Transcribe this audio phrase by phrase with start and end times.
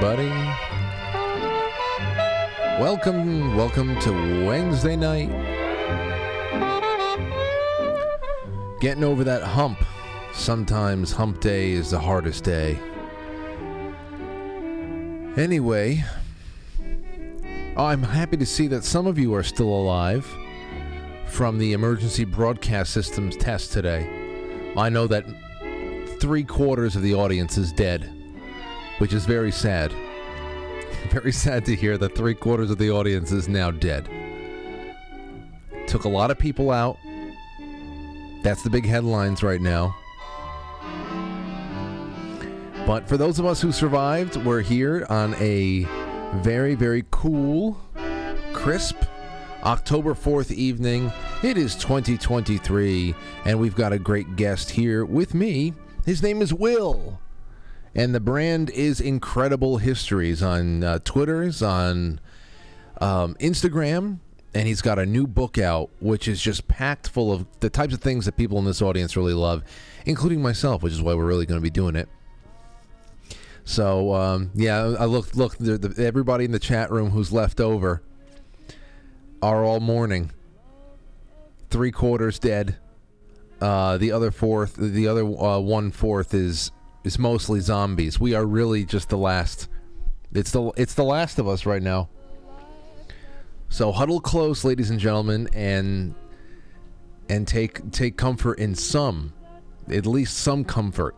[0.00, 0.28] everybody.
[2.80, 5.28] Welcome, welcome to Wednesday night.
[8.80, 9.78] Getting over that hump.
[10.32, 12.78] Sometimes hump day is the hardest day.
[15.36, 16.04] Anyway,
[17.76, 20.24] I'm happy to see that some of you are still alive
[21.26, 24.72] from the emergency broadcast systems test today.
[24.76, 25.26] I know that
[26.20, 28.12] three quarters of the audience is dead,
[28.98, 29.94] which is very sad.
[31.10, 34.08] Very sad to hear that three quarters of the audience is now dead.
[35.86, 36.98] Took a lot of people out.
[38.42, 39.96] That's the big headlines right now.
[42.86, 45.84] But for those of us who survived, we're here on a
[46.36, 47.78] very, very cool,
[48.52, 48.96] crisp
[49.62, 51.12] October 4th evening.
[51.42, 55.74] It is 2023, and we've got a great guest here with me.
[56.04, 57.18] His name is Will.
[57.98, 62.20] And the brand is Incredible Histories on uh, Twitters, on
[63.00, 64.20] um, Instagram,
[64.54, 67.92] and he's got a new book out, which is just packed full of the types
[67.92, 69.64] of things that people in this audience really love,
[70.06, 72.08] including myself, which is why we're really going to be doing it.
[73.64, 75.58] So um, yeah, I look look.
[75.58, 78.00] The, the, everybody in the chat room who's left over
[79.42, 80.30] are all mourning.
[81.68, 82.76] Three quarters dead.
[83.60, 86.70] Uh, the other fourth, the other uh, one fourth is
[87.04, 88.18] is mostly zombies.
[88.20, 89.68] We are really just the last.
[90.32, 92.08] It's the it's the last of us right now.
[93.68, 96.14] So huddle close, ladies and gentlemen, and
[97.28, 99.32] and take take comfort in some,
[99.88, 101.14] at least some comfort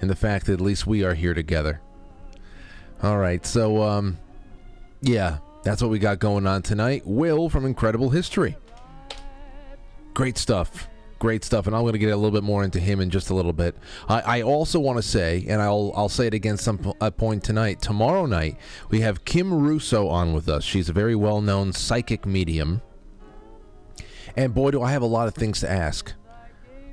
[0.00, 1.80] in the fact that at least we are here together.
[3.02, 4.18] All right, so um,
[5.00, 7.02] yeah, that's what we got going on tonight.
[7.06, 8.56] Will from Incredible History.
[10.12, 10.89] Great stuff
[11.20, 13.30] great stuff, and I'm going to get a little bit more into him in just
[13.30, 13.76] a little bit.
[14.08, 17.44] I, I also want to say, and I'll I'll say it again some a point
[17.44, 17.80] tonight.
[17.80, 18.56] Tomorrow night
[18.90, 20.64] we have Kim Russo on with us.
[20.64, 22.82] She's a very well known psychic medium,
[24.34, 26.12] and boy, do I have a lot of things to ask.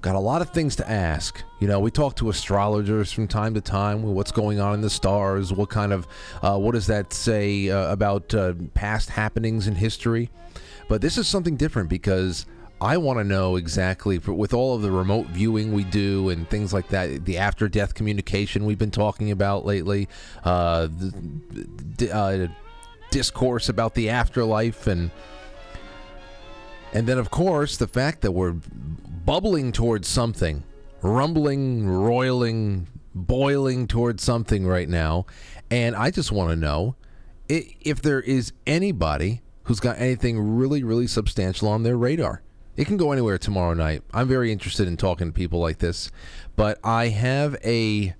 [0.01, 1.43] Got a lot of things to ask.
[1.59, 4.03] You know, we talk to astrologers from time to time.
[4.03, 5.51] What's going on in the stars?
[5.51, 6.07] What kind of,
[6.43, 10.29] uh, what does that say uh, about uh, past happenings in history?
[10.87, 12.45] But this is something different because
[12.79, 16.73] I want to know exactly with all of the remote viewing we do and things
[16.73, 20.07] like that, the after death communication we've been talking about lately,
[20.43, 22.47] uh, the, uh,
[23.09, 25.09] discourse about the afterlife, and
[26.93, 28.55] and then of course the fact that we're
[29.25, 30.63] bubbling towards something,
[31.01, 35.25] rumbling, roiling, boiling towards something right now,
[35.71, 36.95] and I just want to know
[37.49, 42.43] if there is anybody who's got anything really, really substantial on their radar.
[42.77, 44.03] It can go anywhere tomorrow night.
[44.13, 46.11] I'm very interested in talking to people like this,
[46.55, 48.13] but I have a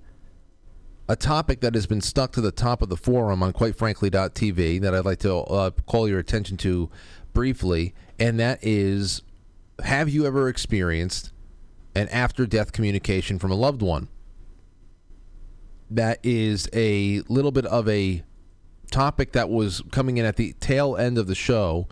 [1.08, 4.94] a topic that has been stuck to the top of the forum on quitefrankly.tv that
[4.94, 6.90] I'd like to uh, call your attention to
[7.32, 9.22] briefly, and that is
[9.84, 11.32] have you ever experienced
[11.94, 14.08] an after death communication from a loved one?
[15.88, 18.24] That is a little bit of a
[18.90, 21.86] topic that was coming in at the tail end of the show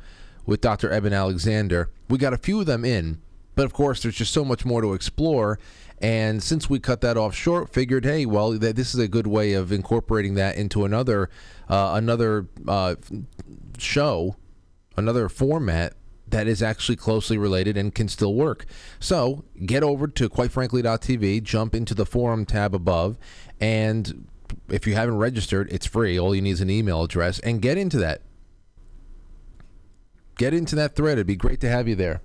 [0.46, 0.90] with Dr.
[0.90, 1.90] Eben Alexander.
[2.08, 3.20] We got a few of them in,
[3.54, 5.58] but of course, there's just so much more to explore.
[5.98, 9.54] And since we cut that off short, figured, hey, well, this is a good way
[9.54, 11.30] of incorporating that into another
[11.68, 12.96] uh, another uh,
[13.78, 14.36] show,
[14.96, 15.94] another format
[16.28, 18.66] that is actually closely related and can still work.
[19.00, 23.16] So get over to quitefrankly.tv, jump into the forum tab above,
[23.60, 24.26] and
[24.68, 26.18] if you haven't registered, it's free.
[26.18, 28.20] All you need is an email address, and get into that
[30.36, 31.18] get into that thread.
[31.18, 32.22] It'd be great to have you there.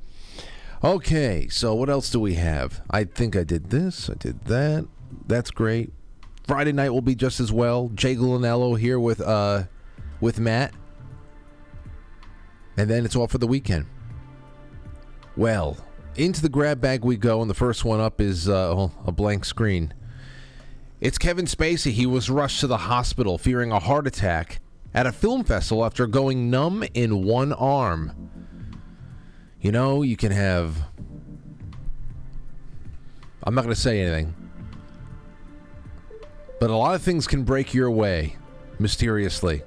[0.84, 2.82] Okay, so what else do we have?
[2.90, 4.10] I think I did this.
[4.10, 4.88] I did that.
[5.28, 5.94] That's great.
[6.48, 7.90] Friday night will be just as well.
[7.94, 9.64] Jay Gulinello here with uh
[10.20, 10.74] with Matt.
[12.78, 13.86] And then it's all for the weekend.
[15.36, 15.78] Well,
[16.16, 19.46] into the grab bag we go, and the first one up is uh, a blank
[19.46, 19.94] screen.
[21.00, 21.92] It's Kevin Spacey.
[21.92, 24.61] He was rushed to the hospital fearing a heart attack
[24.94, 28.30] at a film festival after going numb in one arm.
[29.62, 30.76] You know, you can have.
[33.44, 34.36] I'm not going to say anything.
[36.60, 38.36] But a lot of things can break your way
[38.80, 39.64] mysteriously.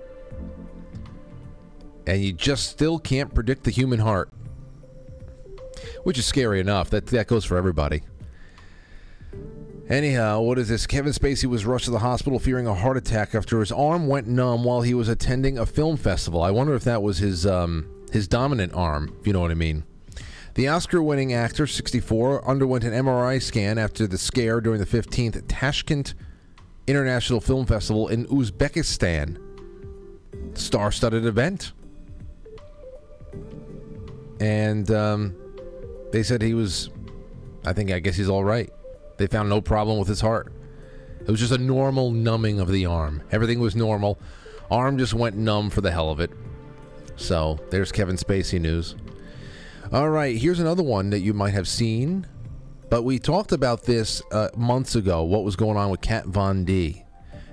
[2.06, 4.31] And you just still can't predict the human heart.
[6.05, 6.91] Which is scary enough.
[6.91, 8.03] That, that goes for everybody.
[9.89, 10.87] Anyhow, what is this?
[10.87, 14.27] Kevin Spacey was rushed to the hospital fearing a heart attack after his arm went
[14.27, 16.43] numb while he was attending a film festival.
[16.43, 19.55] I wonder if that was his um, his dominant arm, if you know what I
[19.55, 19.85] mean.
[20.55, 26.15] The Oscar-winning actor, 64, underwent an MRI scan after the scare during the 15th Tashkent
[26.87, 29.39] International Film Festival in Uzbekistan.
[30.57, 31.73] Star studded event.
[34.39, 35.35] And um,
[36.13, 36.89] they said he was,
[37.67, 38.71] I think, I guess he's all right.
[39.17, 40.53] They found no problem with his heart.
[41.21, 43.23] It was just a normal numbing of the arm.
[43.31, 44.19] Everything was normal.
[44.71, 46.31] Arm just went numb for the hell of it.
[47.17, 48.95] So there's Kevin Spacey news.
[49.93, 52.27] All right, here's another one that you might have seen,
[52.91, 55.23] but we talked about this uh, months ago.
[55.23, 57.05] What was going on with Kat Von D?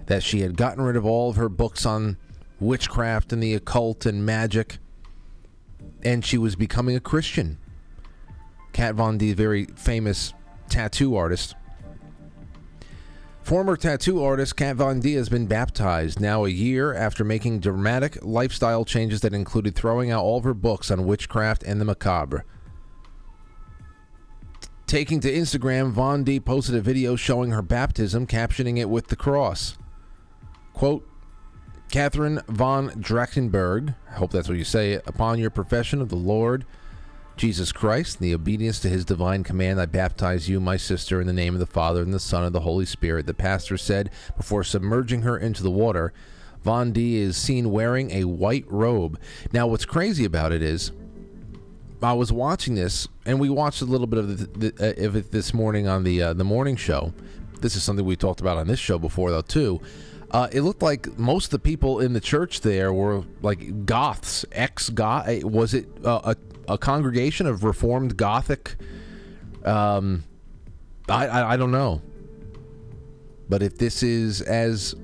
[0.08, 2.18] That she had gotten rid of all of her books on
[2.60, 4.80] witchcraft and the occult and magic,
[6.04, 7.60] and she was becoming a Christian.
[8.74, 10.34] Kat Von D, very famous
[10.72, 11.56] tattoo artist.
[13.44, 18.18] Former tattoo artist Kat Von D has been baptized now a year after making dramatic
[18.24, 22.46] lifestyle changes that included throwing out all of her books on witchcraft and the macabre.
[24.88, 29.16] Taking to Instagram, Von D posted a video showing her baptism, captioning it with the
[29.16, 29.78] cross.
[30.74, 31.08] Quote,
[31.90, 36.66] Catherine von Drachenberg, I hope that's what you say upon your profession of the Lord
[37.38, 41.28] Jesus Christ, in the obedience to his divine command, I baptize you, my sister, in
[41.28, 43.26] the name of the Father and the Son and the Holy Spirit.
[43.26, 46.14] The pastor said before submerging her into the water.
[46.64, 49.20] Von D is seen wearing a white robe.
[49.52, 50.92] Now, what's crazy about it is,
[52.04, 55.16] I was watching this, and we watched a little bit of, the, the, uh, of
[55.16, 57.14] it this morning on the uh, the morning show.
[57.62, 59.82] This is something we talked about on this show before, though, too.
[60.32, 64.46] Uh, it looked like most of the people in the church there were like goths,
[64.52, 65.44] ex goth.
[65.44, 66.36] Was it uh, a
[66.72, 68.76] a congregation of Reformed Gothic.
[69.66, 70.24] Um,
[71.10, 72.02] I, I, I don't know,
[73.50, 74.96] but if this is as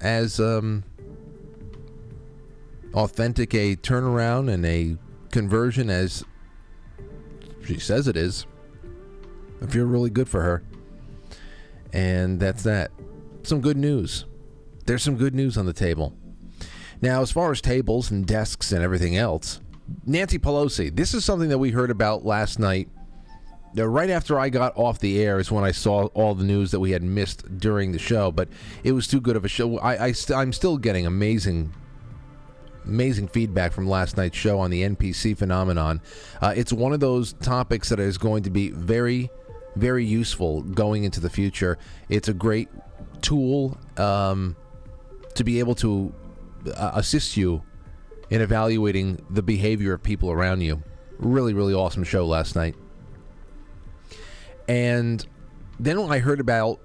[0.00, 0.82] as um
[2.94, 4.96] authentic a turnaround and a
[5.30, 6.24] conversion as
[7.66, 8.46] she says it is,
[9.60, 10.62] I feel really good for her.
[11.92, 12.92] And that's that.
[13.42, 14.24] Some good news.
[14.86, 16.14] There's some good news on the table.
[17.02, 19.60] Now, as far as tables and desks and everything else,
[20.06, 20.94] Nancy Pelosi.
[20.94, 22.88] This is something that we heard about last night.
[23.72, 26.72] Now, right after I got off the air is when I saw all the news
[26.72, 28.48] that we had missed during the show, but
[28.82, 29.78] it was too good of a show.
[29.78, 31.72] I, I st- I'm still getting amazing,
[32.84, 36.00] amazing feedback from last night's show on the NPC phenomenon.
[36.42, 39.30] Uh, it's one of those topics that is going to be very,
[39.76, 41.78] very useful going into the future.
[42.08, 42.68] It's a great
[43.22, 44.56] tool um,
[45.34, 46.12] to be able to
[46.74, 47.62] uh, assist you
[48.30, 50.82] in evaluating the behavior of people around you.
[51.18, 52.74] Really, really awesome show last night.
[54.68, 55.24] And
[55.78, 56.80] then I heard about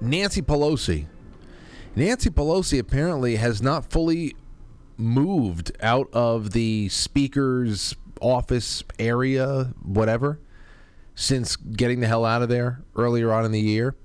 [0.00, 1.06] Nancy Pelosi,
[1.96, 4.36] Nancy Pelosi apparently has not fully
[4.96, 10.38] moved out of the speaker's office area, whatever,
[11.14, 13.96] since getting the hell out of there earlier on in the year.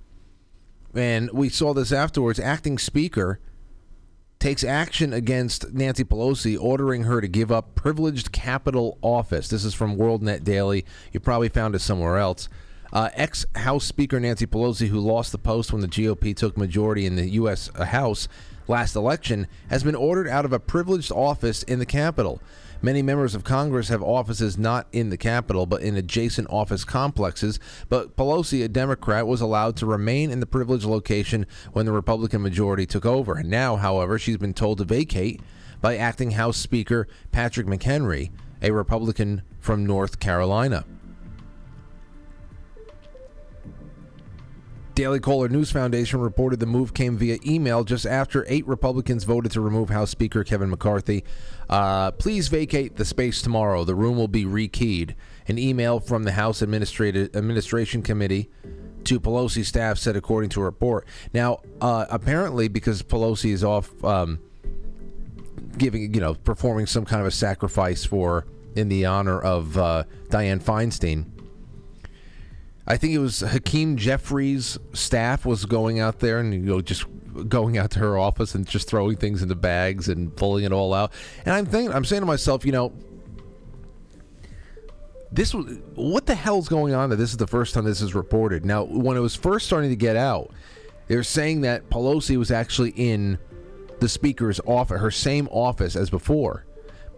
[0.95, 2.39] And we saw this afterwards.
[2.39, 3.39] Acting speaker
[4.45, 9.47] takes action against Nancy Pelosi, ordering her to give up privileged Capitol office.
[9.47, 10.85] This is from WorldNet Daily.
[11.11, 12.47] You probably found it somewhere else.
[12.93, 17.07] Uh, Ex House Speaker Nancy Pelosi, who lost the post when the GOP took majority
[17.07, 17.71] in the U.S.
[17.75, 18.27] House
[18.67, 22.39] last election, has been ordered out of a privileged office in the Capitol.
[22.81, 27.59] Many members of Congress have offices not in the Capitol, but in adjacent office complexes.
[27.89, 32.41] But Pelosi, a Democrat, was allowed to remain in the privileged location when the Republican
[32.41, 33.41] majority took over.
[33.41, 35.41] Now, however, she's been told to vacate
[35.81, 40.85] by acting House Speaker Patrick McHenry, a Republican from North Carolina.
[44.95, 49.51] Daily Caller News Foundation reported the move came via email just after eight Republicans voted
[49.51, 51.25] to remove House Speaker Kevin McCarthy.
[51.69, 53.83] Uh, please vacate the space tomorrow.
[53.83, 55.13] The room will be rekeyed.
[55.49, 58.49] An email from the House Administration Committee
[59.03, 61.05] to Pelosi staff said, according to a report.
[61.33, 64.39] Now, uh, apparently, because Pelosi is off um,
[65.77, 68.45] giving, you know, performing some kind of a sacrifice for
[68.77, 71.34] in the honor of uh, Dianne Feinstein
[72.87, 77.05] I think it was Hakeem Jeffries' staff was going out there and you know just
[77.49, 80.93] going out to her office and just throwing things into bags and pulling it all
[80.93, 81.11] out.
[81.45, 82.93] And I'm thinking, I'm saying to myself, you know,
[85.31, 87.09] this was what the hell's going on?
[87.09, 88.65] That this is the first time this is reported.
[88.65, 90.51] Now, when it was first starting to get out,
[91.07, 93.37] they were saying that Pelosi was actually in
[93.99, 96.65] the speaker's office, her same office as before.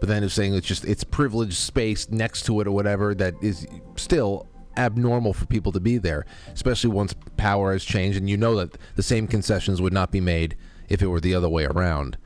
[0.00, 3.34] But then it's saying it's just it's privileged space next to it or whatever that
[3.42, 4.48] is still
[4.78, 8.78] abnormal for people to be there, especially once power has changed and you know that
[8.96, 10.56] the same concessions would not be made
[10.88, 12.16] if it were the other way around.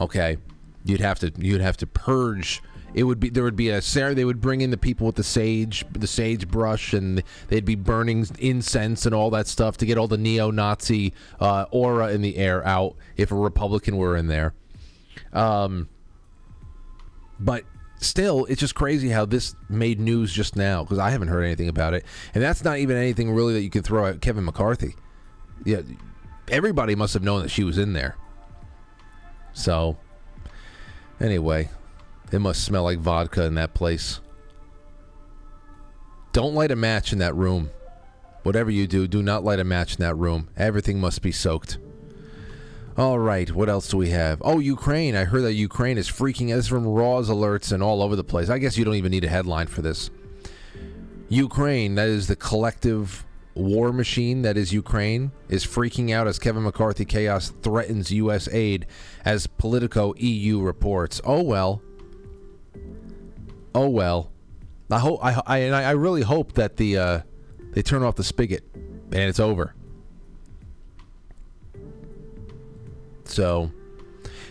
[0.00, 0.38] Okay,
[0.84, 2.62] you'd have to you'd have to purge
[2.96, 4.14] it would be there would be a Sarah.
[4.14, 8.26] They would bring in the people with the sage, the sagebrush, and they'd be burning
[8.38, 12.66] incense and all that stuff to get all the neo-Nazi uh, aura in the air
[12.66, 12.96] out.
[13.18, 14.54] If a Republican were in there,
[15.34, 15.90] um,
[17.38, 17.64] but
[18.06, 21.68] still, it's just crazy how this made news just now because I haven't heard anything
[21.68, 24.94] about it, and that's not even anything really that you can throw at Kevin McCarthy.
[25.64, 25.82] Yeah,
[26.48, 28.16] everybody must have known that she was in there.
[29.52, 29.96] So,
[31.20, 31.70] anyway,
[32.32, 34.20] it must smell like vodka in that place.
[36.32, 37.70] Don't light a match in that room.
[38.42, 40.48] Whatever you do, do not light a match in that room.
[40.56, 41.78] Everything must be soaked.
[42.98, 44.40] All right, what else do we have?
[44.42, 45.16] Oh, Ukraine.
[45.16, 46.56] I heard that Ukraine is freaking out.
[46.56, 48.48] This is from Raw's alerts and all over the place.
[48.48, 50.08] I guess you don't even need a headline for this.
[51.28, 56.62] Ukraine, that is the collective war machine that is Ukraine, is freaking out as Kevin
[56.62, 58.48] McCarthy chaos threatens U.S.
[58.48, 58.86] aid,
[59.26, 61.20] as Politico EU reports.
[61.22, 61.82] Oh well.
[63.74, 64.32] Oh well.
[64.90, 67.20] I hope I I and I really hope that the uh,
[67.72, 69.74] they turn off the spigot and it's over.
[73.28, 73.70] So,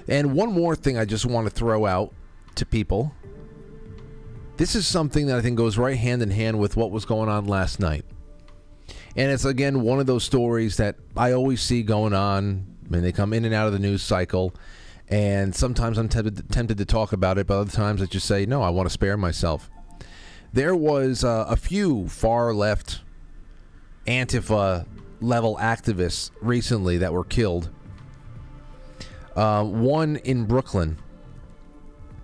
[0.07, 2.13] and one more thing I just want to throw out
[2.55, 3.13] to people.
[4.57, 7.27] This is something that I think goes right hand in hand with what was going
[7.27, 8.05] on last night.
[9.17, 13.11] And it's again one of those stories that I always see going on when they
[13.11, 14.53] come in and out of the news cycle.
[15.07, 18.45] And sometimes I'm tempted, tempted to talk about it, but other times I just say,
[18.45, 19.69] no, I want to spare myself.
[20.51, 23.01] There was uh, a few far left
[24.07, 24.87] Antifa
[25.21, 27.69] level activists recently that were killed
[29.35, 30.97] uh, one in Brooklyn.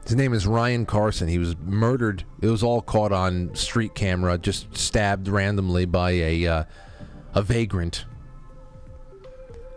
[0.06, 1.28] His name is Ryan Carson.
[1.28, 2.24] He was murdered.
[2.42, 6.64] It was all caught on street camera, just stabbed randomly by a uh,
[7.36, 8.06] a vagrant.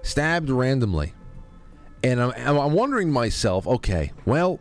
[0.03, 1.15] Stabbed randomly,
[2.03, 3.67] and I'm, I'm wondering myself.
[3.67, 4.61] Okay, well,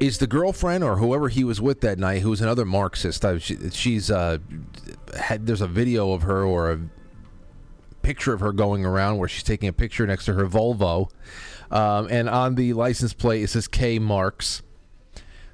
[0.00, 3.24] is the girlfriend or whoever he was with that night, who's another Marxist?
[3.24, 4.38] Uh, she, she's uh,
[5.18, 5.46] had.
[5.46, 6.80] There's a video of her or a
[8.02, 11.10] picture of her going around where she's taking a picture next to her Volvo
[11.72, 14.62] um, and on the license plate it says K Marks.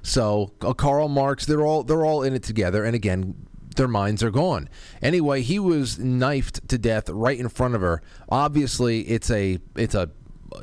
[0.03, 2.83] So uh, Karl Marx, they're all they're all in it together.
[2.83, 4.69] And again, their minds are gone.
[5.01, 8.01] Anyway, he was knifed to death right in front of her.
[8.29, 10.09] Obviously, it's a it's a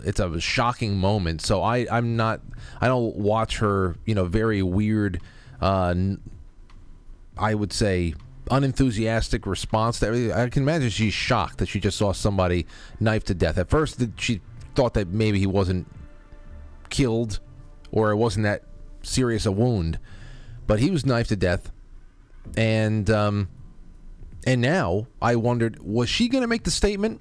[0.04, 1.40] it's a shocking moment.
[1.40, 2.40] So I I'm not
[2.80, 5.20] I don't watch her you know very weird.
[5.60, 5.94] Uh,
[7.38, 8.14] I would say
[8.50, 10.32] unenthusiastic response to everything.
[10.32, 12.66] I can imagine she's shocked that she just saw somebody
[13.00, 13.58] knifed to death.
[13.58, 14.40] At first, she
[14.76, 15.86] thought that maybe he wasn't
[16.90, 17.40] killed
[17.90, 18.62] or it wasn't that
[19.02, 19.98] serious a wound,
[20.66, 21.72] but he was knifed to death.
[22.56, 23.48] And um,
[24.46, 27.20] and now I wondered, was she going to make the statement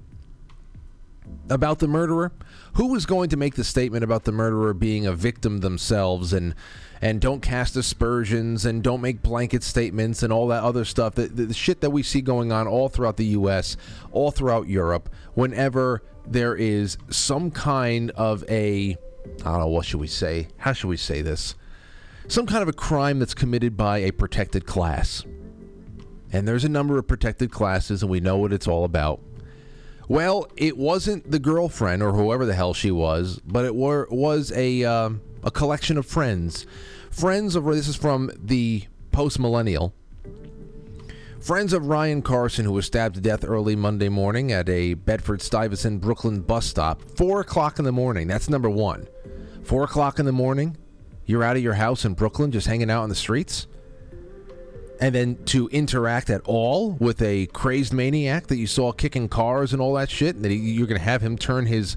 [1.50, 2.32] about the murderer?
[2.74, 6.54] Who was going to make the statement about the murderer being a victim themselves and
[7.00, 11.26] and don't cast aspersions and don't make blanket statements and all that other stuff the,
[11.26, 13.76] the shit that we see going on all throughout the US,
[14.12, 18.96] all throughout Europe whenever there is some kind of a
[19.44, 20.48] I don't know what should we say?
[20.58, 21.54] How should we say this?
[22.28, 25.24] Some kind of a crime that's committed by a protected class.
[26.32, 29.20] And there's a number of protected classes and we know what it's all about.
[30.08, 34.52] Well, it wasn't the girlfriend or whoever the hell she was, but it were, was
[34.52, 36.66] a um, a collection of friends.
[37.10, 39.94] Friends of this is from the post millennial
[41.46, 45.40] Friends of Ryan Carson, who was stabbed to death early Monday morning at a Bedford
[45.40, 48.26] Stuyvesant Brooklyn bus stop, 4 o'clock in the morning.
[48.26, 49.06] That's number one.
[49.62, 50.76] 4 o'clock in the morning,
[51.24, 53.68] you're out of your house in Brooklyn just hanging out on the streets?
[55.00, 59.72] And then to interact at all with a crazed maniac that you saw kicking cars
[59.72, 61.96] and all that shit, and that he, you're going to have him turn his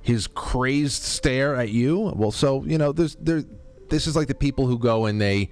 [0.00, 2.12] his crazed stare at you.
[2.14, 3.42] Well, so you know, there's there.
[3.88, 5.50] This is like the people who go and they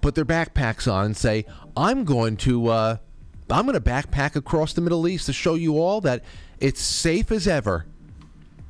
[0.00, 1.44] put their backpacks on and say,
[1.76, 2.96] I'm going to uh,
[3.50, 6.24] I'm going to backpack across the Middle East to show you all that
[6.60, 7.86] it's safe as ever.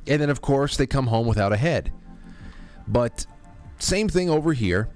[0.07, 1.91] And then, of course, they come home without a head.
[2.87, 3.25] But
[3.77, 4.89] same thing over here.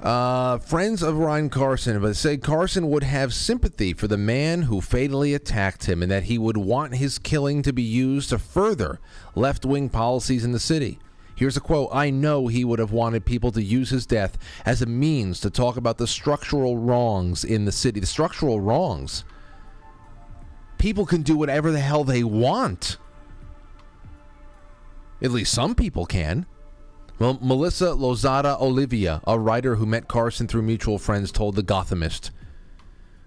[0.00, 4.82] Uh, friends of Ryan Carson but say Carson would have sympathy for the man who
[4.82, 9.00] fatally attacked him and that he would want his killing to be used to further
[9.34, 10.98] left wing policies in the city.
[11.36, 14.80] Here's a quote I know he would have wanted people to use his death as
[14.80, 18.00] a means to talk about the structural wrongs in the city.
[18.00, 19.22] The structural wrongs.
[20.78, 22.96] People can do whatever the hell they want.
[25.22, 26.46] At least some people can.
[27.18, 32.30] Well, Melissa Lozada Oliva, a writer who met Carson through mutual friends, told The Gothamist.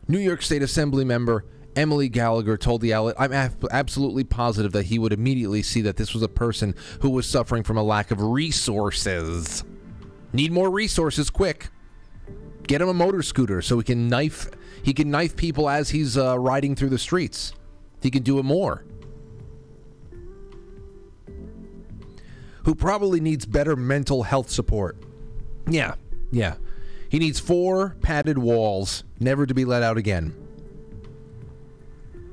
[0.07, 1.45] New York State Assembly member
[1.75, 6.13] Emily Gallagher told the outlet, I'm absolutely positive that he would immediately see that this
[6.13, 9.63] was a person who was suffering from a lack of resources.
[10.33, 11.69] Need more resources quick.
[12.63, 14.49] Get him a motor scooter so he can knife
[14.83, 17.53] he can knife people as he's uh, riding through the streets.
[18.01, 18.85] He can do it more.
[22.63, 24.97] Who probably needs better mental health support.
[25.67, 25.95] Yeah,
[26.31, 26.55] yeah.
[27.09, 30.35] He needs four padded walls, never to be let out again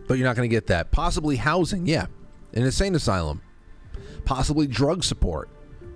[0.06, 0.90] but you're not going to get that.
[0.90, 2.06] Possibly housing, yeah,
[2.52, 3.42] an insane asylum.
[4.24, 5.48] Possibly drug support.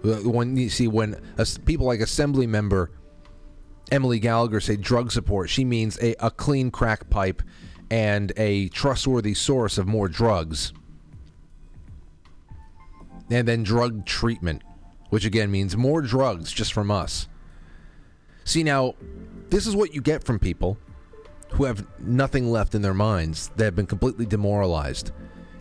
[0.05, 1.21] Uh, when you see when
[1.67, 2.91] people like Assembly member
[3.91, 7.43] Emily Gallagher say drug support, she means a, a clean crack pipe
[7.91, 10.73] and a trustworthy source of more drugs.
[13.31, 14.63] And then drug treatment,
[15.11, 17.29] which again means more drugs just from us.
[18.45, 18.95] See, now,
[19.51, 20.79] this is what you get from people
[21.53, 23.51] who have nothing left in their minds.
[23.57, 25.13] They have been completely demoralized.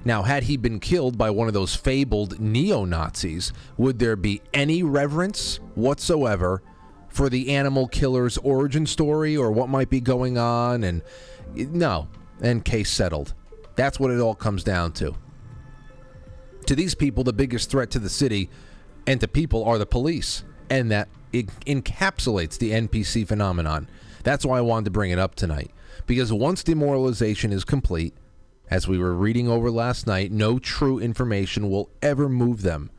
[0.05, 4.41] Now, had he been killed by one of those fabled neo Nazis, would there be
[4.53, 6.61] any reverence whatsoever
[7.09, 10.83] for the animal killer's origin story or what might be going on?
[10.83, 11.01] And
[11.55, 12.07] no,
[12.41, 13.33] and case settled.
[13.75, 15.15] That's what it all comes down to.
[16.67, 18.49] To these people, the biggest threat to the city
[19.07, 23.89] and to people are the police, and that encapsulates the NPC phenomenon.
[24.23, 25.71] That's why I wanted to bring it up tonight.
[26.05, 28.13] Because once demoralization is complete,
[28.69, 32.91] as we were reading over last night, no true information will ever move them.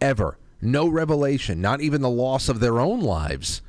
[0.00, 0.38] Ever.
[0.60, 3.62] No revelation, not even the loss of their own lives.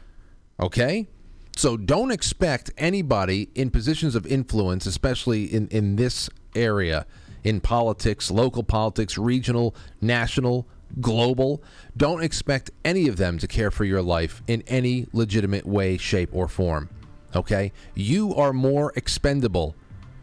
[0.59, 1.07] Okay?
[1.55, 7.05] So don't expect anybody in positions of influence, especially in, in this area,
[7.43, 10.67] in politics, local politics, regional, national,
[11.01, 11.63] global,
[11.95, 16.29] don't expect any of them to care for your life in any legitimate way, shape,
[16.31, 16.89] or form.
[17.35, 17.71] Okay?
[17.93, 19.75] You are more expendable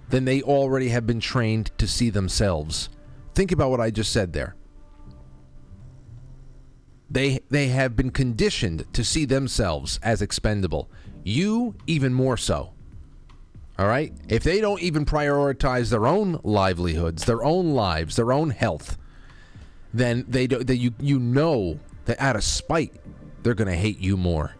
[0.08, 2.88] than they already have been trained to see themselves.
[3.34, 4.54] Think about what I just said there.
[7.10, 10.90] They they have been conditioned to see themselves as expendable.
[11.22, 12.72] You even more so.
[13.78, 14.12] All right?
[14.28, 18.96] If they don't even prioritize their own livelihoods, their own lives, their own health,
[19.92, 22.92] then they do, that you you know that out of spite
[23.42, 24.54] they're going to hate you more.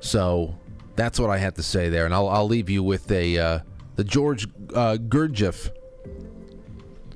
[0.00, 0.56] So,
[0.96, 3.58] that's what I have to say there, and I'll, I'll leave you with a uh,
[3.96, 5.70] the George uh, Gurdjieff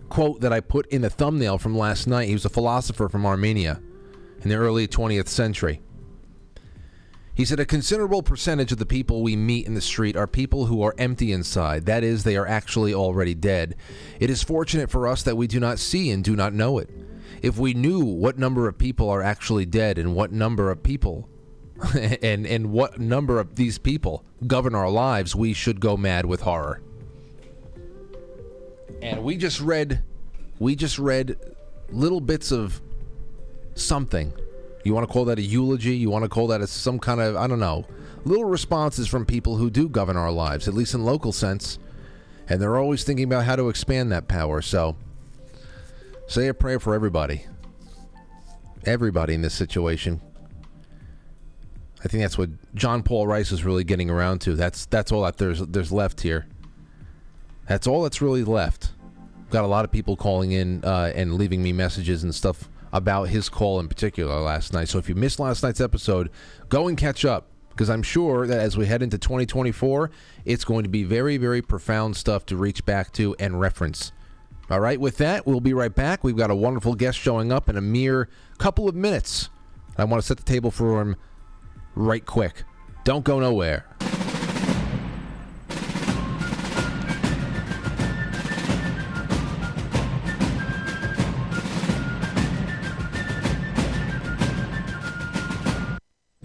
[0.08, 2.28] quote that I put in the thumbnail from last night.
[2.28, 3.80] He was a philosopher from Armenia
[4.42, 5.80] in the early 20th century.
[7.34, 10.66] He said, A considerable percentage of the people we meet in the street are people
[10.66, 11.86] who are empty inside.
[11.86, 13.76] That is, they are actually already dead.
[14.18, 16.90] It is fortunate for us that we do not see and do not know it.
[17.40, 21.28] If we knew what number of people are actually dead and what number of people
[22.22, 26.40] and and what number of these people govern our lives, we should go mad with
[26.40, 26.80] horror.
[29.00, 30.02] And we just read
[30.58, 31.36] we just read
[31.90, 32.80] little bits of
[33.74, 34.32] something.
[34.84, 35.96] You want to call that a eulogy?
[35.96, 37.86] You want to call that a, some kind of I don't know.
[38.24, 41.78] Little responses from people who do govern our lives, at least in local sense.
[42.48, 44.62] And they're always thinking about how to expand that power.
[44.62, 44.96] So
[46.26, 47.46] say a prayer for everybody.
[48.84, 50.20] Everybody in this situation
[52.04, 54.54] I think that's what John Paul Rice is really getting around to.
[54.54, 56.46] That's that's all that there's there's left here.
[57.68, 58.92] That's all that's really left.
[59.50, 63.24] Got a lot of people calling in uh, and leaving me messages and stuff about
[63.24, 64.88] his call in particular last night.
[64.88, 66.30] So if you missed last night's episode,
[66.68, 70.10] go and catch up because I'm sure that as we head into 2024,
[70.44, 74.12] it's going to be very very profound stuff to reach back to and reference.
[74.70, 76.22] All right, with that, we'll be right back.
[76.22, 79.48] We've got a wonderful guest showing up in a mere couple of minutes.
[79.96, 81.16] I want to set the table for him
[81.98, 82.62] right quick.
[83.04, 83.84] Don't go nowhere.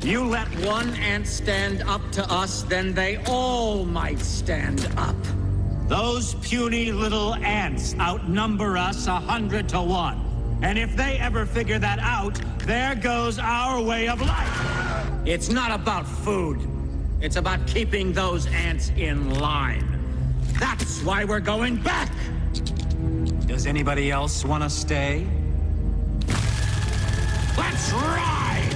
[0.01, 5.15] You let one ant stand up to us, then they all might stand up.
[5.87, 10.32] Those puny little ants outnumber us a hundred to one.
[10.61, 15.07] And if they ever figure that out, there goes our way of life.
[15.25, 16.67] It's not about food.
[17.21, 19.99] It's about keeping those ants in line.
[20.59, 22.11] That's why we're going back.
[23.45, 25.27] Does anybody else want to stay?
[27.57, 28.72] Let's ride!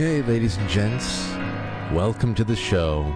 [0.00, 1.28] Okay, ladies and gents,
[1.92, 3.14] welcome to the show.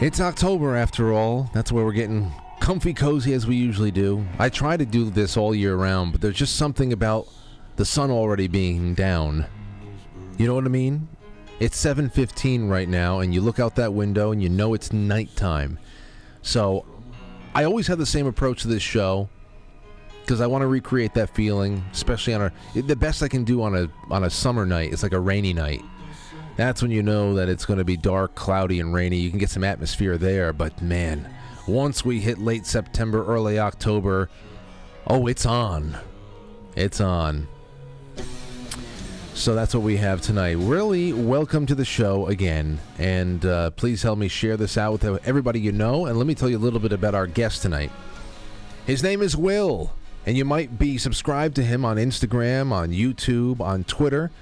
[0.00, 1.50] It's October after all.
[1.52, 4.24] That's where we're getting comfy cozy as we usually do.
[4.38, 7.28] I try to do this all year round, but there's just something about
[7.76, 9.44] the sun already being down.
[10.38, 11.08] You know what I mean?
[11.60, 15.78] It's 7:15 right now and you look out that window and you know it's nighttime.
[16.40, 16.86] So,
[17.54, 19.28] I always have the same approach to this show
[20.26, 22.42] because I want to recreate that feeling, especially on
[22.74, 24.92] a the best I can do on a on a summer night.
[24.92, 25.84] It's like a rainy night.
[26.56, 29.18] That's when you know that it's going to be dark, cloudy, and rainy.
[29.18, 31.32] You can get some atmosphere there, but man,
[31.68, 34.28] once we hit late September, early October,
[35.06, 35.96] oh, it's on.
[36.74, 37.46] It's on.
[39.34, 40.56] So that's what we have tonight.
[40.58, 42.80] Really, welcome to the show again.
[42.98, 46.06] And uh, please help me share this out with everybody you know.
[46.06, 47.92] And let me tell you a little bit about our guest tonight.
[48.86, 49.92] His name is Will.
[50.26, 54.32] And you might be subscribed to him on Instagram, on YouTube, on Twitter.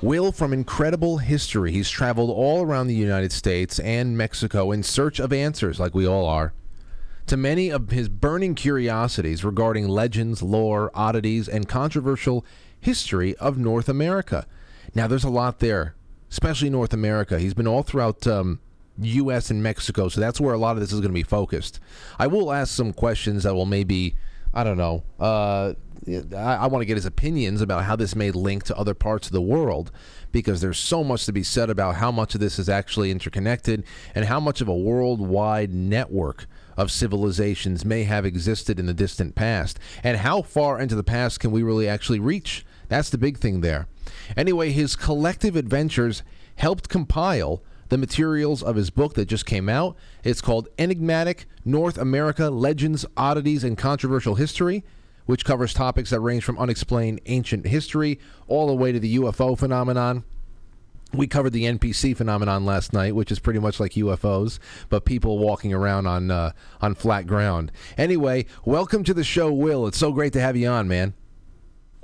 [0.00, 1.72] Will from Incredible History.
[1.72, 6.06] He's traveled all around the United States and Mexico in search of answers, like we
[6.06, 6.52] all are,
[7.26, 12.44] to many of his burning curiosities regarding legends, lore, oddities, and controversial
[12.80, 14.46] history of North America.
[14.94, 15.94] Now, there's a lot there,
[16.30, 17.38] especially North America.
[17.38, 18.58] He's been all throughout um,
[18.98, 19.50] U.S.
[19.50, 21.78] and Mexico, so that's where a lot of this is going to be focused.
[22.18, 24.16] I will ask some questions that will maybe
[24.54, 25.02] I don't know.
[25.18, 25.74] Uh,
[26.08, 29.28] I, I want to get his opinions about how this may link to other parts
[29.28, 29.92] of the world
[30.32, 33.84] because there's so much to be said about how much of this is actually interconnected
[34.14, 39.34] and how much of a worldwide network of civilizations may have existed in the distant
[39.34, 42.64] past and how far into the past can we really actually reach.
[42.88, 43.86] That's the big thing there.
[44.36, 46.22] Anyway, his collective adventures
[46.56, 47.62] helped compile
[47.92, 49.94] the materials of his book that just came out.
[50.24, 54.82] It's called Enigmatic North America Legends, Oddities, and Controversial History,
[55.26, 59.58] which covers topics that range from unexplained ancient history all the way to the UFO
[59.58, 60.24] phenomenon.
[61.12, 65.38] We covered the NPC phenomenon last night, which is pretty much like UFOs, but people
[65.38, 67.70] walking around on uh, on flat ground.
[67.98, 69.86] Anyway, welcome to the show, Will.
[69.86, 71.12] It's so great to have you on, man.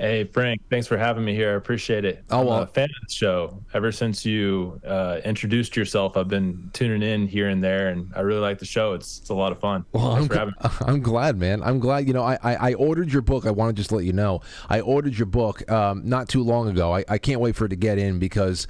[0.01, 1.51] Hey Frank, thanks for having me here.
[1.51, 2.23] I appreciate it.
[2.31, 3.61] Oh well, I'm a fan of the show.
[3.75, 8.21] Ever since you uh, introduced yourself, I've been tuning in here and there, and I
[8.21, 8.93] really like the show.
[8.93, 9.85] It's it's a lot of fun.
[9.91, 10.55] Well, I'm,
[10.87, 11.65] I'm, glad, man.
[11.65, 12.07] I'm glad.
[12.07, 13.45] You know, I, I, I ordered your book.
[13.45, 16.69] I want to just let you know, I ordered your book um, not too long
[16.69, 16.95] ago.
[16.95, 18.69] I, I can't wait for it to get in because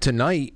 [0.00, 0.54] tonight,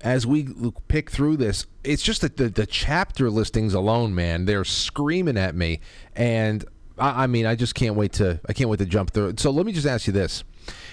[0.00, 0.48] as we
[0.88, 5.54] pick through this, it's just that the, the chapter listings alone, man, they're screaming at
[5.54, 5.78] me,
[6.16, 6.64] and
[6.98, 9.34] I, I mean, I just can't wait to I can't wait to jump through.
[9.38, 10.44] So let me just ask you this: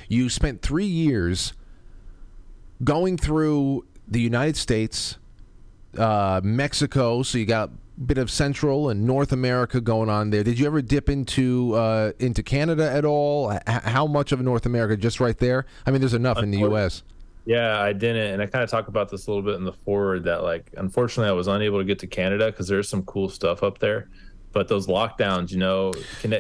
[0.07, 1.53] You spent three years
[2.83, 5.17] going through the United States,
[5.97, 10.43] uh, Mexico, so you got a bit of Central and North America going on there.
[10.43, 13.51] Did you ever dip into uh, into Canada at all?
[13.53, 15.65] H- how much of North America just right there?
[15.85, 17.03] I mean, there's enough in the U.S.
[17.43, 19.73] Yeah, I didn't, and I kind of talk about this a little bit in the
[19.73, 20.25] foreword.
[20.25, 23.63] That like, unfortunately, I was unable to get to Canada because there's some cool stuff
[23.63, 24.09] up there
[24.51, 25.91] but those lockdowns, you know,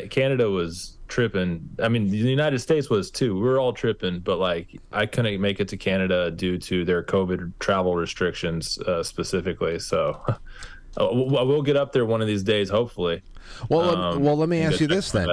[0.09, 1.69] Canada was tripping.
[1.81, 3.35] I mean, the United States was too.
[3.35, 7.03] We were all tripping, but like I couldn't make it to Canada due to their
[7.03, 9.77] COVID travel restrictions uh, specifically.
[9.79, 13.21] So uh, we'll get up there one of these days, hopefully.
[13.69, 15.27] Well, um, well, let me ask you this then.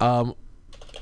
[0.00, 0.34] Um,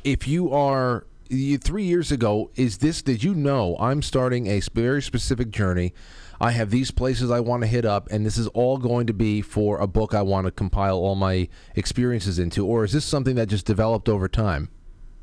[0.05, 3.03] if you are you, three years ago, is this?
[3.03, 5.93] Did you know I'm starting a very specific journey?
[6.41, 9.13] I have these places I want to hit up, and this is all going to
[9.13, 12.67] be for a book I want to compile all my experiences into?
[12.67, 14.71] Or is this something that just developed over time?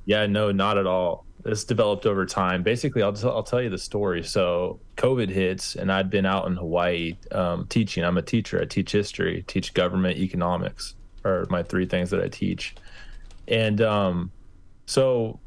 [0.05, 1.25] Yeah, no, not at all.
[1.43, 2.63] This developed over time.
[2.63, 4.23] Basically, I'll, t- I'll tell you the story.
[4.23, 8.03] So, COVID hits, and I'd been out in Hawaii um, teaching.
[8.03, 8.61] I'm a teacher.
[8.61, 10.95] I teach history, teach government economics,
[11.25, 12.75] are my three things that I teach.
[13.47, 14.31] And um,
[14.85, 15.39] so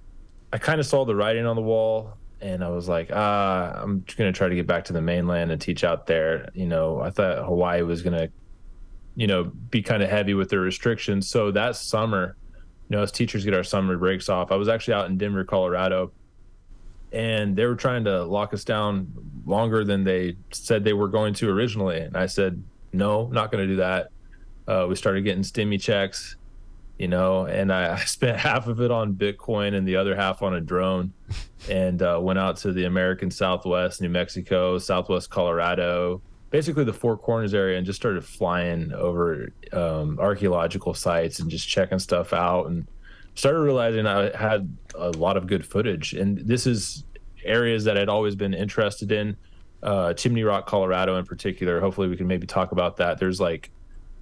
[0.52, 4.04] I kind of saw the writing on the wall and I was like, ah, I'm
[4.16, 6.50] going to try to get back to the mainland and teach out there.
[6.54, 8.30] You know, I thought Hawaii was going to,
[9.14, 11.28] you know, be kind of heavy with their restrictions.
[11.28, 12.36] So that summer,
[12.88, 15.44] you know, as teachers get our summer breaks off, I was actually out in Denver,
[15.44, 16.12] Colorado,
[17.12, 19.12] and they were trying to lock us down
[19.46, 22.00] longer than they said they were going to originally.
[22.00, 24.10] And I said, no, not going to do that.
[24.68, 26.36] Uh, we started getting stimmy checks
[26.98, 30.54] you know, and I, spent half of it on Bitcoin and the other half on
[30.54, 31.12] a drone
[31.68, 37.16] and uh, went out to the American Southwest, New Mexico, Southwest Colorado, basically the Four
[37.16, 42.66] Corners area, and just started flying over um, archaeological sites and just checking stuff out
[42.66, 42.86] and
[43.34, 46.14] started realizing I had a lot of good footage.
[46.14, 47.04] And this is
[47.44, 49.36] areas that I'd always been interested in.
[49.82, 51.80] Uh, Chimney Rock, Colorado, in particular.
[51.80, 53.18] Hopefully, we can maybe talk about that.
[53.18, 53.70] There's like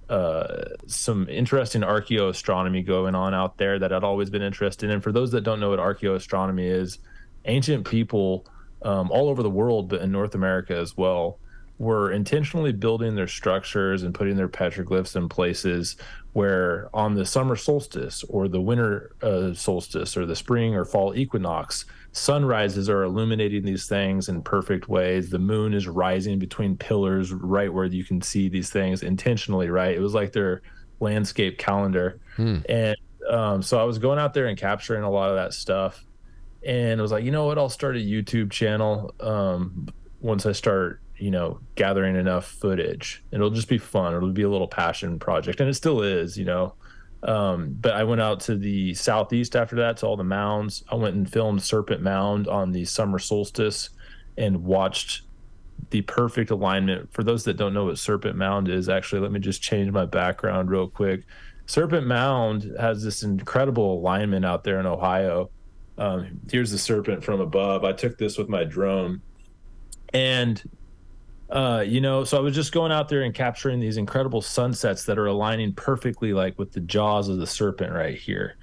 [0.09, 5.01] uh, some interesting archaeoastronomy going on out there that I'd always been interested in.
[5.01, 6.99] For those that don't know what archaeoastronomy is,
[7.45, 8.45] ancient people
[8.81, 11.39] um, all over the world, but in North America as well,
[11.77, 15.97] were intentionally building their structures and putting their petroglyphs in places
[16.33, 21.15] where on the summer solstice or the winter uh, solstice or the spring or fall
[21.15, 25.29] equinox, sunrises are illuminating these things in perfect ways.
[25.29, 29.95] The moon is rising between pillars right where you can see these things intentionally, right?
[29.95, 30.61] It was like their
[30.99, 32.19] landscape calendar.
[32.37, 32.59] Hmm.
[32.69, 32.95] And
[33.29, 36.05] um, so I was going out there and capturing a lot of that stuff.
[36.65, 37.57] And I was like, you know what?
[37.57, 39.87] I'll start a YouTube channel um,
[40.21, 43.23] once I start you know, gathering enough footage.
[43.31, 44.13] It'll just be fun.
[44.13, 46.73] It'll be a little passion project, and it still is, you know.
[47.23, 50.83] Um, but I went out to the southeast after that to all the mounds.
[50.89, 53.89] I went and filmed Serpent Mound on the summer solstice
[54.37, 55.23] and watched
[55.89, 57.11] the perfect alignment.
[57.13, 60.05] For those that don't know what Serpent Mound is, actually, let me just change my
[60.05, 61.23] background real quick.
[61.65, 65.49] Serpent Mound has this incredible alignment out there in Ohio.
[65.97, 67.83] Um, here's the serpent from above.
[67.83, 69.21] I took this with my drone,
[70.13, 70.61] and
[71.49, 75.05] uh, you know, so I was just going out there and capturing these incredible sunsets
[75.05, 78.57] that are aligning perfectly, like with the jaws of the serpent right here.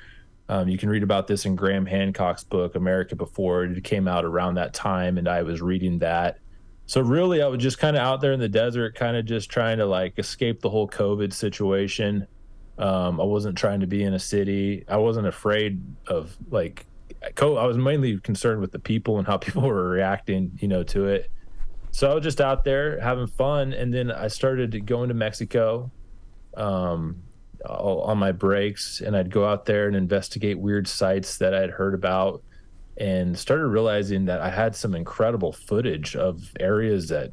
[0.49, 3.65] Um, you can read about this in Graham Hancock's book, America Before.
[3.65, 6.39] It came out around that time, and I was reading that.
[6.87, 9.49] So really, I was just kind of out there in the desert, kind of just
[9.49, 12.27] trying to like escape the whole COVID situation.
[12.79, 14.85] Um, I wasn't trying to be in a city.
[14.89, 16.85] I wasn't afraid of like,
[17.23, 21.07] I was mainly concerned with the people and how people were reacting, you know, to
[21.07, 21.31] it
[21.93, 25.93] so I was just out there having fun, and then I started going to Mexico
[26.57, 27.23] um,
[27.65, 31.95] on my breaks, and I'd go out there and investigate weird sites that I'd heard
[31.95, 32.43] about,
[32.97, 37.33] and started realizing that I had some incredible footage of areas that,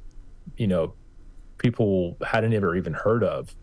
[0.57, 0.93] you know,
[1.57, 3.55] people hadn't ever even heard of.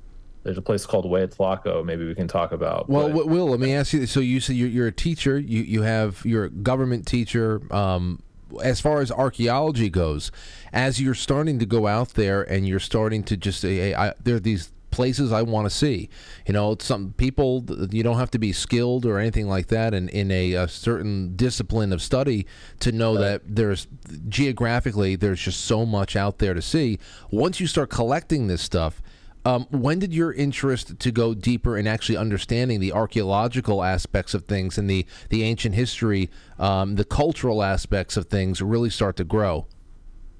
[0.44, 1.84] There's a place called Hueyatlaco.
[1.84, 2.88] Maybe we can talk about.
[2.88, 4.06] Well, but, Will, let me ask you.
[4.06, 5.38] So you said you're, you're a teacher.
[5.38, 7.62] You you have you're a government teacher.
[7.74, 8.22] Um,
[8.62, 10.30] as far as archaeology goes,
[10.72, 14.12] as you're starting to go out there and you're starting to just say, hey, I,
[14.22, 16.08] there are these places I want to see.
[16.46, 20.08] You know, some people you don't have to be skilled or anything like that in,
[20.08, 22.46] in a, a certain discipline of study
[22.80, 23.20] to know right.
[23.20, 23.88] that there's
[24.28, 26.98] geographically there's just so much out there to see.
[27.30, 29.02] Once you start collecting this stuff,
[29.46, 34.44] um, when did your interest to go deeper in actually understanding the archaeological aspects of
[34.46, 36.28] things and the, the ancient history,
[36.58, 39.68] um, the cultural aspects of things really start to grow?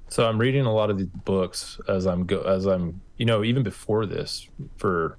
[0.09, 3.43] So I'm reading a lot of these books as I'm go as I'm you know
[3.43, 5.17] even before this for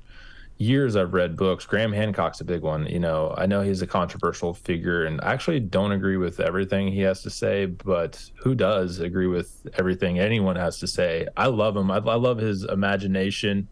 [0.59, 1.65] years I've read books.
[1.65, 2.87] Graham Hancock's a big one.
[2.87, 6.89] You know, I know he's a controversial figure and I actually don't agree with everything
[6.89, 11.29] he has to say, but who does agree with everything anyone has to say?
[11.37, 11.91] I love him.
[11.91, 13.69] I, I love his imagination.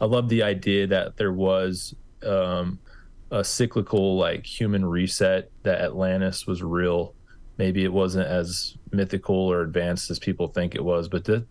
[0.00, 1.94] I love the idea that there was
[2.26, 2.78] um,
[3.30, 7.14] a cyclical, like human reset, that Atlantis was real.
[7.58, 11.46] Maybe it wasn't as mythical or advanced as people think it was, but the,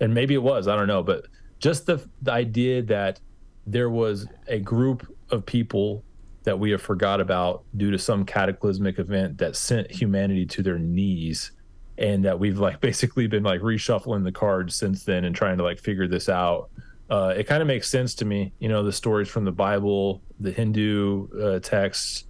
[0.00, 1.26] and maybe it was, I don't know, but
[1.58, 3.20] just the, the idea that
[3.66, 6.04] there was a group of people
[6.44, 10.78] that we have forgot about due to some cataclysmic event that sent humanity to their
[10.78, 11.50] knees
[11.98, 15.64] and that we've like basically been like reshuffling the cards since then and trying to
[15.64, 16.70] like figure this out.
[17.10, 20.22] Uh, it kind of makes sense to me you know the stories from the bible
[20.40, 22.24] the hindu uh, texts.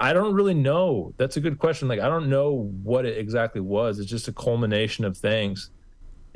[0.00, 1.14] I don't really know.
[1.16, 1.88] That's a good question.
[1.88, 3.98] Like i don't know what it exactly was.
[3.98, 5.70] It's just a culmination of things.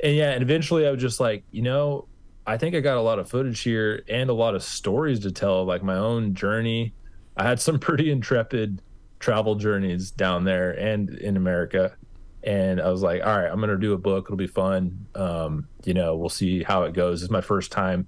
[0.03, 2.08] And yeah and eventually i was just like you know
[2.49, 5.31] I think I got a lot of footage here and a lot of stories to
[5.31, 6.95] tell, like my own journey.
[7.37, 8.81] I had some pretty intrepid
[9.19, 11.95] travel journeys down there and in America.
[12.43, 14.25] And I was like, all right, I'm going to do a book.
[14.25, 15.05] It'll be fun.
[15.13, 17.21] Um, you know, we'll see how it goes.
[17.21, 18.07] It's my first time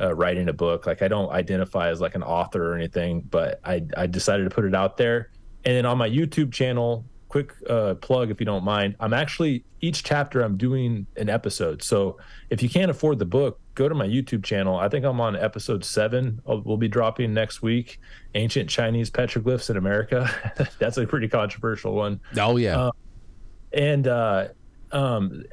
[0.00, 0.84] uh, writing a book.
[0.84, 4.50] Like, I don't identify as like an author or anything, but I, I decided to
[4.50, 5.30] put it out there.
[5.64, 9.64] And then on my YouTube channel, quick uh, plug if you don't mind i'm actually
[9.80, 12.16] each chapter i'm doing an episode so
[12.50, 14.76] if you can't afford the book go to my youtube channel.
[14.76, 16.40] I think i'm on episode seven.
[16.48, 18.00] I'll, we'll be dropping next week
[18.34, 20.28] ancient chinese petroglyphs in america.
[20.80, 22.20] That's a pretty controversial one.
[22.36, 22.78] Oh yeah.
[22.78, 22.90] Uh,
[23.72, 24.48] and uh,
[24.90, 25.44] um,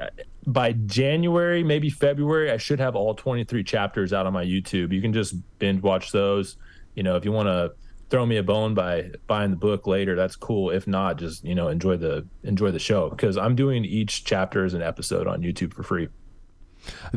[0.48, 4.92] by january maybe february i should have all 23 chapters out on my youtube.
[4.92, 6.58] You can just binge watch those.
[6.96, 7.74] You know if you want to
[8.10, 10.70] throw me a bone by buying the book later that's cool.
[10.70, 14.64] If not just you know enjoy the enjoy the show because i'm doing each chapter
[14.64, 16.08] as an episode on youtube for free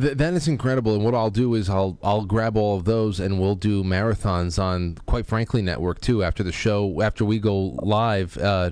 [0.00, 3.20] Th- that is incredible and what i'll do is i'll i'll grab all of those
[3.20, 7.76] and we'll do marathons on quite frankly network too after the show after we go
[7.82, 8.70] live uh,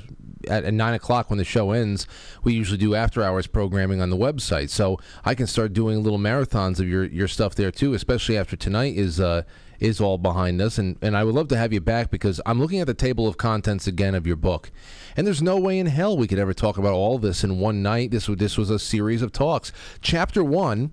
[0.49, 2.07] at, nine o'clock when the show ends,
[2.43, 4.71] we usually do after hours programming on the website.
[4.71, 8.57] So I can start doing little marathons of your your stuff there too, especially after
[8.57, 9.43] tonight is uh,
[9.81, 10.79] is all behind us.
[10.79, 13.27] And and I would love to have you back because I'm looking at the table
[13.27, 14.71] of contents again of your book,
[15.17, 17.83] and there's no way in hell we could ever talk about all this in one
[17.83, 18.11] night.
[18.11, 19.73] This this was a series of talks.
[20.01, 20.93] Chapter one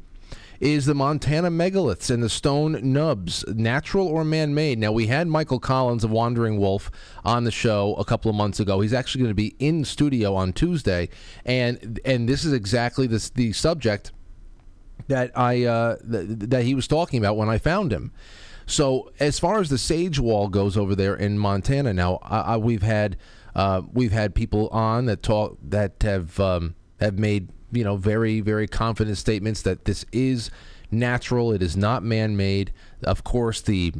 [0.61, 4.77] is the Montana megaliths and the stone nubs, natural or man made.
[4.77, 6.91] Now, we had Michael Collins of Wandering Wolf
[7.25, 8.79] on the show a couple of months ago.
[8.79, 11.09] He's actually going to be in studio on Tuesday,
[11.45, 14.11] and and this is exactly the subject
[15.07, 18.11] that I uh, th- that he was talking about when I found him.
[18.71, 22.57] So, as far as the sage wall goes over there in Montana, now I, I,
[22.57, 23.17] we've had
[23.53, 28.41] uh, we've had people on that talk that have um, have made you know, very,
[28.41, 30.51] very confident statements that this is
[30.91, 31.51] natural.
[31.53, 32.73] It is not man-made.
[33.03, 33.93] Of course, the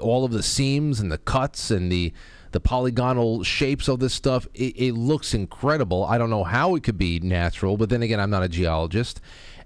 [0.00, 2.12] all of the seams and the cuts and the
[2.52, 6.04] the polygonal shapes of this stuff, it, it looks incredible.
[6.04, 9.20] I don't know how it could be natural, but then again, I'm not a geologist.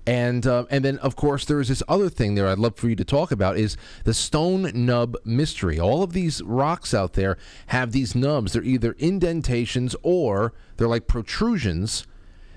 [0.06, 2.88] And uh, and then of course there is this other thing there I'd love for
[2.88, 5.78] you to talk about is the stone nub mystery.
[5.78, 7.36] All of these rocks out there
[7.66, 8.54] have these nubs.
[8.54, 12.06] They're either indentations or they're like protrusions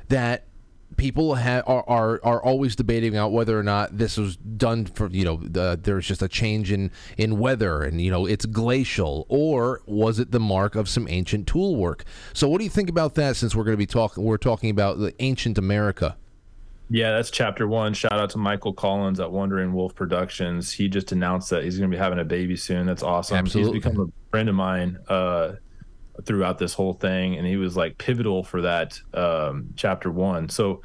[0.07, 0.47] that
[0.97, 5.09] people ha- are, are are always debating out whether or not this was done for
[5.09, 9.25] you know the, there's just a change in in weather and you know it's glacial
[9.29, 12.03] or was it the mark of some ancient tool work
[12.33, 14.69] so what do you think about that since we're going to be talking we're talking
[14.69, 16.15] about the ancient america
[16.89, 17.93] yeah, that's chapter one.
[17.93, 20.71] Shout out to Michael Collins at Wandering Wolf Productions.
[20.71, 22.85] He just announced that he's going to be having a baby soon.
[22.85, 23.37] That's awesome.
[23.37, 23.73] Absolutely.
[23.73, 24.97] He's become a friend of mine.
[25.07, 25.53] Uh,
[26.25, 30.49] throughout this whole thing, and he was like pivotal for that um, chapter one.
[30.49, 30.81] So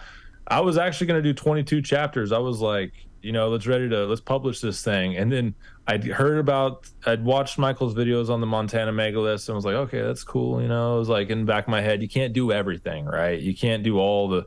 [0.47, 2.33] I was actually going to do 22 chapters.
[2.33, 5.55] I was like, you know, let's ready to let's publish this thing, and then
[5.87, 10.01] I'd heard about, I'd watched Michael's videos on the Montana megaliths, and was like, okay,
[10.03, 10.63] that's cool.
[10.63, 13.05] You know, it was like in the back of my head, you can't do everything,
[13.05, 13.39] right?
[13.39, 14.47] You can't do all the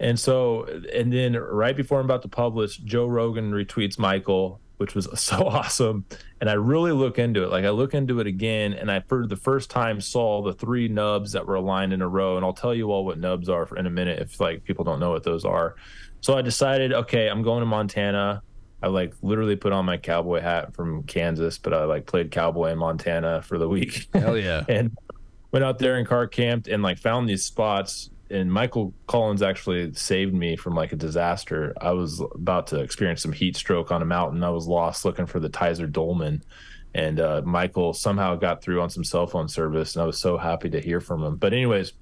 [0.00, 4.94] and so, and then right before I'm about to publish, Joe Rogan retweets Michael which
[4.94, 6.04] was so awesome.
[6.40, 7.50] And I really look into it.
[7.50, 10.88] Like I look into it again, and I for the first time saw the three
[10.88, 12.36] nubs that were aligned in a row.
[12.36, 14.84] And I'll tell you all what nubs are for, in a minute if like people
[14.84, 15.76] don't know what those are.
[16.20, 18.42] So I decided, okay, I'm going to Montana.
[18.82, 22.72] I like literally put on my cowboy hat from Kansas, but I like played cowboy
[22.72, 24.08] in Montana for the week.
[24.12, 24.64] Hell yeah!
[24.68, 24.96] and
[25.52, 29.94] went out there and car camped and like found these spots and Michael Collins actually
[29.94, 31.72] saved me from like a disaster.
[31.80, 34.42] I was about to experience some heat stroke on a mountain.
[34.42, 36.42] I was lost looking for the Tizer Dolmen,
[36.94, 40.36] and uh, Michael somehow got through on some cell phone service, and I was so
[40.36, 41.36] happy to hear from him.
[41.36, 41.92] But anyways,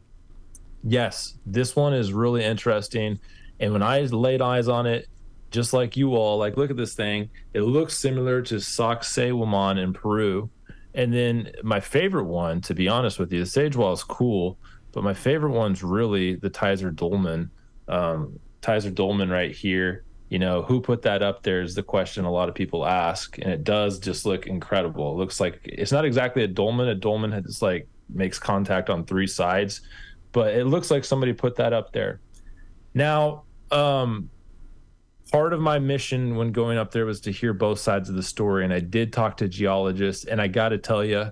[0.83, 3.21] yes, this one is really interesting,
[3.61, 5.09] and when I laid eyes on it,
[5.51, 7.29] just like you all, like look at this thing.
[7.53, 10.49] It looks similar to Sacsayhuaman in Peru.
[10.95, 14.59] And then my favorite one, to be honest with you, the sage wall is cool
[14.93, 17.51] but my favorite one's really the Tizer Dolmen.
[17.89, 20.05] Um, Tizer Dolmen right here.
[20.29, 23.37] You know, who put that up there is the question a lot of people ask.
[23.39, 25.13] And it does just look incredible.
[25.13, 26.89] It looks like it's not exactly a dolmen.
[26.89, 29.83] A dolmen has like makes contact on three sides,
[30.33, 32.21] but it looks like somebody put that up there.
[32.95, 34.31] Now, um,
[35.31, 38.23] part of my mission when going up there was to hear both sides of the
[38.23, 38.65] story.
[38.65, 41.31] And I did talk to geologists, and I got to tell you,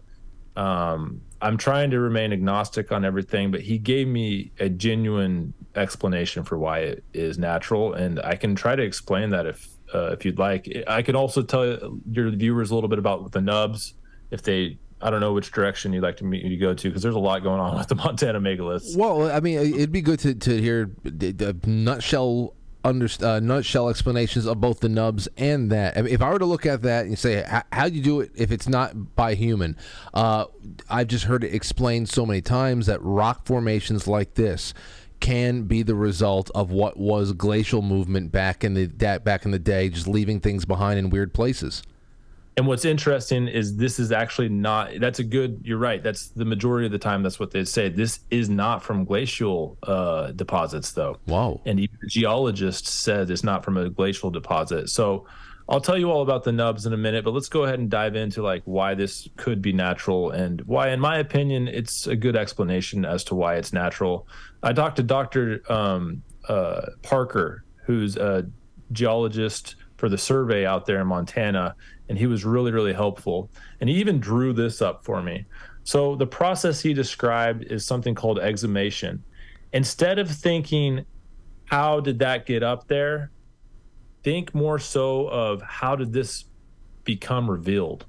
[0.57, 6.45] um, I'm trying to remain agnostic on everything, but he gave me a genuine explanation
[6.45, 10.25] for why it is natural, and I can try to explain that if uh, if
[10.25, 10.69] you'd like.
[10.87, 13.95] I could also tell your viewers a little bit about the nubs
[14.31, 14.79] if they.
[15.03, 17.43] I don't know which direction you'd like to to go to because there's a lot
[17.43, 18.95] going on with the Montana megaliths.
[18.95, 22.55] Well, I mean, it'd be good to, to hear the nutshell
[22.85, 25.97] under, uh, nutshell explanations of both the nubs and that.
[25.97, 28.21] I mean, if I were to look at that and say, how do you do
[28.21, 29.77] it if it's not by human?
[30.15, 30.47] Uh,
[30.89, 34.73] I've just heard it explained so many times that rock formations like this
[35.21, 39.51] can be the result of what was glacial movement back in the that back in
[39.51, 41.83] the day, just leaving things behind in weird places.
[42.61, 44.91] And what's interesting is this is actually not.
[45.01, 45.63] That's a good.
[45.65, 46.03] You're right.
[46.03, 47.23] That's the majority of the time.
[47.23, 47.89] That's what they say.
[47.89, 51.17] This is not from glacial uh, deposits, though.
[51.27, 51.63] Wow.
[51.65, 54.91] And even geologists said it's not from a glacial deposit.
[54.91, 55.27] So
[55.71, 57.89] I'll tell you all about the nubs in a minute, but let's go ahead and
[57.89, 62.15] dive into like why this could be natural and why, in my opinion, it's a
[62.15, 64.29] good explanation as to why it's natural.
[64.63, 65.63] I talked to Dr.
[65.73, 68.47] Um, uh, Parker, who's a
[68.93, 71.77] geologist for the survey out there in Montana,
[72.09, 73.51] and he was really, really helpful.
[73.81, 75.45] And he even drew this up for me.
[75.85, 79.23] So the process he described is something called exhumation.
[79.75, 81.05] Instead of thinking,
[81.67, 83.31] how did that get up there?
[84.25, 86.47] Think more so of how did this
[87.05, 88.07] become revealed?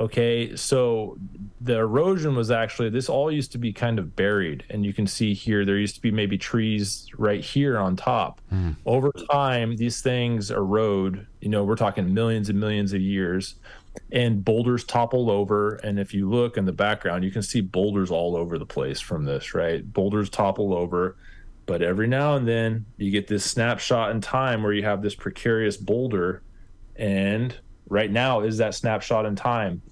[0.00, 1.18] Okay, so
[1.60, 5.06] the erosion was actually this all used to be kind of buried, and you can
[5.06, 8.40] see here there used to be maybe trees right here on top.
[8.50, 8.76] Mm.
[8.86, 11.26] Over time, these things erode.
[11.42, 13.56] You know, we're talking millions and millions of years,
[14.10, 15.74] and boulders topple over.
[15.76, 19.00] And if you look in the background, you can see boulders all over the place
[19.00, 19.54] from this.
[19.54, 21.18] Right, boulders topple over,
[21.66, 25.14] but every now and then you get this snapshot in time where you have this
[25.14, 26.42] precarious boulder,
[26.96, 27.54] and
[27.90, 29.82] right now is that snapshot in time.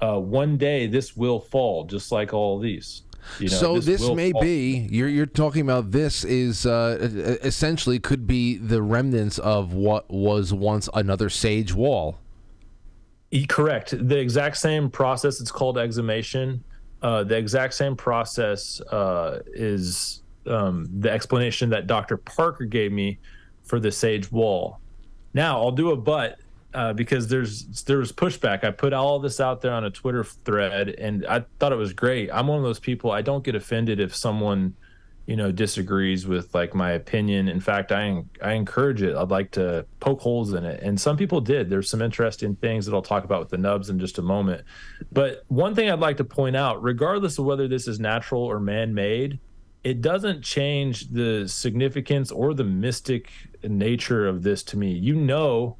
[0.00, 3.02] Uh, one day this will fall, just like all these.
[3.38, 4.40] You know, so this, this may fall.
[4.40, 10.08] be you're you're talking about this is uh, essentially could be the remnants of what
[10.10, 12.18] was once another sage wall.
[13.48, 13.94] Correct.
[14.08, 15.40] The exact same process.
[15.40, 16.64] It's called exhumation.
[17.02, 22.16] Uh, the exact same process uh, is um, the explanation that Dr.
[22.16, 23.18] Parker gave me
[23.64, 24.80] for the sage wall.
[25.34, 26.38] Now I'll do a but
[26.78, 28.62] uh, because there's there was pushback.
[28.62, 31.92] I put all this out there on a Twitter thread, and I thought it was
[31.92, 32.30] great.
[32.32, 33.10] I'm one of those people.
[33.10, 34.76] I don't get offended if someone,
[35.26, 37.48] you know, disagrees with like my opinion.
[37.48, 39.16] In fact, I I encourage it.
[39.16, 41.68] I'd like to poke holes in it, and some people did.
[41.68, 44.62] There's some interesting things that I'll talk about with the nubs in just a moment.
[45.10, 48.60] But one thing I'd like to point out, regardless of whether this is natural or
[48.60, 49.40] man-made,
[49.82, 53.32] it doesn't change the significance or the mystic
[53.64, 54.92] nature of this to me.
[54.92, 55.76] You know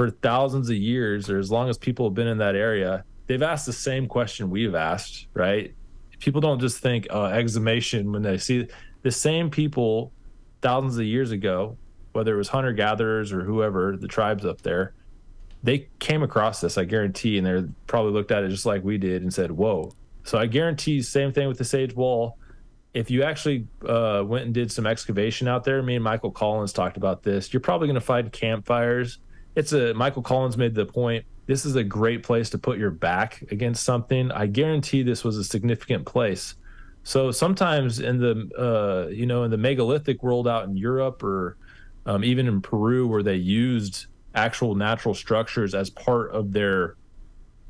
[0.00, 3.42] for thousands of years or as long as people have been in that area, they've
[3.42, 5.74] asked the same question we've asked, right?
[6.20, 8.66] People don't just think uh, exhumation when they see
[9.02, 10.10] the same people
[10.62, 11.76] thousands of years ago,
[12.12, 14.94] whether it was hunter gatherers or whoever, the tribes up there,
[15.62, 18.96] they came across this, I guarantee, and they're probably looked at it just like we
[18.96, 19.92] did and said, whoa.
[20.24, 22.38] So I guarantee, same thing with the Sage Wall.
[22.94, 26.72] If you actually uh, went and did some excavation out there, me and Michael Collins
[26.72, 29.18] talked about this, you're probably going to find campfires
[29.56, 31.24] it's a Michael Collins made the point.
[31.46, 34.30] This is a great place to put your back against something.
[34.30, 36.54] I guarantee this was a significant place.
[37.02, 41.56] So sometimes in the uh, you know in the megalithic world out in Europe or
[42.06, 46.96] um, even in Peru where they used actual natural structures as part of their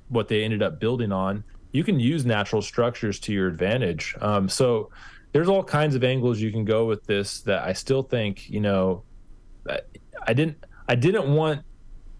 [0.09, 4.15] what they ended up building on, you can use natural structures to your advantage.
[4.21, 4.91] Um, so
[5.33, 8.61] there's all kinds of angles you can go with this that I still think you
[8.61, 9.05] know
[10.27, 11.63] I didn't I didn't want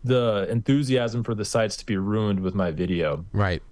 [0.05, 3.25] the enthusiasm for the sites to be ruined with my video.
[3.33, 3.63] Right.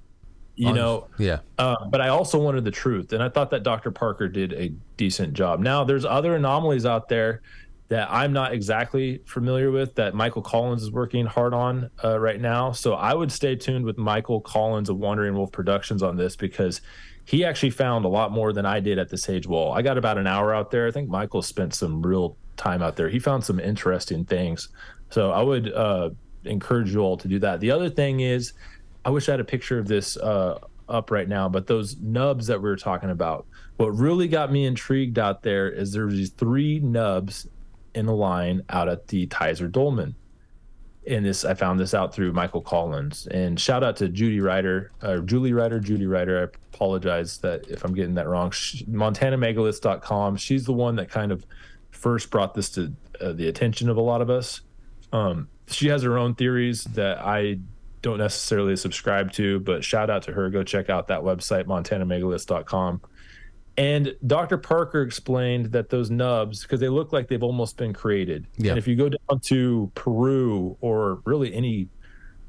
[0.56, 1.38] You know, yeah.
[1.56, 3.92] Uh, but I also wanted the truth, and I thought that Dr.
[3.92, 5.60] Parker did a decent job.
[5.60, 7.42] Now, there's other anomalies out there
[7.88, 12.40] that I'm not exactly familiar with that Michael Collins is working hard on uh, right
[12.40, 12.72] now.
[12.72, 16.82] So I would stay tuned with Michael Collins of Wandering Wolf Productions on this because
[17.24, 19.72] he actually found a lot more than I did at the Sage Wall.
[19.72, 20.86] I got about an hour out there.
[20.86, 23.08] I think Michael spent some real time out there.
[23.08, 24.68] He found some interesting things.
[25.10, 26.10] So I would uh,
[26.44, 27.60] encourage you all to do that.
[27.60, 28.52] The other thing is,
[29.04, 32.46] I wish I had a picture of this uh, up right now, but those nubs
[32.46, 33.46] that we were talking about.
[33.76, 37.46] What really got me intrigued out there is there's these three nubs
[37.94, 40.14] in a line out at the Tizer Dolmen.
[41.06, 43.26] And this, I found this out through Michael Collins.
[43.28, 46.40] And shout out to Judy Ryder, or Julie Ryder, Judy Ryder.
[46.40, 46.42] I
[46.74, 48.50] apologize that if I'm getting that wrong.
[48.50, 50.36] MontanaMegaliths.com.
[50.36, 51.46] She's the one that kind of
[51.92, 54.60] first brought this to uh, the attention of a lot of us.
[55.12, 57.58] Um, she has her own theories that I
[58.02, 60.50] don't necessarily subscribe to, but shout out to her.
[60.50, 63.00] Go check out that website, montanamegalithics.com.
[63.76, 64.58] And Dr.
[64.58, 68.46] Parker explained that those nubs, because they look like they've almost been created.
[68.56, 68.70] Yeah.
[68.70, 71.88] And if you go down to Peru or really any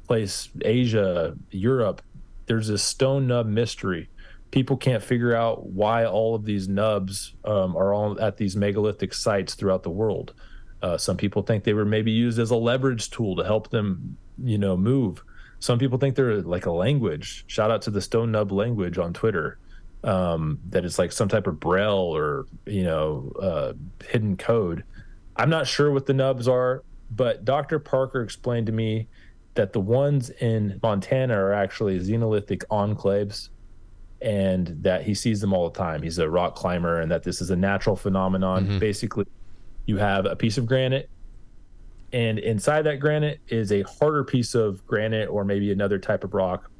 [0.08, 2.02] place, Asia, Europe,
[2.46, 4.08] there's this stone nub mystery.
[4.50, 9.14] People can't figure out why all of these nubs um, are all at these megalithic
[9.14, 10.34] sites throughout the world.
[10.82, 14.16] Uh, some people think they were maybe used as a leverage tool to help them,
[14.42, 15.22] you know, move.
[15.58, 17.44] Some people think they're like a language.
[17.46, 19.58] Shout out to the Stone Nub language on Twitter.
[20.02, 23.72] Um, that it's like some type of braille or you know uh,
[24.06, 24.84] hidden code.
[25.36, 27.78] I'm not sure what the nubs are, but Dr.
[27.78, 29.08] Parker explained to me
[29.54, 33.50] that the ones in Montana are actually xenolithic enclaves
[34.22, 36.02] and that he sees them all the time.
[36.02, 38.66] He's a rock climber and that this is a natural phenomenon.
[38.66, 38.78] Mm-hmm.
[38.78, 39.26] Basically,
[39.90, 41.10] you have a piece of granite
[42.12, 46.32] and inside that granite is a harder piece of granite or maybe another type of
[46.32, 46.70] rock.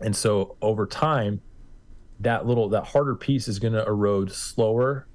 [0.00, 1.42] And so over time
[2.20, 5.06] that little that harder piece is going to erode slower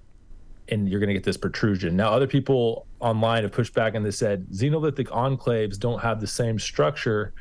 [0.69, 1.95] and you're going to get this protrusion.
[1.95, 6.27] Now other people online have pushed back and they said xenolithic enclaves don't have the
[6.27, 7.33] same structure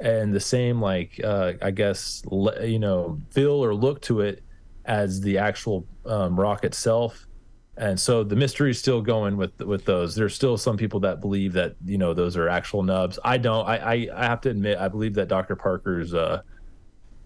[0.00, 2.24] and the same like uh, i guess
[2.62, 4.42] you know feel or look to it
[4.86, 7.28] as the actual um, rock itself
[7.76, 11.20] and so the mystery is still going with with those there's still some people that
[11.20, 14.50] believe that you know those are actual nubs i don't i i, I have to
[14.50, 16.42] admit i believe that dr parker's uh,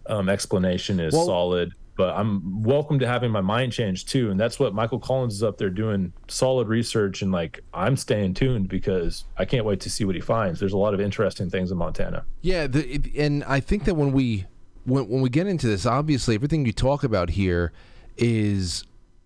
[0.09, 1.73] um, explanation is well, solid.
[1.97, 5.43] But I'm welcome to having my mind changed too, and that's what Michael Collins is
[5.43, 9.91] up there doing solid research, and like I'm staying tuned because I can't wait to
[9.91, 10.61] see what he finds.
[10.61, 12.25] There's a lot of interesting things in Montana.
[12.41, 14.47] Yeah, the, and I think that when we
[14.85, 17.73] when when we get into this, obviously everything you talk about here
[18.17, 18.85] is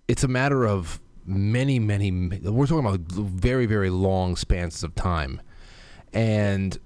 [0.08, 0.98] it's a matter of
[1.32, 5.40] many many we're talking about very very long spans of time,
[6.12, 6.78] and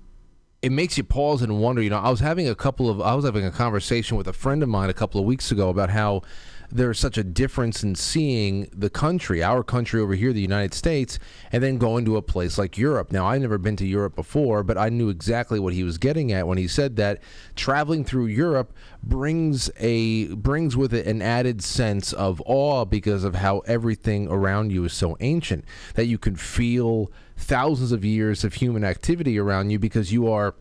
[0.62, 1.82] it makes you pause and wonder.
[1.82, 4.32] You know, I was having a couple of I was having a conversation with a
[4.32, 6.22] friend of mine a couple of weeks ago about how
[6.70, 11.18] there's such a difference in seeing the country, our country over here, the United States,
[11.52, 13.12] and then going to a place like Europe.
[13.12, 16.32] Now, I've never been to Europe before, but I knew exactly what he was getting
[16.32, 17.22] at when he said that
[17.54, 23.36] traveling through Europe brings a brings with it an added sense of awe because of
[23.36, 25.64] how everything around you is so ancient
[25.94, 30.54] that you can feel thousands of years of human activity around you because you are,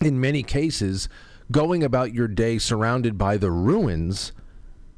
[0.00, 1.08] in many cases,
[1.50, 4.32] going about your day surrounded by the ruins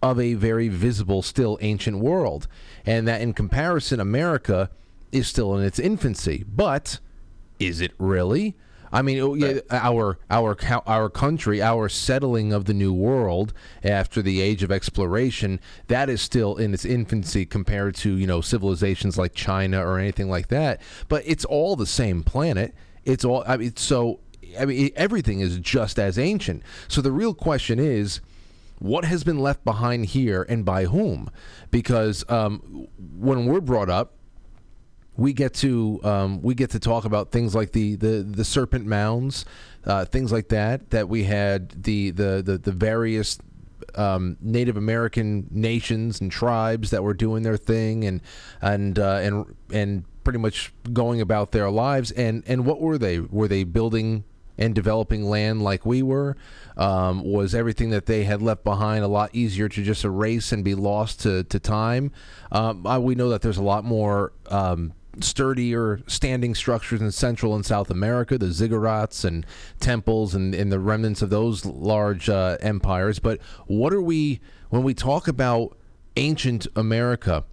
[0.03, 2.47] of a very visible, still ancient world.
[2.85, 4.71] And that in comparison, America
[5.13, 6.45] is still in its infancy.
[6.47, 6.99] But
[7.59, 8.57] is it really?
[8.93, 14.23] I mean, oh, yeah, our our our country, our settling of the new world after
[14.23, 19.19] the age of exploration, that is still in its infancy compared to you know civilizations
[19.19, 20.81] like China or anything like that.
[21.09, 22.75] But it's all the same planet.
[23.05, 23.45] It's all.
[23.47, 24.21] I mean, so
[24.59, 26.63] I mean, everything is just as ancient.
[26.89, 28.21] So the real question is
[28.79, 31.31] what has been left behind here and by whom?
[31.71, 34.13] Because um, when we're brought up,
[35.17, 38.87] we get to um, we get to talk about things like the the, the serpent
[38.87, 39.47] mounds,
[39.87, 40.91] uh, things like that.
[40.91, 43.39] That we had the the the, the various
[43.95, 48.21] um, Native American nations and tribes that were doing their thing and
[48.61, 52.11] and uh, and and pretty much going about their lives.
[52.11, 53.21] And and what were they?
[53.21, 54.25] Were they building
[54.59, 56.37] and developing land like we were?
[56.77, 60.65] Um, was everything that they had left behind a lot easier to just erase and
[60.65, 62.13] be lost to, to time?
[62.53, 67.65] Um, we know that there's a lot more um, sturdier standing structures in Central and
[67.65, 69.47] South America, the ziggurats and
[69.81, 73.19] temples and, and the remnants of those large uh, empires.
[73.19, 74.41] But what are we,
[74.71, 75.77] when we talk about
[76.17, 77.45] ancient America,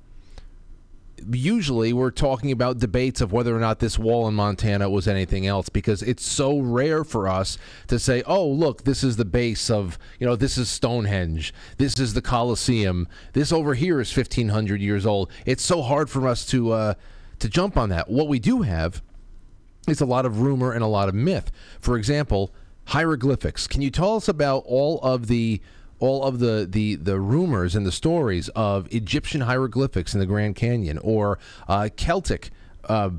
[1.31, 5.47] usually we're talking about debates of whether or not this wall in Montana was anything
[5.47, 7.57] else because it's so rare for us
[7.87, 11.99] to say, oh, look, this is the base of, you know, this is Stonehenge, this
[11.99, 15.31] is the Colosseum, this over here is 1500 years old.
[15.45, 16.93] It's so hard for us to, uh,
[17.39, 18.09] to jump on that.
[18.09, 19.01] What we do have
[19.87, 21.51] is a lot of rumor and a lot of myth.
[21.79, 22.53] For example,
[22.87, 23.67] hieroglyphics.
[23.67, 25.61] Can you tell us about all of the
[26.03, 30.53] all of the, the, the rumors and the stories of Egyptian hieroglyphics in the Grand
[30.53, 31.39] Canyon or
[31.69, 32.51] uh, Celtic
[32.89, 33.09] uh,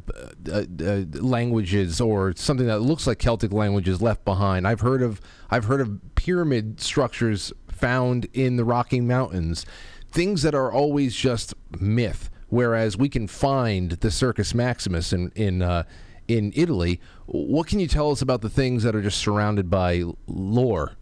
[0.52, 4.68] uh, uh, languages or something that looks like Celtic languages left behind.
[4.68, 9.64] I've heard of I've heard of pyramid structures found in the Rocky Mountains,
[10.12, 15.62] things that are always just myth whereas we can find the Circus Maximus in in
[15.62, 15.84] uh,
[16.28, 17.00] in Italy.
[17.24, 20.96] What can you tell us about the things that are just surrounded by lore?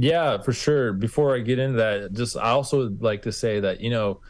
[0.00, 0.92] Yeah, for sure.
[0.92, 4.20] Before I get into that, just I also like to say that you know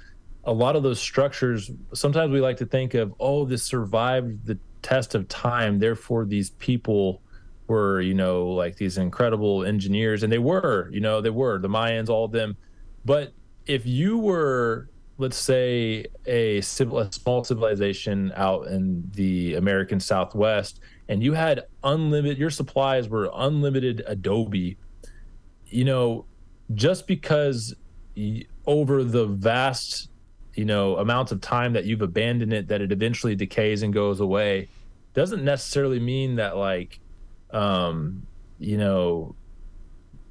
[0.44, 1.70] a lot of those structures.
[1.92, 6.50] Sometimes we like to think of oh, this survived the test of time, therefore these
[6.50, 7.20] people
[7.66, 11.68] were you know like these incredible engineers, and they were you know they were the
[11.68, 12.56] Mayans, all of them.
[13.04, 13.34] But
[13.66, 14.88] if you were
[15.18, 21.64] let's say a civil a small civilization out in the American Southwest and you had
[21.84, 24.78] unlimited your supplies were unlimited adobe
[25.68, 26.24] you know
[26.74, 27.74] just because
[28.66, 30.10] over the vast
[30.54, 34.20] you know amounts of time that you've abandoned it that it eventually decays and goes
[34.20, 34.68] away
[35.14, 37.00] doesn't necessarily mean that like
[37.50, 38.26] um
[38.58, 39.34] you know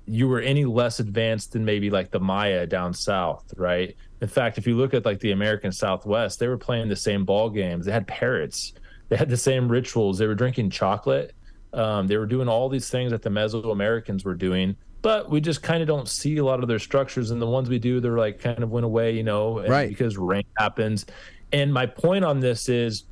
[0.08, 3.96] you were any less advanced than maybe like the Maya down south, right?
[4.22, 7.26] In fact, if you look at like the American Southwest, they were playing the same
[7.26, 7.86] ball games.
[7.86, 8.74] They had parrots.
[9.10, 10.18] They had the same rituals.
[10.18, 11.34] They were drinking chocolate.
[11.74, 15.62] Um, they were doing all these things that the Mesoamericans were doing, but we just
[15.62, 17.32] kind of don't see a lot of their structures.
[17.32, 19.89] And the ones we do, they're like kind of went away, you know, right?
[19.89, 21.06] Because rain happens.
[21.52, 23.04] And my point on this is,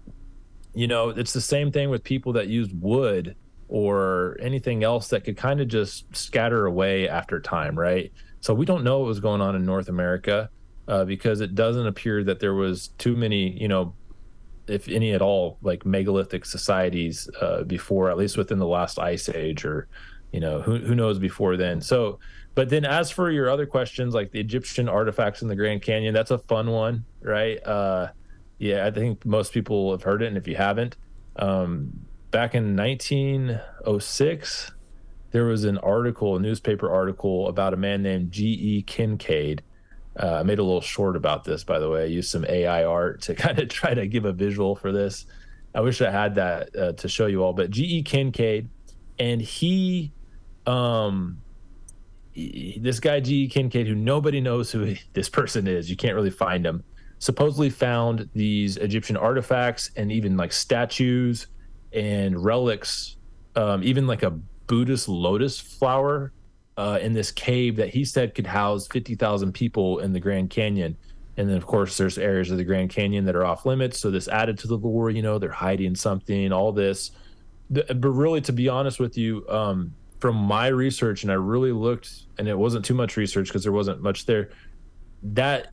[0.74, 3.36] you know, it's the same thing with people that use wood
[3.68, 8.12] or anything else that could kind of just scatter away after time, right?
[8.42, 10.50] So we don't know what was going on in North America
[10.88, 13.96] uh, because it doesn't appear that there was too many, you know,
[14.68, 19.30] if any at all, like megalithic societies uh, before, at least within the last ice
[19.30, 19.88] age, or
[20.32, 21.82] you know, who who knows before then.
[21.82, 22.20] So,
[22.54, 26.14] but then as for your other questions, like the Egyptian artifacts in the Grand Canyon,
[26.14, 27.66] that's a fun one, right?
[27.66, 28.10] Uh,
[28.58, 30.98] yeah, I think most people have heard it, and if you haven't,
[31.36, 31.92] um,
[32.32, 34.72] back in 1906
[35.36, 38.84] there was an article, a newspaper article about a man named G.E.
[38.84, 39.64] Kincaid.
[40.18, 42.04] Uh, I made a little short about this, by the way.
[42.04, 45.26] I used some AI art to kind of try to give a visual for this.
[45.74, 48.04] I wish I had that uh, to show you all, but G.E.
[48.04, 48.70] Kincaid,
[49.20, 50.14] and he,
[50.66, 51.42] um,
[52.36, 53.48] this guy G.
[53.48, 56.84] Kincaid, who nobody knows who this person is, you can't really find him,
[57.20, 61.48] supposedly found these Egyptian artifacts and even like statues
[61.94, 63.16] and relics,
[63.56, 64.32] um, even like a
[64.68, 66.34] Buddhist lotus flower
[66.78, 70.98] uh, in this cave that he said could house 50,000 people in the Grand Canyon.
[71.38, 74.00] And then, of course, there's areas of the Grand Canyon that are off limits.
[74.00, 77.12] So this added to the lore, you know, they're hiding something, all this.
[77.70, 79.94] but really, to be honest with you, um,
[80.26, 82.10] from my research, and I really looked,
[82.40, 84.50] and it wasn't too much research because there wasn't much there.
[85.22, 85.68] That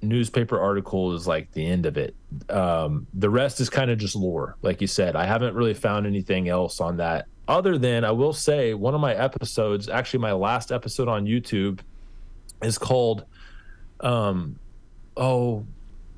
[0.00, 2.14] newspaper article is like the end of it.
[2.48, 5.16] Um, the rest is kind of just lore, like you said.
[5.16, 9.00] I haven't really found anything else on that other than I will say one of
[9.00, 11.80] my episodes, actually my last episode on YouTube,
[12.62, 13.24] is called,
[14.02, 14.56] um,
[15.16, 15.66] oh,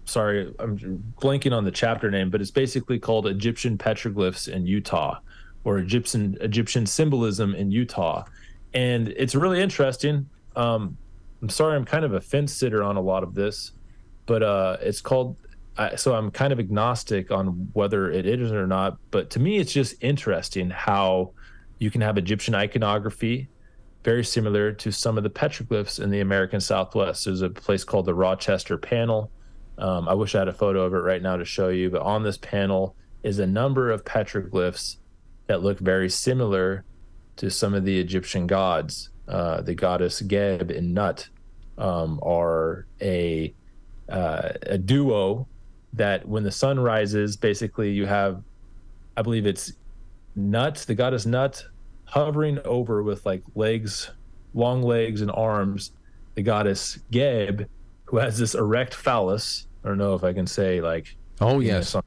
[0.05, 5.21] sorry, I'm blanking on the chapter name, but it's basically called Egyptian petroglyphs in Utah,
[5.69, 8.25] or Egyptian Egyptian symbolism in Utah,
[8.73, 10.29] and it's really interesting.
[10.57, 10.97] Um,
[11.43, 13.73] I'm sorry, I'm kind of a fence sitter on a lot of this,
[14.27, 15.37] but uh, it's called
[15.77, 18.99] I, so I'm kind of agnostic on whether it is or not.
[19.11, 21.33] But to me, it's just interesting how
[21.79, 23.49] you can have Egyptian iconography
[24.05, 27.27] very similar to some of the petroglyphs in the American Southwest.
[27.27, 29.31] There's a place called the Rochester Panel.
[29.77, 32.01] Um, I wish I had a photo of it right now to show you, but
[32.03, 34.97] on this panel is a number of petroglyphs
[35.49, 36.85] that look very similar
[37.37, 39.11] to some of the Egyptian gods.
[39.27, 41.29] Uh, the goddess Geb and Nut
[41.77, 43.53] um, are a
[44.09, 45.47] uh, a duo
[45.93, 48.43] that when the sun rises, basically you have,
[49.17, 49.73] I believe it's
[50.35, 51.63] Nut, the goddess Nut,
[52.05, 54.11] hovering over with like legs,
[54.55, 55.93] long legs and arms.
[56.37, 57.69] The goddess Geb,
[58.05, 59.67] who has this erect phallus.
[59.85, 61.17] I don't know if I can say like.
[61.41, 61.95] Oh yes.
[61.95, 62.03] Know,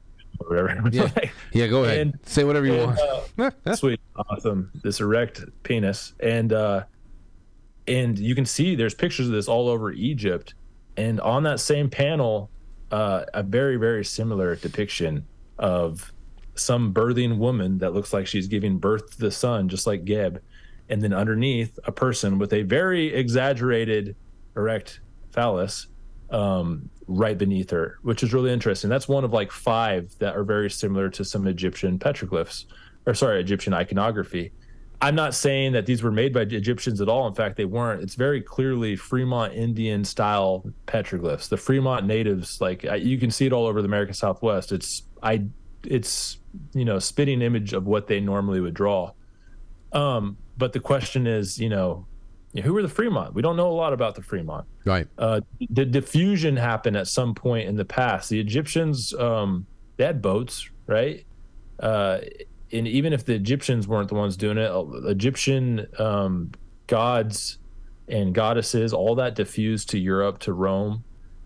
[0.50, 0.90] whatever.
[0.92, 1.10] Yeah.
[1.54, 2.00] yeah, go ahead.
[2.00, 2.98] And, say whatever you and,
[3.38, 3.56] want.
[3.66, 4.72] Uh, sweet, awesome.
[4.84, 6.84] This erect penis, and uh,
[7.88, 10.54] and you can see there's pictures of this all over Egypt,
[10.98, 12.50] and on that same panel
[12.92, 15.26] uh, a very very similar depiction
[15.58, 16.12] of
[16.56, 20.42] some birthing woman that looks like she's giving birth to the sun, just like Geb,
[20.90, 24.16] and then underneath a person with a very exaggerated
[24.56, 25.00] erect
[25.32, 25.88] phallus
[26.30, 28.90] um, right beneath her, which is really interesting.
[28.90, 32.66] That's one of like five that are very similar to some Egyptian petroglyphs,
[33.06, 34.52] or sorry, Egyptian iconography.
[35.04, 37.28] I'm not saying that these were made by Egyptians at all.
[37.28, 38.04] In fact, they weren't.
[38.04, 41.50] It's very clearly Fremont Indian style petroglyphs.
[41.50, 44.72] The Fremont natives, like you can see it all over the American Southwest.
[44.72, 45.46] It's I,
[45.84, 46.38] it's
[46.74, 49.12] you know spitting image of what they normally would draw.
[49.92, 52.06] Um, but the question is, you know,
[52.60, 53.34] who were the Fremont?
[53.34, 54.66] We don't know a lot about the Fremont.
[54.86, 55.08] Right.
[55.18, 58.30] Uh, the diffusion happened at some point in the past.
[58.30, 59.66] The Egyptians, um,
[59.98, 61.26] they had boats, right?
[61.80, 62.20] Uh,
[62.74, 64.72] and even if the Egyptians weren't the ones doing it,
[65.10, 66.52] Egyptian um,
[66.88, 67.58] gods
[68.08, 71.04] and goddesses, all that diffused to Europe, to Rome.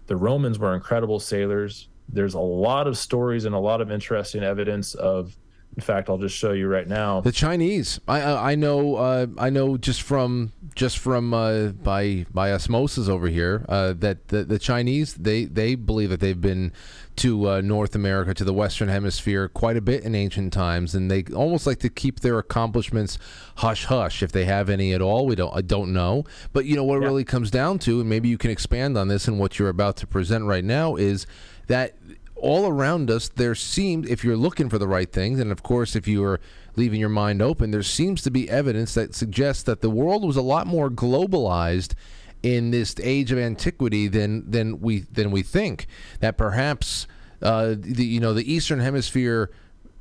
[0.07, 1.89] The Romans were incredible sailors.
[2.09, 5.35] There's a lot of stories and a lot of interesting evidence of
[5.75, 7.19] in fact, I'll just show you right now.
[7.19, 12.53] The Chinese, I I know uh, I know just from just from uh, by by
[12.53, 16.71] osmosis over here uh, that the, the Chinese they they believe that they've been
[17.17, 21.11] to uh, North America to the Western Hemisphere quite a bit in ancient times, and
[21.11, 23.17] they almost like to keep their accomplishments
[23.55, 25.25] hush hush if they have any at all.
[25.25, 26.23] We don't I don't know,
[26.53, 27.07] but you know what yeah.
[27.07, 29.67] it really comes down to, and maybe you can expand on this and what you're
[29.67, 31.27] about to present right now is
[31.67, 31.95] that
[32.35, 35.95] all around us, there seemed, if you're looking for the right things, and of course,
[35.95, 36.39] if you are
[36.75, 40.35] leaving your mind open, there seems to be evidence that suggests that the world was
[40.35, 41.93] a lot more globalized
[42.43, 45.87] in this age of antiquity than than we than we think.
[46.19, 47.07] That perhaps
[47.41, 49.51] uh, the you know the Eastern Hemisphere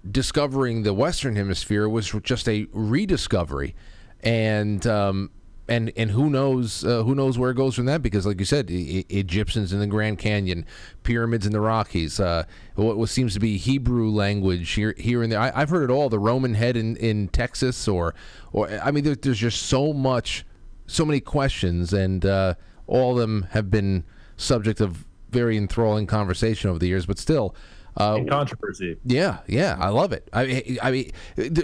[0.09, 3.75] discovering the Western Hemisphere was just a rediscovery,
[4.23, 5.31] and um,
[5.69, 8.45] and and who knows uh, who knows where it goes from that because like you
[8.45, 10.67] said e- Egyptians in the Grand Canyon
[11.03, 12.45] pyramids in the Rockies uh,
[12.75, 15.41] what, what, seems to be Hebrew language here here and there.
[15.41, 18.15] I, have heard it all the Roman head in, in Texas or
[18.53, 20.45] or I mean there, there's just so much
[20.87, 22.55] so many questions and uh,
[22.87, 24.05] all of them have been
[24.37, 27.55] subject of very enthralling conversation over the years but still
[27.97, 28.97] uh, controversy.
[29.05, 30.29] Yeah, yeah, I love it.
[30.33, 31.13] I, mean, I mean,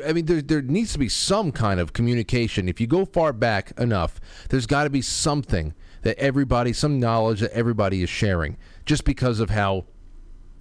[0.06, 2.68] I mean, there, there needs to be some kind of communication.
[2.68, 7.40] If you go far back enough, there's got to be something that everybody, some knowledge
[7.40, 8.56] that everybody is sharing,
[8.86, 9.86] just because of how.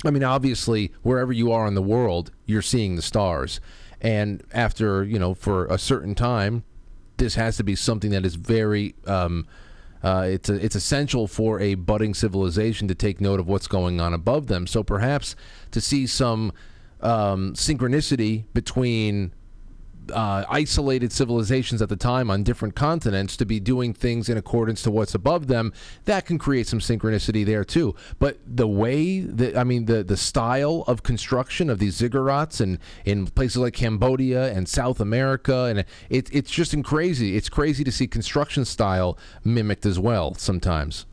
[0.05, 3.59] I mean, obviously, wherever you are in the world, you're seeing the stars,
[4.01, 6.63] and after you know, for a certain time,
[7.17, 8.95] this has to be something that is very.
[9.05, 9.45] Um,
[10.03, 13.99] uh, it's a, it's essential for a budding civilization to take note of what's going
[13.99, 14.65] on above them.
[14.67, 15.35] So perhaps
[15.71, 16.53] to see some
[17.01, 19.33] um, synchronicity between
[20.11, 24.81] uh, isolated civilizations at the time on different continents to be doing things in accordance
[24.83, 25.73] to what's above them,
[26.05, 27.95] that can create some synchronicity there too.
[28.19, 32.79] But the way that I mean the the style of construction of these ziggurats and
[33.05, 37.35] in places like Cambodia and South America and it, it's just crazy.
[37.35, 41.05] It's crazy to see construction style mimicked as well sometimes.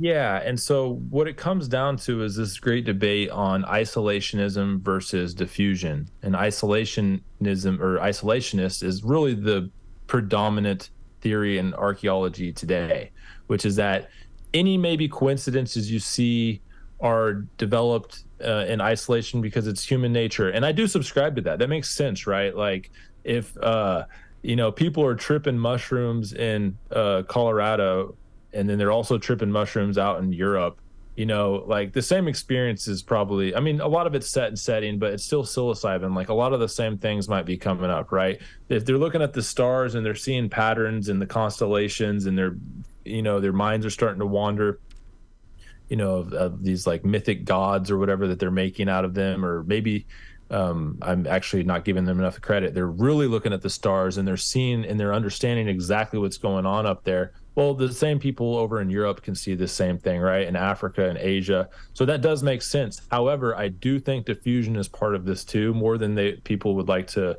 [0.00, 5.34] Yeah, and so what it comes down to is this great debate on isolationism versus
[5.34, 6.08] diffusion.
[6.22, 9.70] And isolationism or isolationist is really the
[10.06, 10.90] predominant
[11.20, 13.10] theory in archaeology today,
[13.48, 14.10] which is that
[14.54, 16.62] any maybe coincidences you see
[17.00, 20.50] are developed uh, in isolation because it's human nature.
[20.50, 21.58] And I do subscribe to that.
[21.58, 22.54] That makes sense, right?
[22.56, 22.92] Like
[23.24, 24.06] if uh,
[24.42, 28.16] you know people are tripping mushrooms in uh, Colorado
[28.52, 30.80] and then they're also tripping mushrooms out in Europe.
[31.16, 34.48] You know, like the same experience is probably, I mean, a lot of it's set
[34.48, 36.14] and setting, but it's still psilocybin.
[36.14, 38.40] Like a lot of the same things might be coming up, right?
[38.68, 42.56] If they're looking at the stars and they're seeing patterns in the constellations and they're,
[43.04, 44.78] you know, their minds are starting to wander,
[45.88, 49.14] you know, of, of these like mythic gods or whatever that they're making out of
[49.14, 50.06] them, or maybe
[50.50, 52.74] um, I'm actually not giving them enough credit.
[52.74, 56.64] They're really looking at the stars and they're seeing and they're understanding exactly what's going
[56.64, 57.32] on up there.
[57.58, 60.46] Well, the same people over in Europe can see the same thing, right?
[60.46, 61.68] In Africa and Asia.
[61.92, 63.02] So that does make sense.
[63.10, 66.86] However, I do think diffusion is part of this too, more than they people would
[66.86, 67.36] like to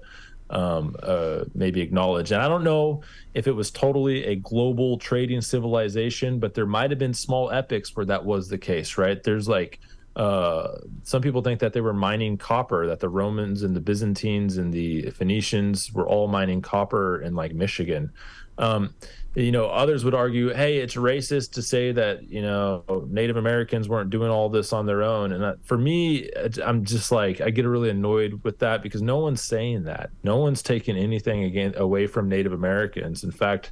[0.50, 2.34] um, uh, maybe acknowledge.
[2.34, 3.02] And I don't know
[3.34, 7.96] if it was totally a global trading civilization, but there might have been small epics
[7.96, 9.24] where that was the case, right?
[9.24, 9.80] There's like
[10.18, 14.58] uh, some people think that they were mining copper, that the Romans and the Byzantines
[14.58, 18.12] and the Phoenicians were all mining copper in like Michigan.
[18.58, 18.94] Um,
[19.36, 23.88] you know, others would argue, hey, it's racist to say that you know Native Americans
[23.88, 25.32] weren't doing all this on their own.
[25.32, 26.30] And that, for me,
[26.64, 30.10] I'm just like I get really annoyed with that because no one's saying that.
[30.24, 33.24] No one's taking anything again away from Native Americans.
[33.24, 33.72] In fact,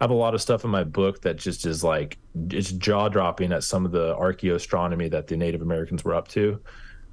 [0.00, 2.18] I have a lot of stuff in my book that just is like
[2.50, 6.60] it's jaw dropping at some of the archaeoastronomy that the Native Americans were up to.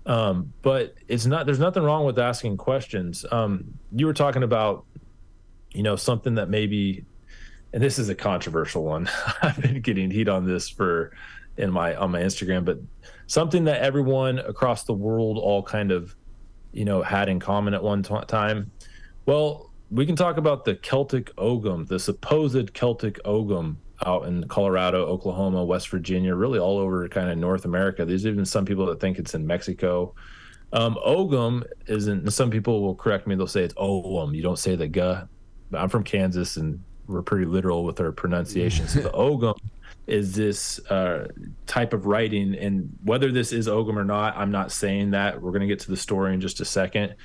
[0.06, 1.48] Um, but it's not.
[1.48, 3.26] There's nothing wrong with asking questions.
[3.32, 4.86] Um, you were talking about,
[5.72, 7.06] you know, something that maybe
[7.74, 9.10] and this is a controversial one.
[9.42, 11.12] I've been getting heat on this for
[11.58, 12.80] in my on my Instagram, but
[13.28, 16.16] something that everyone across the world all kind of,
[16.72, 18.72] you know, had in common at one t- time.
[19.26, 25.06] Well, we can talk about the Celtic Ogham, the supposed Celtic Ogham out in Colorado,
[25.06, 28.06] Oklahoma, West Virginia, really all over kind of North America.
[28.06, 30.16] There's even some people that think it's in Mexico.
[30.72, 32.32] Um, Ogham isn't.
[32.32, 33.36] Some people will correct me.
[33.36, 34.34] They'll say it's Ogham.
[34.34, 35.28] You don't say the
[35.74, 38.88] i'm from Kansas, and we're pretty literal with our pronunciation.
[38.88, 39.56] so the Ogham
[40.08, 41.28] is this uh,
[41.66, 45.42] type of writing, and whether this is Ogham or not, I'm not saying that.
[45.42, 47.16] We're going to get to the story in just a second,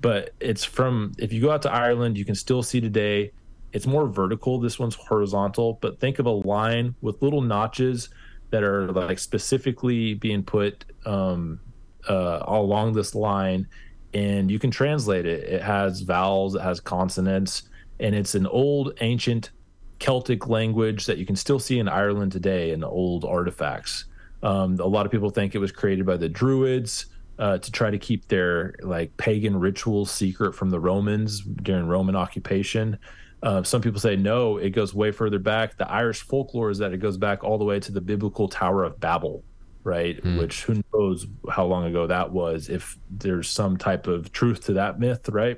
[0.00, 1.12] but it's from.
[1.18, 3.32] If you go out to Ireland, you can still see today.
[3.72, 4.58] It's more vertical.
[4.58, 8.08] This one's horizontal, but think of a line with little notches
[8.50, 11.60] that are like specifically being put um,
[12.08, 13.68] uh, along this line,
[14.12, 15.44] and you can translate it.
[15.44, 17.69] It has vowels, it has consonants
[18.00, 19.50] and it's an old ancient
[19.98, 24.06] Celtic language that you can still see in Ireland today in old artifacts.
[24.42, 27.06] Um, a lot of people think it was created by the Druids
[27.38, 32.16] uh, to try to keep their like pagan rituals secret from the Romans during Roman
[32.16, 32.98] occupation.
[33.42, 35.76] Uh, some people say no, it goes way further back.
[35.76, 38.84] The Irish folklore is that it goes back all the way to the biblical Tower
[38.84, 39.44] of Babel,
[39.84, 40.22] right?
[40.22, 40.38] Mm.
[40.38, 44.74] Which who knows how long ago that was, if there's some type of truth to
[44.74, 45.56] that myth, right?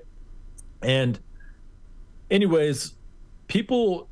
[0.80, 1.18] And
[2.32, 2.94] anyways,
[3.46, 4.08] people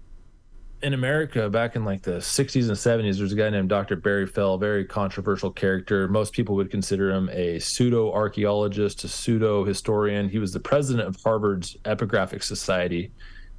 [0.83, 3.97] in America back in like the 60s and 70s, there's a guy named Dr.
[3.97, 6.07] Barry Fell, very controversial character.
[6.09, 10.29] Most people would consider him a pseudo archaeologist, a pseudo historian.
[10.29, 13.11] He was the president of Harvard's Epigraphic Society,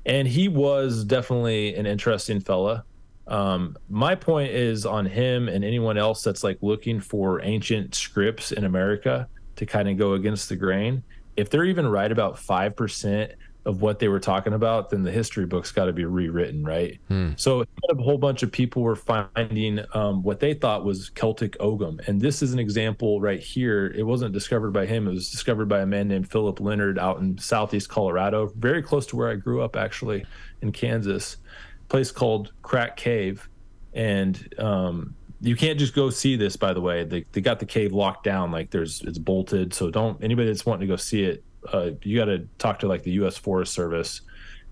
[0.05, 2.85] and he was definitely an interesting fella.
[3.27, 8.51] Um, my point is on him and anyone else that's like looking for ancient scripts
[8.51, 11.03] in America to kind of go against the grain.
[11.37, 13.31] If they're even right about 5%,
[13.65, 16.99] of what they were talking about, then the history book's got to be rewritten, right?
[17.09, 17.31] Hmm.
[17.35, 21.99] So a whole bunch of people were finding um, what they thought was Celtic Ogham,
[22.07, 23.87] and this is an example right here.
[23.95, 27.19] It wasn't discovered by him; it was discovered by a man named Philip Leonard out
[27.19, 30.25] in southeast Colorado, very close to where I grew up, actually,
[30.61, 31.37] in Kansas.
[31.83, 33.47] A place called Crack Cave,
[33.93, 36.55] and um, you can't just go see this.
[36.55, 39.75] By the way, they they got the cave locked down, like there's it's bolted.
[39.75, 42.87] So don't anybody that's wanting to go see it uh, you got to talk to
[42.87, 43.37] like the U.S.
[43.37, 44.21] Forest Service.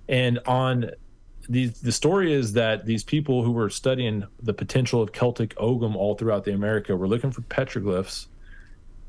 [0.08, 0.92] And on
[1.48, 5.96] the the story is that these people who were studying the potential of Celtic Ogham
[5.96, 8.28] all throughout the America were looking for petroglyphs,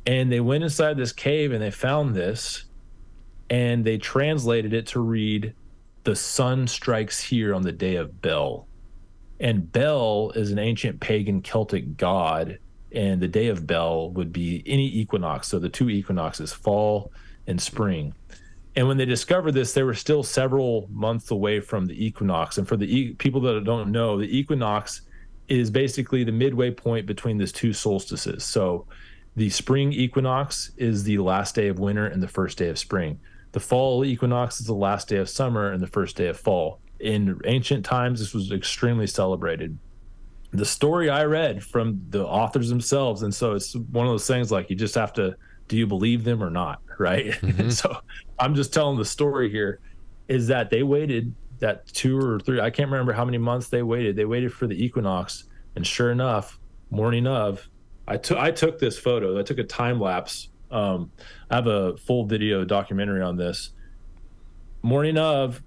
[0.07, 2.65] and they went inside this cave and they found this,
[3.51, 5.55] and they translated it to read,
[6.05, 8.67] "The sun strikes here on the day of Bel,"
[9.39, 12.59] and Bel is an ancient pagan Celtic god,
[12.93, 17.13] and the day of Bel would be any equinox, so the two equinoxes, fall
[17.51, 18.15] and spring
[18.77, 22.59] and when they discovered this, they were still several months away from the equinox.
[22.59, 25.03] And for the e- people that don't know, the equinox
[25.49, 28.45] is basically the midway point between these two solstices.
[28.45, 28.87] So
[29.35, 33.19] the spring equinox is the last day of winter and the first day of spring.
[33.53, 36.79] The fall equinox is the last day of summer and the first day of fall.
[37.01, 39.77] In ancient times, this was extremely celebrated.
[40.53, 44.53] The story I read from the authors themselves, and so it's one of those things
[44.53, 45.35] like you just have to
[45.71, 46.83] do you believe them or not?
[47.01, 47.29] Right.
[47.29, 47.71] Mm-hmm.
[47.71, 47.97] so
[48.39, 49.81] I'm just telling the story here
[50.29, 53.83] is that they waited that two or three, I can't remember how many months they
[53.83, 54.17] waited.
[54.17, 55.45] They waited for the equinox.
[55.77, 56.61] And sure enough,
[56.91, 57.67] morning of,
[58.07, 59.39] I took I took this photo.
[59.39, 60.51] I took a time lapse.
[60.71, 61.11] Um,
[61.51, 63.73] I have a full video documentary on this.
[64.83, 65.63] Morning of,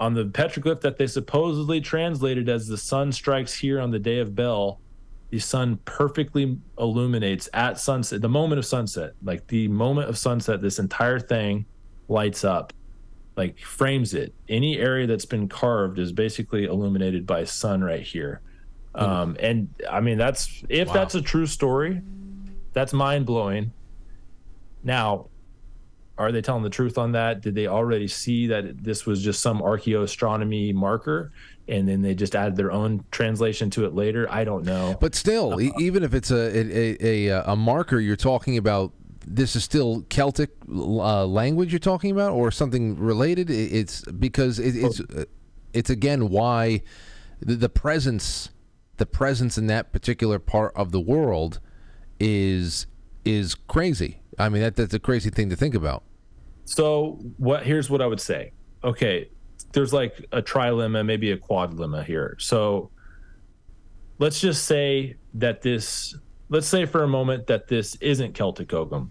[0.00, 4.18] on the petroglyph that they supposedly translated as the sun strikes here on the day
[4.18, 4.80] of Bel,
[5.34, 10.62] the sun perfectly illuminates at sunset, the moment of sunset, like the moment of sunset,
[10.62, 11.66] this entire thing
[12.06, 12.72] lights up,
[13.36, 14.32] like frames it.
[14.48, 18.42] Any area that's been carved is basically illuminated by sun right here.
[18.94, 19.04] Mm-hmm.
[19.04, 20.94] Um, and I mean, that's if wow.
[20.94, 22.00] that's a true story,
[22.72, 23.72] that's mind blowing.
[24.84, 25.30] Now,
[26.16, 27.40] are they telling the truth on that?
[27.40, 31.32] Did they already see that this was just some archaeoastronomy marker?
[31.68, 34.26] And then they just add their own translation to it later.
[34.30, 34.96] I don't know.
[35.00, 38.92] But still, uh, even if it's a, a, a a marker, you're talking about
[39.26, 43.50] this is still Celtic uh, language you're talking about, or something related.
[43.50, 45.24] It's because it, it's uh,
[45.72, 46.82] it's again why
[47.40, 48.50] the, the presence
[48.96, 51.60] the presence in that particular part of the world
[52.20, 52.86] is
[53.24, 54.20] is crazy.
[54.38, 56.02] I mean that that's a crazy thing to think about.
[56.64, 57.64] So what?
[57.64, 58.52] Here's what I would say.
[58.82, 59.30] Okay,
[59.74, 62.36] there's like a trilemma, maybe a quadlemma here.
[62.38, 62.90] So
[64.18, 66.16] let's just say that this,
[66.48, 69.10] let's say for a moment that this isn't Celtic Ogham.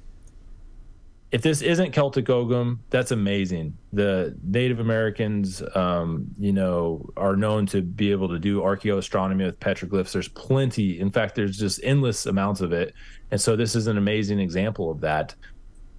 [1.32, 3.76] If this isn't Celtic Ogham, that's amazing.
[3.92, 9.60] The Native Americans, um, you know, are known to be able to do archaeoastronomy with
[9.60, 10.12] petroglyphs.
[10.14, 11.00] There's plenty.
[11.00, 12.94] In fact, there's just endless amounts of it.
[13.32, 15.34] And so this is an amazing example of that.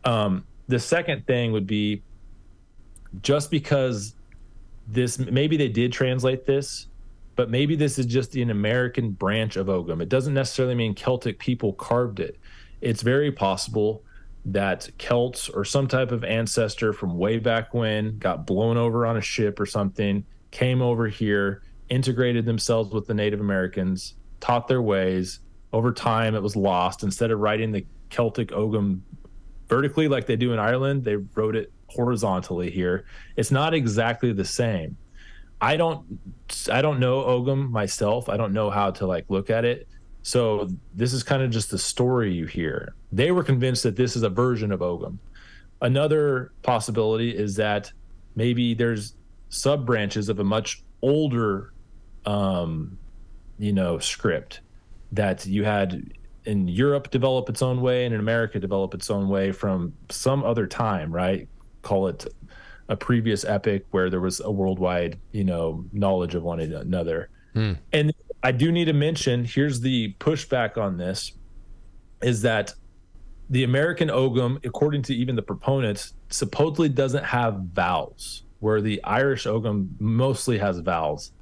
[0.05, 2.03] Um, the second thing would be
[3.21, 4.15] just because
[4.87, 6.87] this maybe they did translate this,
[7.37, 10.01] but maybe this is just an American branch of Ogham.
[10.01, 12.39] It doesn't necessarily mean Celtic people carved it.
[12.81, 14.03] It's very possible
[14.47, 19.17] that Celts or some type of ancestor from way back when got blown over on
[19.17, 24.83] a ship or something, came over here, integrated themselves with the Native Americans, taught their
[24.83, 25.41] ways.
[25.73, 27.03] Over time, it was lost.
[27.03, 29.03] Instead of writing the Celtic Ogham
[29.69, 33.05] vertically like they do in Ireland, they wrote it horizontally here.
[33.37, 34.97] It's not exactly the same.
[35.61, 36.19] I don't
[36.71, 38.29] I don't know Ogham myself.
[38.29, 39.89] I don't know how to like look at it.
[40.23, 42.95] So this is kind of just the story you hear.
[43.13, 45.19] They were convinced that this is a version of Ogham.
[45.81, 47.93] Another possibility is that
[48.35, 49.15] maybe there's
[49.49, 51.73] sub branches of a much older
[52.27, 52.99] um,
[53.59, 54.61] you know script
[55.13, 56.13] that you had
[56.45, 60.45] in Europe develop its own way and in America develop its own way from some
[60.45, 61.49] other time, right?
[61.85, 62.27] Call it
[62.89, 67.31] a previous epic where there was a worldwide, you know, knowledge of one another.
[67.55, 67.73] Hmm.
[67.93, 68.13] And
[68.43, 71.33] I do need to mention here's the pushback on this
[72.23, 72.75] is that
[73.51, 79.47] the American Ogham, according to even the proponents, supposedly doesn't have vowels, where the Irish
[79.47, 81.33] Ogham mostly has vowels.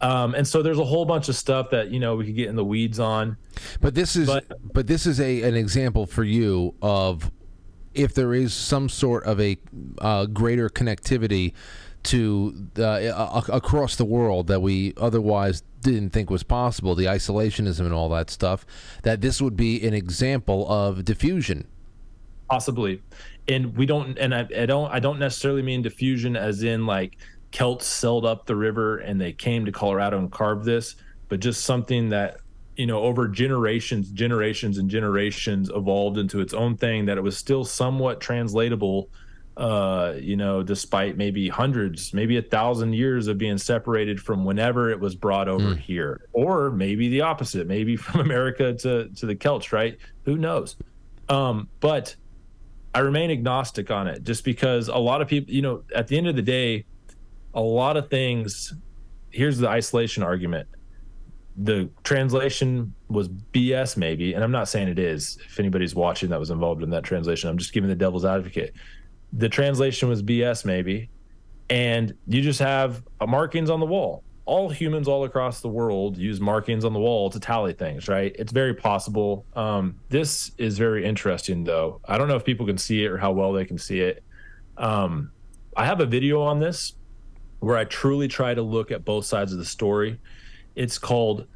[0.00, 2.48] Um, and so there's a whole bunch of stuff that you know we could get
[2.48, 3.36] in the weeds on.
[3.80, 7.30] But this is but, but this is a an example for you of
[7.94, 9.56] if there is some sort of a
[9.98, 11.52] uh, greater connectivity
[12.04, 17.92] to uh, across the world that we otherwise didn't think was possible, the isolationism and
[17.92, 18.66] all that stuff,
[19.02, 21.66] that this would be an example of diffusion.
[22.48, 23.02] Possibly,
[23.48, 27.16] and we don't, and I, I don't, I don't necessarily mean diffusion as in like
[27.52, 30.96] Celts sailed up the river and they came to Colorado and carved this,
[31.28, 32.38] but just something that
[32.76, 37.36] you know over generations generations and generations evolved into its own thing that it was
[37.36, 39.08] still somewhat translatable
[39.56, 44.90] uh you know despite maybe hundreds maybe a thousand years of being separated from whenever
[44.90, 45.78] it was brought over mm.
[45.78, 50.76] here or maybe the opposite maybe from america to to the celts right who knows
[51.28, 52.16] um but
[52.94, 56.18] i remain agnostic on it just because a lot of people you know at the
[56.18, 56.84] end of the day
[57.54, 58.74] a lot of things.
[59.30, 60.68] Here's the isolation argument.
[61.56, 65.38] The translation was BS, maybe, and I'm not saying it is.
[65.46, 68.74] If anybody's watching that was involved in that translation, I'm just giving the devil's advocate.
[69.32, 71.10] The translation was BS, maybe,
[71.70, 76.40] and you just have markings on the wall all humans all across the world use
[76.40, 78.34] markings on the wall to tally things, right?
[78.38, 79.46] It's very possible.
[79.54, 82.00] Um, this is very interesting, though.
[82.04, 84.22] I don't know if people can see it or how well they can see it.
[84.76, 85.30] Um,
[85.76, 86.94] I have a video on this
[87.60, 90.20] where I truly try to look at both sides of the story.
[90.74, 91.46] It's called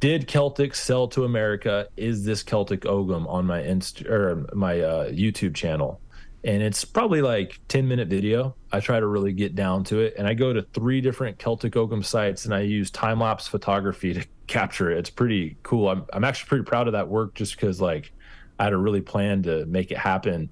[0.00, 1.88] "Did Celtics Sell to America?
[1.96, 6.00] Is this Celtic Ogham?" on my Inst or my uh, YouTube channel?
[6.42, 8.54] And it's probably like 10 minute video.
[8.72, 10.14] I try to really get down to it.
[10.16, 14.14] And i go to three different celtic ogham sites and i use time lapse photography
[14.14, 14.98] to capture it.
[14.98, 15.88] It's pretty cool.
[15.88, 18.12] I'm, I'm actually pretty proud of that work just because like
[18.58, 20.50] i had a really plan to make it happen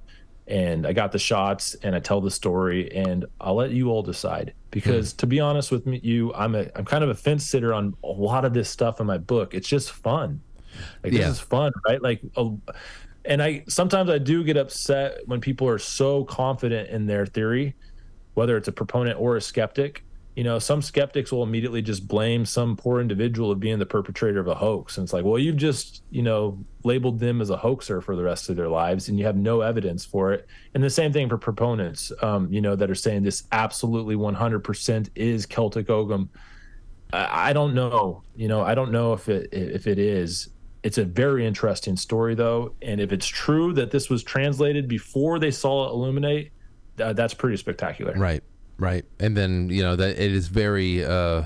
[0.49, 4.03] and i got the shots and i tell the story and i'll let you all
[4.03, 7.47] decide because to be honest with me, you i'm a i'm kind of a fence
[7.47, 10.41] sitter on a lot of this stuff in my book it's just fun
[11.03, 11.21] like yeah.
[11.21, 12.51] this is fun right like a,
[13.29, 17.77] and I sometimes I do get upset when people are so confident in their theory,
[18.35, 20.03] whether it's a proponent or a skeptic.
[20.39, 24.39] You know, some skeptics will immediately just blame some poor individual of being the perpetrator
[24.39, 24.97] of a hoax.
[24.97, 28.23] And it's like, well, you've just, you know, labeled them as a hoaxer for the
[28.23, 30.47] rest of their lives and you have no evidence for it.
[30.75, 35.09] And the same thing for proponents, um, you know, that are saying this absolutely 100%
[35.17, 36.31] is Celtic Ogham.
[37.13, 40.51] I, I don't know, you know, I don't know if it if it is.
[40.85, 45.41] It's a very interesting story, though, and if it's true that this was translated before
[45.41, 46.53] they saw it illuminate,
[47.01, 48.15] uh, that's pretty spectacular.
[48.17, 48.45] Right,
[48.79, 51.45] right, and then you know that it is very, uh,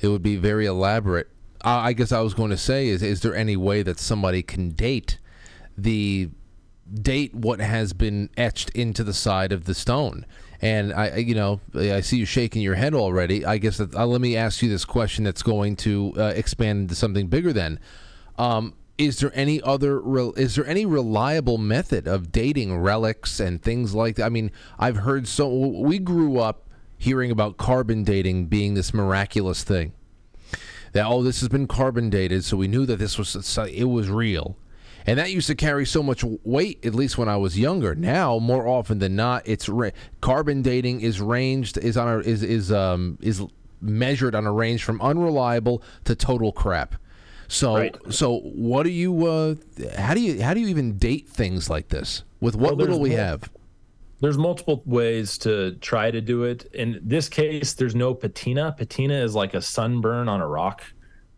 [0.00, 1.28] it would be very elaborate.
[1.64, 4.42] Uh, I guess I was going to say is, is there any way that somebody
[4.42, 5.18] can date
[5.76, 6.30] the
[7.02, 10.24] date what has been etched into the side of the stone?
[10.60, 13.44] And I, you know, I see you shaking your head already.
[13.44, 16.80] I guess that, uh, let me ask you this question that's going to uh, expand
[16.82, 17.52] into something bigger.
[17.52, 17.78] Then,
[18.38, 20.02] um, is there any other
[20.36, 24.26] is there any reliable method of dating relics and things like that?
[24.26, 26.68] I mean, I've heard so we grew up
[26.98, 29.92] hearing about carbon dating being this miraculous thing.
[30.92, 34.10] That oh, this has been carbon dated, so we knew that this was it was
[34.10, 34.56] real.
[35.06, 37.94] And that used to carry so much weight, at least when I was younger.
[37.94, 39.90] Now, more often than not, it's ra-
[40.20, 43.42] carbon dating is ranged is on a, is is um is
[43.80, 46.96] measured on a range from unreliable to total crap.
[47.48, 47.96] So right.
[48.10, 49.54] so what do you uh,
[49.96, 53.00] how do you how do you even date things like this with what well, little
[53.00, 53.50] we have?
[54.20, 56.64] There's multiple ways to try to do it.
[56.74, 58.74] In this case, there's no patina.
[58.76, 60.82] Patina is like a sunburn on a rock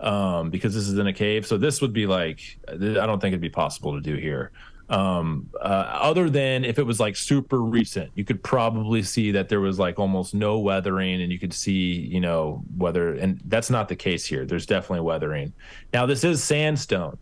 [0.00, 1.46] um, because this is in a cave.
[1.46, 4.50] So this would be like I don't think it'd be possible to do here.
[4.90, 9.48] Um, uh, other than if it was like super recent, you could probably see that
[9.48, 13.70] there was like almost no weathering, and you could see, you know, whether, and that's
[13.70, 14.44] not the case here.
[14.44, 15.52] There's definitely weathering.
[15.94, 17.16] Now, this is sandstone.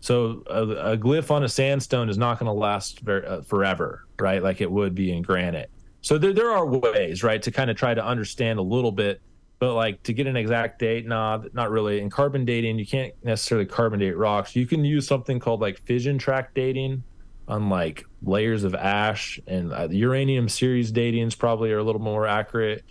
[0.00, 4.42] So a, a glyph on a sandstone is not going to last uh, forever, right?
[4.42, 5.70] Like it would be in granite.
[6.02, 9.22] So there, there are ways, right, to kind of try to understand a little bit,
[9.64, 11.98] but like to get an exact date, nah, not really.
[11.98, 14.54] In carbon dating, you can't necessarily carbon date rocks.
[14.54, 17.02] You can use something called like fission track dating
[17.48, 22.26] on like layers of ash and uh, uranium series datings probably are a little more
[22.26, 22.84] accurate.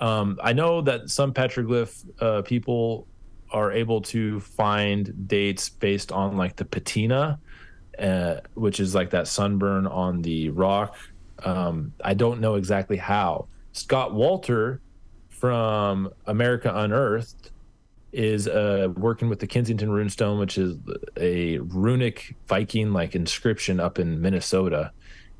[0.00, 3.06] Um, I know that some petroglyph uh, people
[3.50, 7.40] are able to find dates based on like the patina,
[7.98, 10.94] uh, which is like that sunburn on the rock.
[11.42, 13.46] Um, I don't know exactly how.
[13.72, 14.80] Scott Wolter
[15.38, 17.50] from America Unearthed
[18.12, 20.76] is uh, working with the Kensington Runestone, which is
[21.16, 24.92] a runic Viking like inscription up in Minnesota.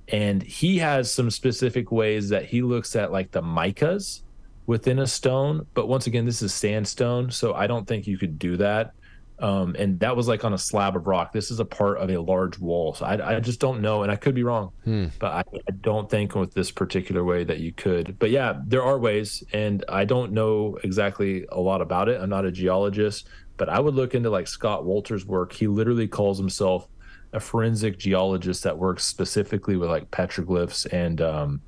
[0.09, 4.23] And he has some specific ways that he looks at like the micas
[4.67, 5.67] within a stone.
[5.75, 7.31] But once again, this is sandstone.
[7.31, 8.93] So I don't think you could do that.
[9.41, 11.33] Um, and that was like on a slab of rock.
[11.33, 12.95] This is a part of a large wall.
[12.95, 15.07] So I, I just don't know, and I could be wrong, hmm.
[15.21, 18.19] but I, I, don't think with this particular way that you could.
[18.19, 22.21] But yeah, there are ways, and I don't know exactly a lot about it.
[22.21, 25.53] I'm not a geologist, but I would look into like Scott Wolter's work.
[25.53, 26.89] He literally calls himself
[27.33, 31.61] a forensic geologist that works specifically with like petroglyphs and um,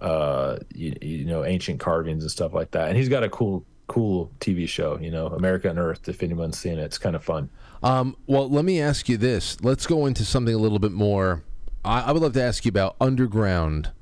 [0.00, 2.88] uh, you, you know ancient carvings and stuff like that.
[2.88, 6.08] And he's got a cool cool TV show, you know, America Unearthed.
[6.08, 7.50] If anyone's seen it, it's kind of fun.
[7.82, 9.60] Um, well, let me ask you this.
[9.62, 11.44] Let's go into something a little bit more.
[11.84, 13.92] I, I would love to ask you about underground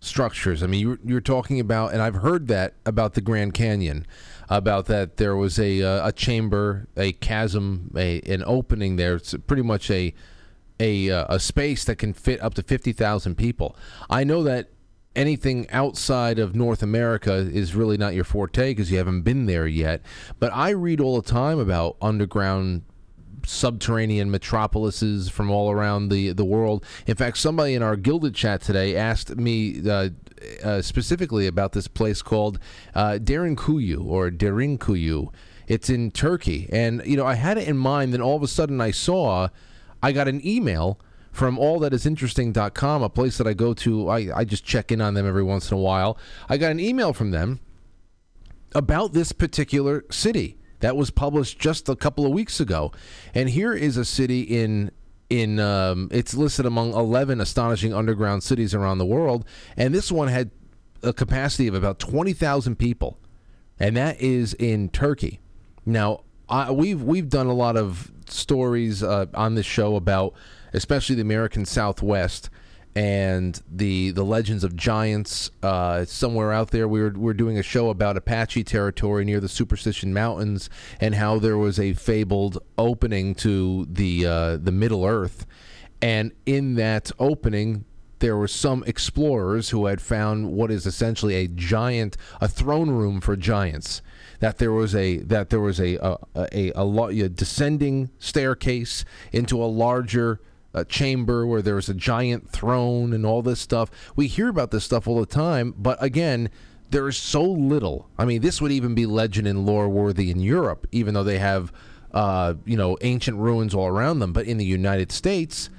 [0.00, 0.62] structures.
[0.62, 4.06] I mean, you're, you're, talking about, and I've heard that about the Grand Canyon,
[4.48, 9.14] about that there was a uh, a chamber, a chasm, a an opening there.
[9.14, 10.14] It's pretty much a
[10.78, 13.76] a uh, a space that can fit up to fifty thousand people.
[14.10, 14.68] I know that
[15.16, 19.66] anything outside of North America is really not your forte because you haven't been there
[19.66, 20.02] yet.
[20.38, 22.82] But I read all the time about underground
[23.46, 26.84] subterranean metropolises from all around the, the world.
[27.06, 30.10] In fact, somebody in our Gilded chat today asked me uh,
[30.62, 32.58] uh, specifically about this place called
[32.94, 35.32] uh, Derinkuyu or Derinkuyu.
[35.66, 36.68] It's in Turkey.
[36.72, 39.48] And, you know, I had it in mind, then all of a sudden I saw,
[40.02, 40.98] I got an email
[41.34, 44.08] from allthatisinteresting.com, a place that I go to.
[44.08, 46.16] I, I just check in on them every once in a while.
[46.48, 47.58] I got an email from them
[48.72, 52.92] about this particular city that was published just a couple of weeks ago.
[53.34, 54.92] And here is a city in
[55.28, 59.44] in um, it's listed among 11 astonishing underground cities around the world,
[59.76, 60.52] and this one had
[61.02, 63.18] a capacity of about 20,000 people,
[63.80, 65.40] and that is in Turkey.
[65.84, 70.34] Now, I, we've we've done a lot of stories uh, on this show about,
[70.74, 72.50] especially the American Southwest
[72.96, 75.50] and the the legends of giants.
[75.62, 79.48] Uh, somewhere out there, we were we're doing a show about Apache territory near the
[79.48, 80.70] Superstition Mountains
[81.00, 85.46] and how there was a fabled opening to the uh, the Middle Earth,
[86.00, 87.84] and in that opening.
[88.20, 93.20] There were some explorers who had found what is essentially a giant, a throne room
[93.20, 94.00] for giants.
[94.40, 99.62] That there was a that there was a a a, a, a descending staircase into
[99.62, 100.40] a larger
[100.74, 103.90] a chamber where there was a giant throne and all this stuff.
[104.16, 106.50] We hear about this stuff all the time, but again,
[106.90, 108.08] there is so little.
[108.18, 111.38] I mean, this would even be legend and lore worthy in Europe, even though they
[111.38, 111.72] have,
[112.12, 114.32] uh, you know, ancient ruins all around them.
[114.32, 115.70] But in the United States,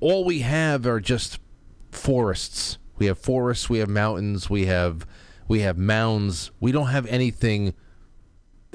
[0.00, 1.38] all we have are just
[1.90, 2.78] forests.
[2.98, 3.68] We have forests.
[3.68, 4.48] We have mountains.
[4.48, 5.06] We have
[5.48, 6.50] we have mounds.
[6.60, 7.74] We don't have anything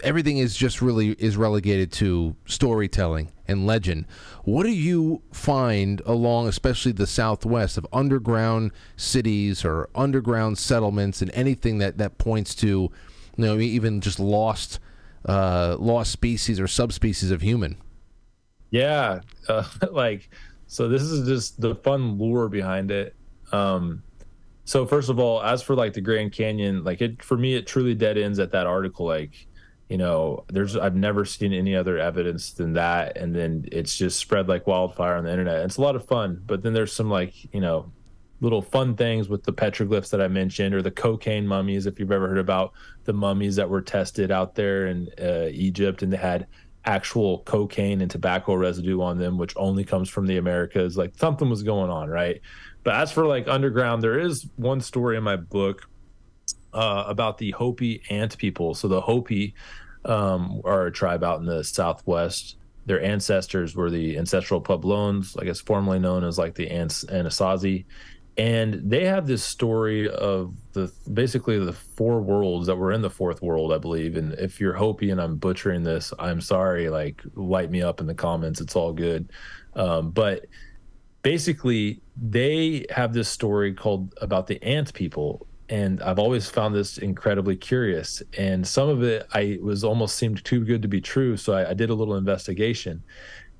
[0.03, 4.05] everything is just really is relegated to storytelling and legend.
[4.43, 11.31] What do you find along, especially the Southwest, of underground cities or underground settlements and
[11.33, 12.91] anything that that points to, you
[13.37, 14.79] know, even just lost,
[15.25, 17.77] uh, lost species or subspecies of human?
[18.69, 20.29] Yeah, uh, like
[20.67, 20.87] so.
[20.89, 23.15] This is just the fun lure behind it.
[23.51, 24.03] Um,
[24.65, 27.65] so first of all, as for like the Grand Canyon, like it for me, it
[27.65, 29.05] truly dead ends at that article.
[29.05, 29.46] Like
[29.89, 33.17] you know there's i've never seen any other evidence than that.
[33.17, 35.63] And then it's just spread like wildfire on the internet.
[35.65, 37.91] It's a lot of fun but then there's some like you know
[38.39, 42.11] little fun things with the petroglyphs that i mentioned or the cocaine mummies if you've
[42.11, 42.71] ever heard about
[43.05, 46.45] the mummies that were tested out there in uh, egypt and they had
[46.85, 50.97] actual cocaine and tobacco residue on them which only comes from the americas.
[50.97, 52.39] Like something was going on right?
[52.83, 55.89] But as for like underground there is one story in my book
[56.73, 58.73] uh, about the Hopi ant people.
[58.73, 59.55] So the Hopi
[60.07, 62.57] um, are a tribe out in the southwest.
[62.85, 67.85] Their ancestors were the ancestral Puebloans, I guess formerly known as like the Ants Anasazi.
[68.37, 73.09] And they have this story of the basically the four worlds that were in the
[73.09, 74.15] fourth world, I believe.
[74.15, 76.89] And if you're Hopi and I'm butchering this, I'm sorry.
[76.89, 78.61] Like, light me up in the comments.
[78.61, 79.31] It's all good.
[79.73, 80.45] Um, but
[81.23, 86.97] basically, they have this story called about the ant people and I've always found this
[86.97, 88.23] incredibly curious.
[88.37, 91.71] And some of it I was almost seemed too good to be true, so I,
[91.71, 93.03] I did a little investigation.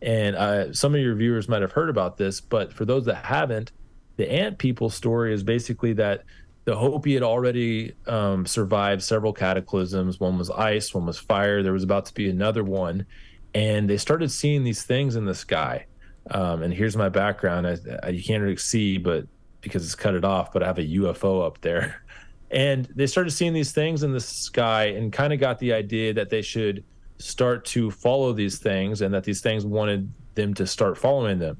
[0.02, 3.26] And I, some of your viewers might have heard about this, but for those that
[3.26, 3.72] haven't,
[4.16, 6.24] the ant people story is basically that
[6.66, 10.20] the Hopi had already um, survived several cataclysms.
[10.20, 11.64] One was ice, one was fire.
[11.64, 13.06] There was about to be another one,
[13.54, 15.86] and they started seeing these things in the sky.
[16.30, 19.26] Um, and here's my background: I, I, you can't really see, but
[19.68, 22.04] because it's cut it off, but I have a UFO up there.
[22.50, 26.14] And they started seeing these things in the sky and kind of got the idea
[26.14, 26.84] that they should
[27.20, 31.58] start to follow these things and that these things wanted them to start following them.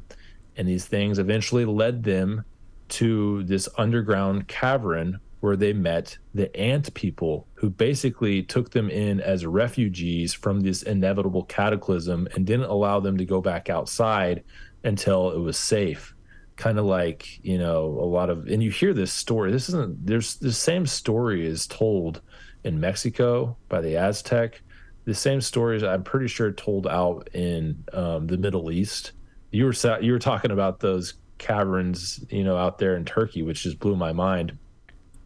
[0.56, 2.44] And these things eventually led them
[2.90, 9.20] to this underground cavern where they met the ant people who basically took them in
[9.20, 14.44] as refugees from this inevitable cataclysm and didn't allow them to go back outside
[14.84, 16.16] until it was safe
[16.58, 20.06] kind of like you know a lot of and you hear this story this isn't
[20.06, 22.22] there's the same story is told
[22.64, 24.62] in mexico by the aztec.
[25.06, 29.14] The same stories i'm pretty sure told out in um, the middle east.
[29.52, 33.64] You were you were talking about those caverns you know out there in turkey which
[33.64, 34.58] just blew my mind.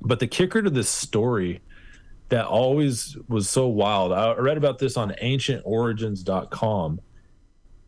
[0.02, 1.62] But the kicker to this story
[2.30, 7.02] that always was so wild i read about this on ancientorigins.com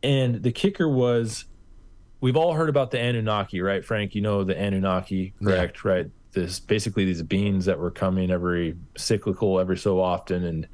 [0.01, 1.45] and the kicker was
[2.23, 4.15] we've all heard about the Anunnaki, right, Frank?
[4.15, 5.81] You know the Anunnaki, correct?
[5.83, 5.91] Yeah.
[5.91, 6.11] Right.
[6.31, 10.67] This basically these beings that were coming every cyclical every so often and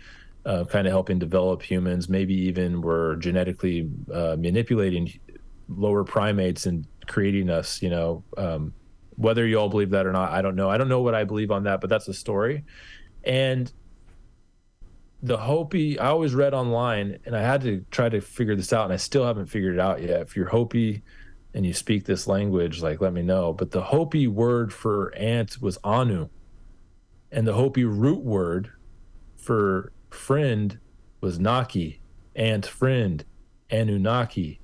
[0.45, 2.07] uh, kind of helping develop humans.
[2.07, 5.11] Maybe even were genetically uh, manipulating
[5.67, 7.81] lower primates and creating us.
[7.81, 8.71] You know, um,
[9.15, 10.69] whether you all believe that or not, I don't know.
[10.69, 12.63] I don't know what I believe on that, but that's a story.
[13.23, 13.73] And
[15.23, 18.85] the Hopi, I always read online, and I had to try to figure this out,
[18.85, 20.21] and I still haven't figured it out yet.
[20.21, 21.01] If you're Hopi
[21.53, 23.53] and you speak this language, like let me know.
[23.53, 26.29] But the Hopi word for ant was Anu,
[27.31, 28.71] and the Hopi root word
[29.37, 30.79] for friend
[31.21, 32.01] was Naki,
[32.35, 33.23] ant friend,
[33.71, 34.59] Anunnaki.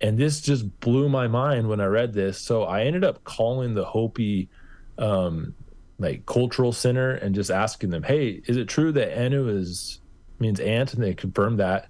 [0.00, 2.38] And this just blew my mind when I read this.
[2.40, 4.50] So I ended up calling the Hopi
[4.98, 5.54] um,
[5.98, 10.00] like cultural center and just asking them, "Hey, is it true that Anu is
[10.38, 11.88] means ant?" And they confirmed that.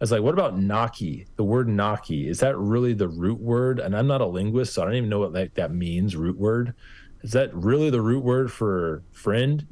[0.00, 1.26] I was like, "What about Naki?
[1.36, 4.82] The word Naki is that really the root word?" And I'm not a linguist, so
[4.82, 6.16] I don't even know what like that means.
[6.16, 6.74] Root word
[7.22, 9.66] is that really the root word for friend?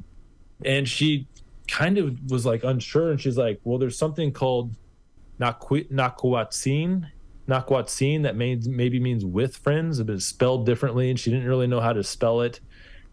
[0.65, 1.27] And she
[1.67, 4.75] kind of was like unsure, and she's like, "Well, there's something called
[5.39, 7.07] Nakwatsin."
[7.47, 11.67] Nakwatsin that may, maybe means with friends, but it's spelled differently, and she didn't really
[11.67, 12.59] know how to spell it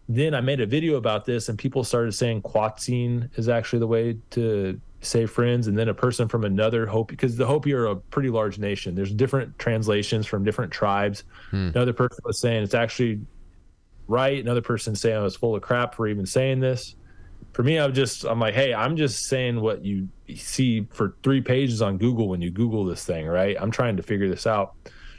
[0.07, 3.87] then I made a video about this, and people started saying Quatzine is actually the
[3.87, 5.67] way to say friends.
[5.67, 8.95] And then a person from another hope because the Hopi are a pretty large nation.
[8.95, 11.23] There's different translations from different tribes.
[11.51, 11.69] Hmm.
[11.69, 13.21] Another person was saying it's actually
[14.07, 14.39] right.
[14.39, 16.95] Another person saying I was full of crap for even saying this.
[17.53, 21.41] For me, I'm just I'm like, hey, I'm just saying what you see for three
[21.41, 23.55] pages on Google when you Google this thing, right?
[23.59, 24.75] I'm trying to figure this out.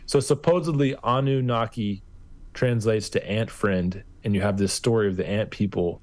[0.07, 2.03] So supposedly Anunnaki
[2.53, 6.01] translates to ant friend and you have this story of the ant people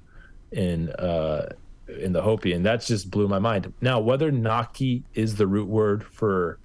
[0.52, 1.50] in uh,
[1.98, 3.72] in the Hopi, and that just blew my mind.
[3.80, 6.58] Now, whether Naki is the root word for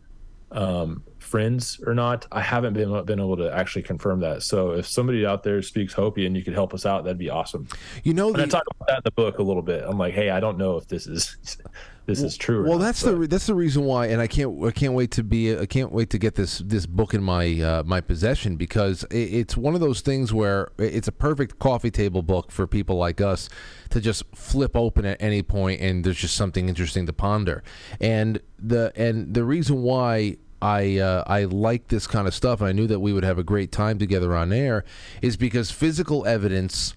[0.51, 4.43] um, friends or not, I haven't been been able to actually confirm that.
[4.43, 7.29] So, if somebody out there speaks Hopi and you could help us out, that'd be
[7.29, 7.67] awesome.
[8.03, 9.83] You know, the, I talk about that in the book a little bit.
[9.85, 11.37] I'm like, hey, I don't know if this is
[12.09, 12.63] this is true.
[12.63, 13.19] well, not, that's but.
[13.19, 15.91] the that's the reason why, and I can't I can't wait to be I can't
[15.91, 19.75] wait to get this this book in my uh, my possession because it, it's one
[19.75, 23.49] of those things where it's a perfect coffee table book for people like us
[23.91, 27.63] to just flip open at any point, and there's just something interesting to ponder.
[28.01, 32.69] And the and the reason why I uh, I like this kind of stuff, and
[32.69, 34.83] I knew that we would have a great time together on air,
[35.21, 36.95] is because physical evidence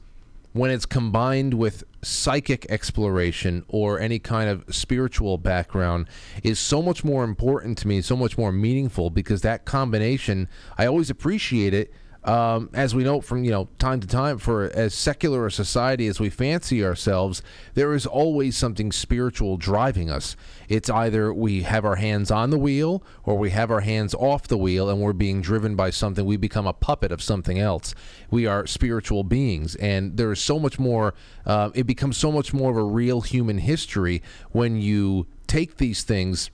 [0.53, 6.07] when it's combined with psychic exploration or any kind of spiritual background
[6.43, 10.87] is so much more important to me, so much more meaningful because that combination, I
[10.87, 11.93] always appreciate it
[12.24, 16.07] um, as we know from you know time to time, for as secular a society
[16.07, 17.43] as we fancy ourselves,
[17.74, 20.36] there is always something spiritual driving us.
[20.69, 24.47] It's either we have our hands on the wheel or we have our hands off
[24.47, 26.24] the wheel, and we're being driven by something.
[26.24, 27.94] We become a puppet of something else.
[28.31, 31.15] We are spiritual beings, and there is so much more.
[31.44, 34.23] Uh, it becomes so much more of a real human history
[34.53, 36.51] when you take these things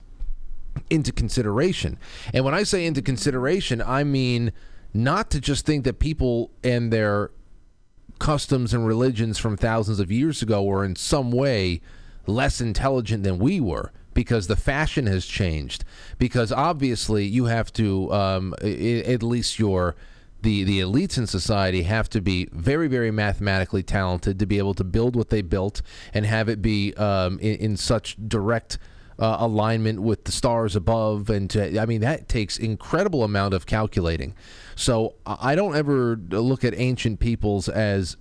[0.89, 1.97] into consideration.
[2.33, 4.51] And when I say into consideration, I mean
[4.93, 7.31] not to just think that people and their
[8.19, 11.81] customs and religions from thousands of years ago were in some way
[12.27, 15.83] less intelligent than we were because the fashion has changed.
[16.17, 19.95] Because obviously you have to um, at least your
[20.41, 24.73] the the elites in society have to be very very mathematically talented to be able
[24.73, 25.81] to build what they built
[26.13, 28.77] and have it be um, in, in, such direct
[29.19, 33.65] uh, alignment with the stars above and to, I mean that takes incredible amount of
[33.65, 34.33] calculating
[34.75, 38.15] so I don't ever look at ancient peoples as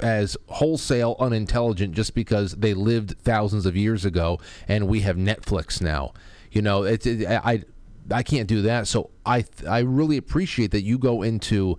[0.00, 5.80] as wholesale unintelligent just because they lived thousands of years ago and we have Netflix
[5.80, 6.12] now.
[6.50, 7.62] You know, it's it, I
[8.10, 8.88] I can't do that.
[8.88, 11.78] So I I really appreciate that you go into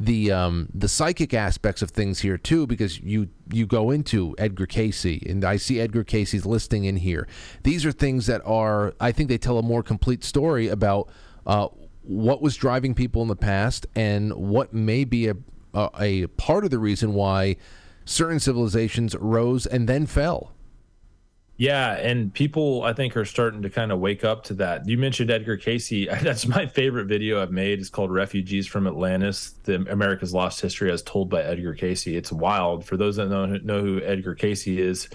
[0.00, 4.66] the um, the psychic aspects of things here too, because you you go into Edgar
[4.66, 7.26] Cayce, and I see Edgar Cayce's listing in here.
[7.64, 11.08] These are things that are I think they tell a more complete story about
[11.46, 11.68] uh,
[12.02, 15.34] what was driving people in the past and what may be a,
[15.74, 17.56] a, a part of the reason why
[18.04, 20.52] certain civilizations rose and then fell.
[21.58, 24.88] Yeah, and people I think are starting to kind of wake up to that.
[24.88, 26.06] You mentioned Edgar Cayce.
[26.22, 27.80] That's my favorite video I've made.
[27.80, 32.30] It's called "Refugees from Atlantis: The America's Lost History as Told by Edgar Cayce." It's
[32.30, 32.84] wild.
[32.84, 35.08] For those that know, know who Edgar Cayce is,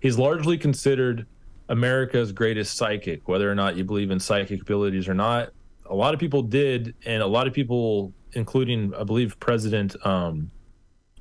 [0.00, 1.26] he's largely considered
[1.68, 3.28] America's greatest psychic.
[3.28, 5.50] Whether or not you believe in psychic abilities or not,
[5.84, 10.50] a lot of people did, and a lot of people, including I believe President, um,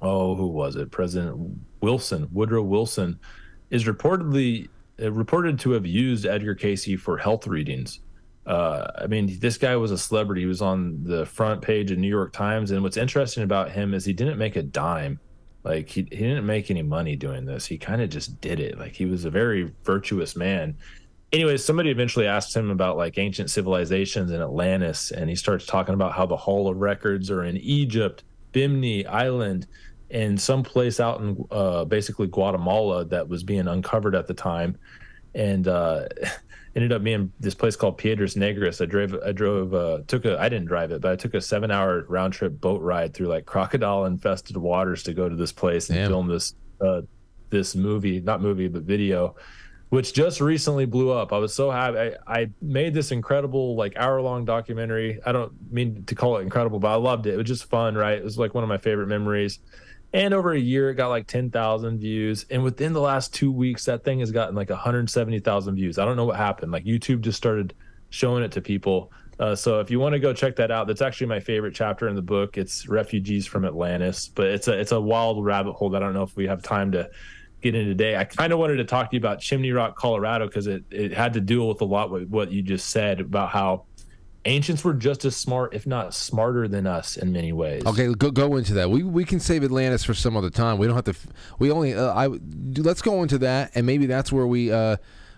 [0.02, 0.90] oh, who was it?
[0.90, 3.20] President Wilson, Woodrow Wilson,
[3.70, 4.70] is reportedly
[5.02, 8.00] uh, reported to have used Edgar Cayce for health readings.
[8.46, 10.42] Uh, I mean, this guy was a celebrity.
[10.42, 13.94] He was on the front page of New York Times, and what's interesting about him
[13.94, 15.20] is he didn't make a dime.
[15.64, 17.66] Like he, he didn't make any money doing this.
[17.66, 18.80] He kind of just did it.
[18.80, 20.76] Like he was a very virtuous man
[21.32, 25.94] anyways, somebody eventually asked him about like ancient civilizations in Atlantis, and he starts talking
[25.94, 29.68] about how the Hall of Records are in Egypt Bimini Island,
[30.12, 34.78] and some place out in uh, basically Guatemala that was being uncovered at the time,
[35.36, 36.08] and uh,
[36.76, 38.82] ended up being this place called Piedras Negras.
[38.82, 41.42] I drove, I drove, uh, took a, I didn't drive it, but I took a
[41.42, 45.52] seven hour round trip boat ride through like crocodile infested waters to go to this
[45.52, 47.02] place and film this, uh,
[47.50, 49.36] this movie, not movie, but video,
[49.90, 51.34] which just recently blew up.
[51.34, 51.98] I was so happy.
[51.98, 55.20] I, I made this incredible, like hour long documentary.
[55.26, 57.34] I don't mean to call it incredible, but I loved it.
[57.34, 58.18] It was just fun, right?
[58.18, 59.60] It was like one of my favorite memories.
[60.12, 62.46] And over a year, it got like 10,000 views.
[62.50, 66.00] And within the last two weeks, that thing has gotten like 170,000 views.
[66.00, 66.72] I don't know what happened.
[66.72, 67.74] Like YouTube just started
[68.10, 69.12] showing it to people.
[69.40, 72.08] Uh, so if you want to go check that out, that's actually my favorite chapter
[72.10, 72.58] in the book.
[72.58, 76.14] It's refugees from Atlantis, but it's a it's a wild rabbit hole that I don't
[76.14, 77.10] know if we have time to
[77.62, 78.18] get into today.
[78.18, 81.14] I kind of wanted to talk to you about Chimney Rock, Colorado, because it it
[81.14, 83.86] had to deal with a lot with what you just said about how
[84.46, 87.86] ancients were just as smart, if not smarter than us in many ways.
[87.86, 88.90] Okay, go go into that.
[88.90, 90.78] We we can save Atlantis for some other time.
[90.78, 91.16] We don't have to.
[91.60, 91.94] We only.
[91.94, 92.28] Uh, I
[92.78, 94.98] let's go into that, and maybe that's where we uh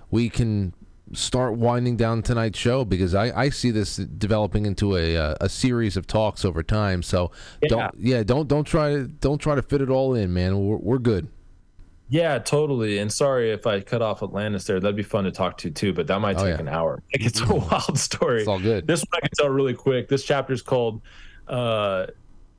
[0.10, 0.74] we can
[1.14, 5.50] start winding down tonight's show because I, I see this developing into a uh, a
[5.50, 7.04] series of talks over time.
[7.04, 7.32] So
[7.68, 10.60] don't yeah don't don't try to don't try to fit it all in, man.
[10.66, 11.28] We're we're good.
[12.14, 12.98] Yeah, totally.
[12.98, 14.82] And sorry if I cut off Atlantis there.
[14.82, 16.60] That'd be fun to talk to too, but that might Oh, take yeah.
[16.60, 17.02] an hour.
[17.14, 18.40] Like it's a wild story.
[18.40, 18.86] It's all good.
[18.86, 20.10] This one I can tell really quick.
[20.10, 21.02] This chapter is called
[21.48, 22.08] uh,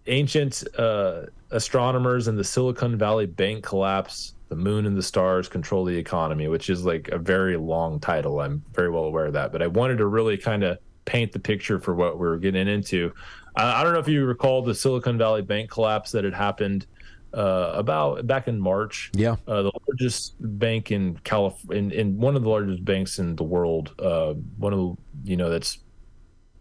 [0.07, 5.85] "Ancient uh, Astronomers and the Silicon Valley Bank Collapse: The Moon and the Stars Control
[5.85, 8.41] the Economy," which is like a very long title.
[8.41, 11.39] I'm very well aware of that, but I wanted to really kind of paint the
[11.39, 13.13] picture for what we are getting into.
[13.55, 16.87] I, I don't know if you recall the Silicon Valley Bank collapse that had happened
[17.35, 19.11] uh, about back in March.
[19.15, 19.37] Yeah.
[19.47, 23.45] Uh, the largest bank in California, in, in one of the largest banks in the
[23.45, 25.79] world, uh, one of the, you know, that's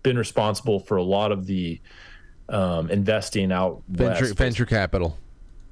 [0.03, 1.79] been responsible for a lot of the
[2.49, 4.37] um, investing out Venture west.
[4.37, 5.17] venture capital.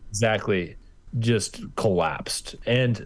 [0.09, 0.76] exactly
[1.17, 3.05] just collapsed and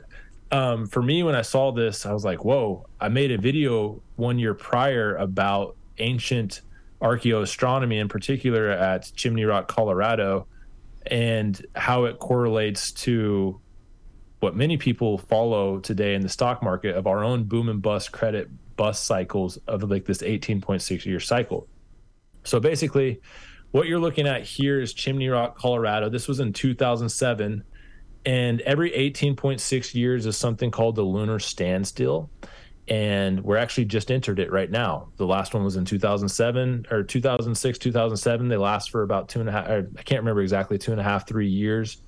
[0.52, 4.02] um, for me when i saw this i was like whoa i made a video
[4.18, 6.62] one year prior about ancient
[7.02, 10.46] archaeoastronomy in particular at chimney rock colorado
[11.08, 13.60] and how it correlates to
[14.40, 18.12] what many people follow today in the stock market of our own boom and bust
[18.12, 21.68] credit bust cycles of like this 18.6 year cycle
[22.44, 23.22] so basically,
[23.72, 26.10] what you're looking at here is Chimney Rock, Colorado.
[26.10, 27.64] This was in 2007.
[28.26, 32.30] And every 18.6 years is something called the lunar standstill.
[32.90, 35.08] And we're actually just entered it right now.
[35.16, 38.48] The last one was in 2007 or 2006, 2007.
[38.50, 41.04] They last for about two and a half, I can't remember exactly, two and a
[41.04, 42.02] half, three years.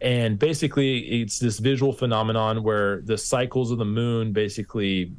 [0.00, 5.12] And basically, it's this visual phenomenon where the cycles of the moon basically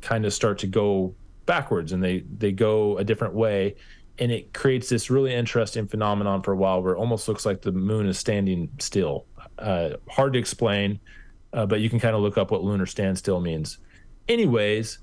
[0.00, 1.14] kind of start to go
[1.46, 3.74] backwards and they they go a different way
[4.18, 7.60] and it creates this really interesting phenomenon for a while where it almost looks like
[7.60, 9.26] the moon is standing still
[9.58, 11.00] uh, hard to explain
[11.52, 13.78] uh, but you can kind of look up what lunar standstill means
[14.30, 14.98] anyways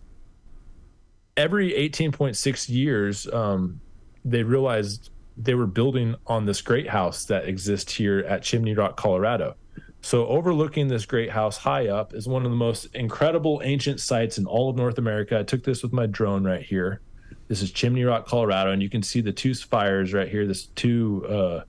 [1.35, 3.79] every 18.6 years um,
[4.25, 8.97] they realized they were building on this great house that exists here at chimney rock
[8.97, 9.55] colorado
[10.01, 14.37] so, overlooking this great house high up is one of the most incredible ancient sites
[14.37, 15.39] in all of North America.
[15.39, 17.01] I took this with my drone right here.
[17.47, 20.45] This is Chimney Rock, Colorado, and you can see the two spires right here.
[20.45, 21.61] This two, uh,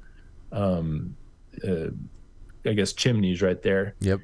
[0.52, 1.16] um,
[1.66, 1.89] uh,
[2.64, 3.94] I guess, chimneys right there.
[4.01, 4.20] Yep.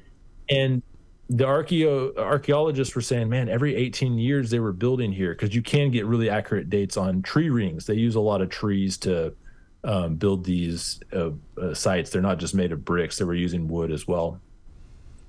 [0.49, 0.83] And
[1.29, 5.61] the archeo archaeologists were saying, man, every 18 years they were building here because you
[5.61, 7.85] can get really accurate dates on tree rings.
[7.85, 9.33] They use a lot of trees to
[9.83, 12.11] um, build these uh, uh, sites.
[12.11, 14.39] They're not just made of bricks; they were using wood as well.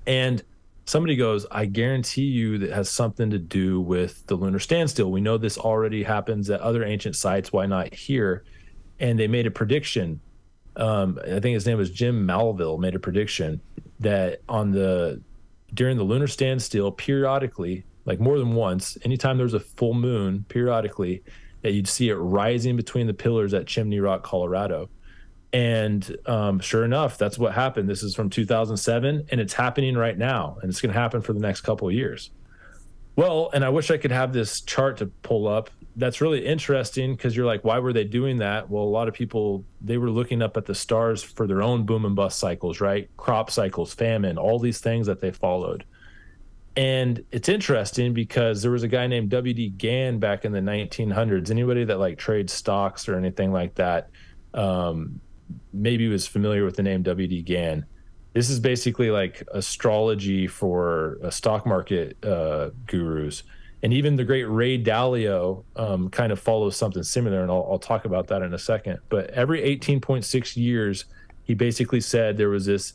[0.05, 0.43] And
[0.85, 5.11] somebody goes, "I guarantee you that has something to do with the lunar standstill.
[5.11, 7.51] We know this already happens at other ancient sites.
[7.51, 8.43] Why not here?"
[8.99, 10.21] And they made a prediction.
[10.75, 12.77] Um, I think his name was Jim Malville.
[12.79, 13.61] Made a prediction
[13.99, 15.21] that on the
[15.73, 21.23] during the lunar standstill, periodically, like more than once, anytime there's a full moon, periodically,
[21.61, 24.89] that you'd see it rising between the pillars at Chimney Rock, Colorado.
[25.53, 27.89] And um, sure enough, that's what happened.
[27.89, 31.33] This is from 2007, and it's happening right now, and it's going to happen for
[31.33, 32.31] the next couple of years.
[33.15, 35.69] Well, and I wish I could have this chart to pull up.
[35.97, 38.69] That's really interesting because you're like, why were they doing that?
[38.69, 41.85] Well, a lot of people they were looking up at the stars for their own
[41.85, 43.09] boom and bust cycles, right?
[43.17, 45.83] Crop cycles, famine, all these things that they followed.
[46.77, 49.69] And it's interesting because there was a guy named W.D.
[49.69, 51.49] Gann back in the 1900s.
[51.49, 54.11] Anybody that like trades stocks or anything like that,
[54.53, 55.19] um,
[55.73, 57.41] maybe was familiar with the name W.D.
[57.41, 57.83] Gann.
[58.33, 63.41] This is basically like astrology for uh, stock market uh, gurus.
[63.83, 67.79] And even the great Ray Dalio um, kind of follows something similar, and I'll, I'll
[67.79, 68.99] talk about that in a second.
[69.09, 71.05] But every 18.6 years,
[71.43, 72.93] he basically said there was this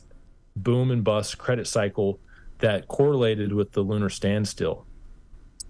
[0.55, 2.19] boom and bust credit cycle
[2.59, 4.85] that correlated with the lunar standstill.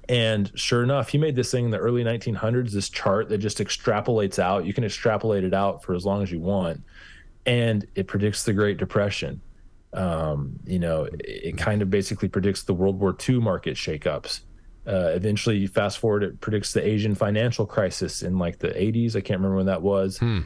[0.10, 3.60] And sure enough, he made this thing in the early 1900s, this chart that just
[3.60, 4.66] extrapolates out.
[4.66, 6.82] You can extrapolate it out for as long as you want.
[7.46, 9.42] And it predicts the Great Depression.
[9.94, 14.42] Um, you know, it, it, kind of basically predicts the World War II market shakeups.
[14.86, 19.16] Uh, eventually, fast forward, it predicts the Asian financial crisis in like the 80s.
[19.16, 20.18] I can't remember when that was.
[20.18, 20.42] Hmm.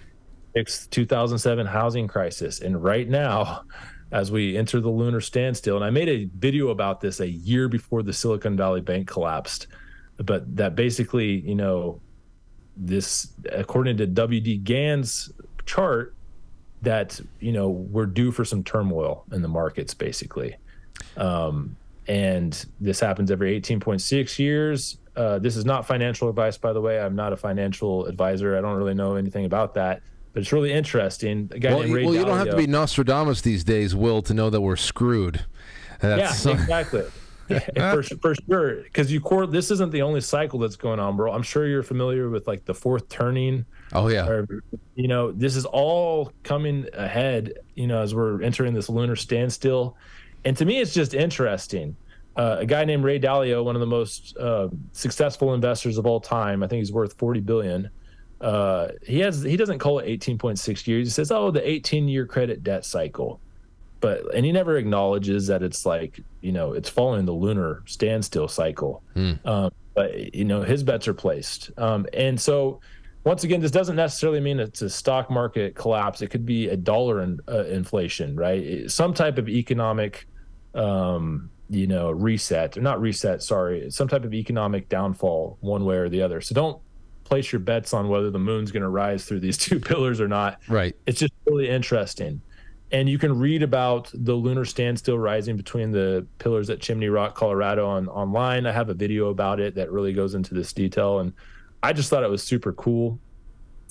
[0.53, 2.61] It's 2007 housing crisis.
[2.61, 3.64] And right now,
[4.11, 5.76] as we enter the lunar standstill.
[5.76, 9.68] And I made a video about this a year before the Silicon Valley Bank collapsed.
[10.18, 11.99] But that basically, you know,
[12.76, 15.31] this, according to WD Gann's
[15.65, 16.15] chart,
[16.81, 20.55] that, you know, we're due for some turmoil in the markets, basically.
[21.18, 21.76] Um,
[22.07, 24.97] and this happens every 18.6 years.
[25.15, 26.99] Uh, this is not financial advice, by the way.
[26.99, 28.57] I'm not a financial advisor.
[28.57, 30.01] I don't really know anything about that
[30.38, 31.49] but it's really interesting.
[31.51, 34.21] A guy well, named Ray well you don't have to be Nostradamus these days, Will,
[34.21, 35.43] to know that we're screwed.
[35.99, 37.01] That's, yeah, exactly.
[37.75, 39.47] for, for sure, because you core.
[39.47, 41.31] This isn't the only cycle that's going on, bro.
[41.31, 43.65] I'm sure you're familiar with like the fourth turning.
[43.93, 44.27] Oh yeah.
[44.27, 44.63] Or,
[44.93, 47.53] you know, this is all coming ahead.
[47.73, 49.97] You know, as we're entering this lunar standstill,
[50.47, 51.95] and to me, it's just interesting.
[52.35, 56.21] Uh, a guy named Ray Dalio, one of the most uh, successful investors of all
[56.21, 56.61] time.
[56.61, 57.89] I think he's worth 40 billion
[58.41, 61.07] uh, he has he doesn't call it 18.6 years.
[61.07, 63.39] He says, "Oh, the 18 year credit debt cycle,"
[63.99, 68.47] but and he never acknowledges that it's like you know it's following the lunar standstill
[68.47, 69.01] cycle.
[69.13, 69.33] Hmm.
[69.45, 72.79] Um, but you know his bets are placed, um, and so
[73.23, 76.21] once again, this doesn't necessarily mean it's a stock market collapse.
[76.21, 78.89] It could be a dollar in, uh, inflation, right?
[78.89, 80.27] Some type of economic,
[80.77, 83.43] um, you know, reset or not reset.
[83.43, 86.39] Sorry, some type of economic downfall, one way or the other.
[86.41, 86.79] So don't
[87.23, 90.27] place your bets on whether the moon's going to rise through these two pillars or
[90.27, 90.61] not.
[90.67, 90.95] Right.
[91.05, 92.41] It's just really interesting.
[92.93, 97.35] And you can read about the lunar standstill rising between the pillars at Chimney Rock,
[97.35, 98.65] Colorado on online.
[98.65, 101.19] I have a video about it that really goes into this detail.
[101.19, 101.33] And
[101.83, 103.19] I just thought it was super cool.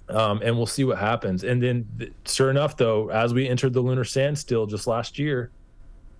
[0.08, 1.44] Um, and we'll see what happens.
[1.44, 5.50] And then, sure enough, though, as we entered the lunar standstill just last year,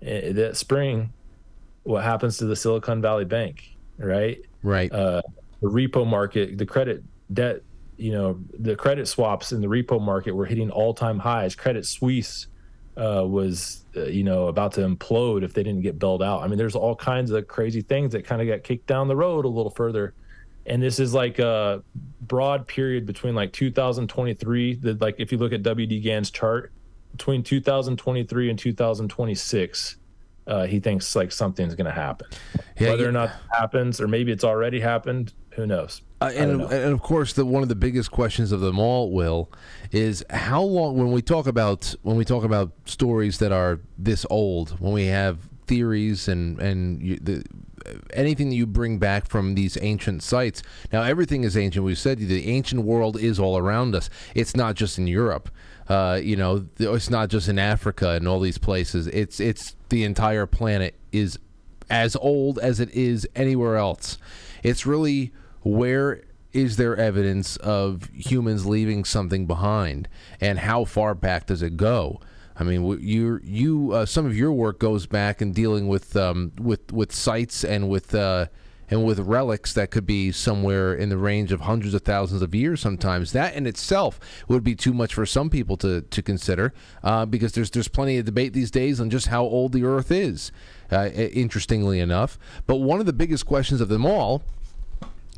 [0.00, 1.12] that spring,
[1.82, 4.40] what happens to the Silicon Valley Bank, right?
[4.62, 4.90] Right.
[4.92, 5.22] Uh,
[5.60, 7.02] the repo market, the credit
[7.32, 7.62] debt,
[7.96, 11.54] you know, the credit swaps in the repo market were hitting all time highs.
[11.54, 12.48] Credit Suisse
[12.96, 16.42] uh, was, uh, you know, about to implode if they didn't get bailed out.
[16.42, 19.16] I mean, there's all kinds of crazy things that kind of got kicked down the
[19.16, 20.14] road a little further.
[20.66, 21.82] And this is like a
[22.22, 26.72] broad period between like 2023, the, like if you look at WD Gann's chart,
[27.16, 29.96] between 2023 and 2026
[30.46, 32.28] uh, he thinks like something's going to happen.
[32.78, 36.02] Yeah, Whether or not happens, or maybe it's already happened, who knows?
[36.20, 36.68] Uh, and, know.
[36.68, 39.50] and of course, the one of the biggest questions of them all, Will,
[39.90, 44.24] is how long when we talk about when we talk about stories that are this
[44.30, 47.44] old, when we have theories and and you, the
[48.12, 50.62] anything that you bring back from these ancient sites.
[50.92, 51.84] Now, everything is ancient.
[51.84, 54.10] We've said the ancient world is all around us.
[54.34, 55.50] It's not just in Europe.
[55.88, 59.06] Uh, you know, it's not just in Africa and all these places.
[59.08, 61.38] It's it's the entire planet is
[61.88, 64.18] as old as it is anywhere else.
[64.62, 65.32] It's really
[65.62, 66.22] where
[66.52, 70.08] is there evidence of humans leaving something behind,
[70.40, 72.20] and how far back does it go?
[72.58, 76.52] I mean, you you uh, some of your work goes back in dealing with um,
[76.58, 78.46] with with sites and with uh,
[78.90, 82.54] and with relics that could be somewhere in the range of hundreds of thousands of
[82.54, 84.18] years sometimes that in itself
[84.48, 86.72] would be too much for some people to, to consider
[87.02, 90.10] uh, because there's there's plenty of debate these days on just how old the earth
[90.10, 90.52] is
[90.92, 92.38] uh, interestingly enough.
[92.66, 94.42] But one of the biggest questions of them all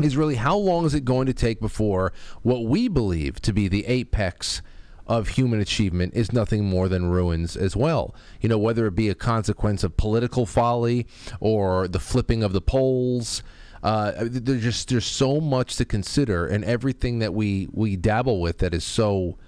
[0.02, 2.12] is really how long is it going to take before
[2.42, 4.62] what we believe to be the apex
[5.09, 8.14] of human achievement is nothing more than ruins as well.
[8.40, 11.06] You know, whether it be a consequence of political folly
[11.40, 13.43] or the flipping of the poles.
[13.82, 18.59] Uh, there's just there's so much to consider, and everything that we we dabble with
[18.59, 19.39] that is so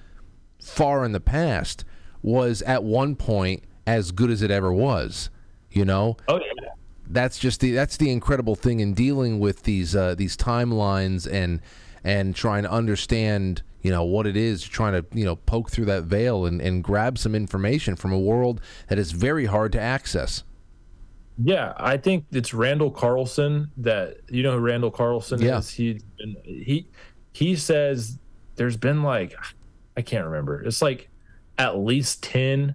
[0.63, 1.85] far in the past
[2.23, 5.31] was at one point as good as it ever was.
[5.71, 6.17] You know.
[6.29, 6.69] Oh yeah.
[7.09, 11.61] That's just the that's the incredible thing in dealing with these uh, these timelines and
[12.05, 15.85] and trying to understand you know what it is trying to you know poke through
[15.85, 19.81] that veil and, and grab some information from a world that is very hard to
[19.81, 20.45] access
[21.43, 25.59] yeah i think it's randall carlson that you know who randall carlson yeah.
[25.59, 26.01] is he
[26.45, 26.87] he
[27.33, 28.19] he says
[28.57, 29.35] there's been like
[29.97, 31.09] i can't remember it's like
[31.59, 32.75] at least 10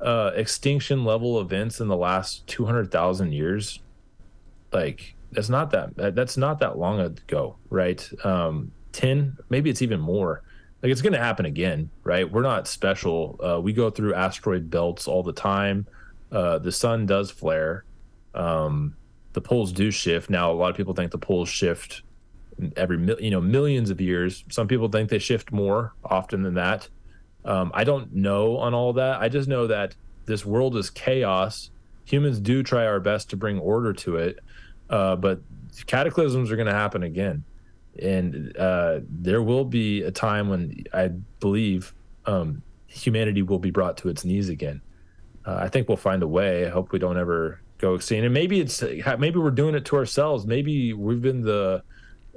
[0.00, 3.80] uh extinction level events in the last 200000 years
[4.72, 8.08] like that's not that that's not that long ago, right?
[8.24, 10.42] Um, Ten, maybe it's even more.
[10.82, 12.30] Like it's going to happen again, right?
[12.30, 13.38] We're not special.
[13.42, 15.86] Uh, we go through asteroid belts all the time.
[16.30, 17.84] Uh, the sun does flare.
[18.34, 18.96] Um,
[19.32, 20.30] the poles do shift.
[20.30, 22.02] Now, a lot of people think the poles shift
[22.76, 24.44] every you know millions of years.
[24.50, 26.88] Some people think they shift more often than that.
[27.44, 29.20] Um, I don't know on all that.
[29.20, 29.94] I just know that
[30.24, 31.70] this world is chaos.
[32.06, 34.38] Humans do try our best to bring order to it,
[34.90, 35.40] uh, but
[35.86, 37.44] cataclysms are going to happen again,
[38.00, 41.08] and uh, there will be a time when I
[41.40, 41.94] believe
[42.26, 44.80] um, humanity will be brought to its knees again.
[45.44, 46.66] Uh, I think we'll find a way.
[46.66, 48.24] I hope we don't ever go extinct.
[48.24, 50.46] And maybe it's maybe we're doing it to ourselves.
[50.46, 51.82] Maybe we've been the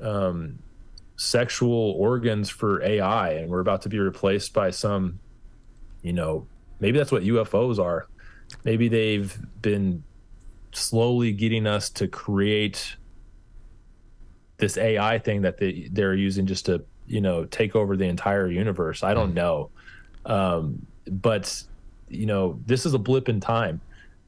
[0.02, 0.60] um,
[1.16, 5.20] sexual organs for AI, and we're about to be replaced by some,
[6.02, 6.48] you know,
[6.80, 8.08] maybe that's what UFOs are.
[8.64, 10.04] Maybe they've been
[10.74, 12.96] slowly getting us to create
[14.58, 18.50] this AI thing that they they're using just to you know take over the entire
[18.50, 19.04] universe.
[19.04, 19.36] I don't hmm.
[19.36, 19.70] know,
[20.26, 21.64] um, but
[22.10, 23.82] you know this is a blip in time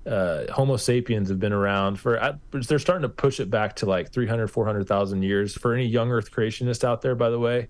[0.10, 4.12] uh, Homo sapiens have been around for, they're starting to push it back to like
[4.12, 5.54] 300, 400,000 years.
[5.54, 7.68] For any young Earth creationists out there, by the way,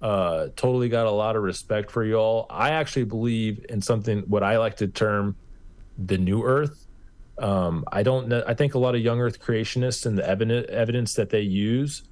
[0.00, 2.46] uh, totally got a lot of respect for y'all.
[2.50, 5.36] I actually believe in something, what I like to term
[5.98, 6.81] the new Earth.
[7.38, 8.44] Um, I don't know.
[8.46, 12.02] I think a lot of young Earth creationists and the evidence, that they use,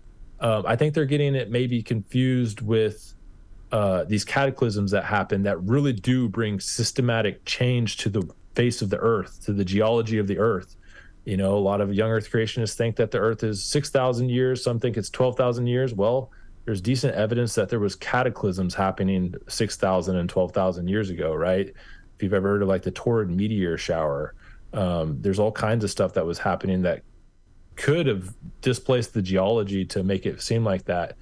[0.41, 3.15] um, I think they're getting it maybe confused with
[3.73, 8.91] uh, these cataclysms that happen that really do bring systematic change to the face of
[8.91, 10.77] the earth, to the geology of the earth.
[11.25, 14.65] You know, a lot of young earth creationists think that the earth is 6,000 years,
[14.65, 15.95] some think it's 12,000 years.
[15.95, 16.31] Well,
[16.65, 21.69] there's decent evidence that there was cataclysms happening 6,000 and 12,000 years ago, right?
[21.69, 24.35] If you've ever heard of like the Taurid meteor shower,
[24.73, 27.03] um, there's all kinds of stuff that was happening that
[27.77, 31.17] could have displaced the geology to make it seem like that.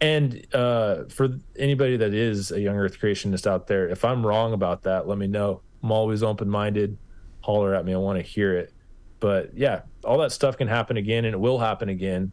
[0.00, 4.52] And uh, for anybody that is a young Earth creationist out there, if I'm wrong
[4.52, 5.60] about that, let me know.
[5.82, 6.96] I'm always open minded.
[7.40, 7.94] Holler at me.
[7.94, 8.72] I want to hear it.
[9.20, 12.32] But yeah, all that stuff can happen again and it will happen again.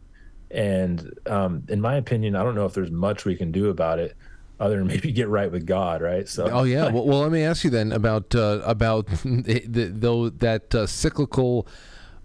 [0.50, 3.98] And um, in my opinion, I don't know if there's much we can do about
[3.98, 4.16] it
[4.58, 6.28] other than maybe get right with God, right?
[6.28, 6.48] So.
[6.50, 6.90] Oh yeah.
[6.92, 10.86] Well, well let me ask you then about uh, about the, the, though that uh,
[10.86, 11.66] cyclical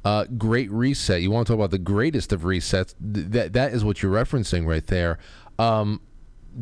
[0.03, 1.21] uh, great reset.
[1.21, 2.95] You want to talk about the greatest of resets?
[2.99, 5.19] That that is what you're referencing right there.
[5.59, 6.01] Um,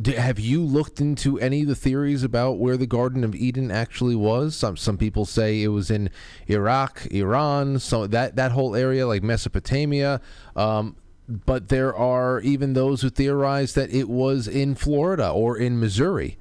[0.06, 4.16] have you looked into any of the theories about where the Garden of Eden actually
[4.16, 4.56] was?
[4.56, 6.10] Some some people say it was in
[6.48, 10.22] Iraq, Iran, so that that whole area like Mesopotamia.
[10.56, 10.96] Um,
[11.30, 16.38] but there are even those who theorize that it was in Florida or in Missouri.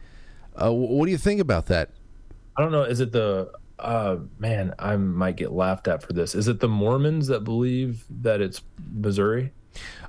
[0.61, 1.91] Uh, what do you think about that?
[2.57, 2.83] I don't know.
[2.83, 4.75] Is it the uh, man?
[4.79, 6.35] I might get laughed at for this.
[6.35, 8.63] Is it the Mormons that believe that it's
[8.93, 9.53] Missouri?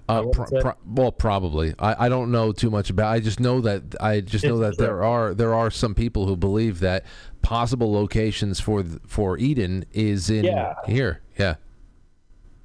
[0.07, 1.75] Uh, pro- well, probably.
[1.77, 3.13] I, I don't know too much about.
[3.13, 6.35] I just know that I just know that there are there are some people who
[6.35, 7.05] believe that
[7.43, 10.73] possible locations for for Eden is in yeah.
[10.87, 11.21] here.
[11.37, 11.55] Yeah.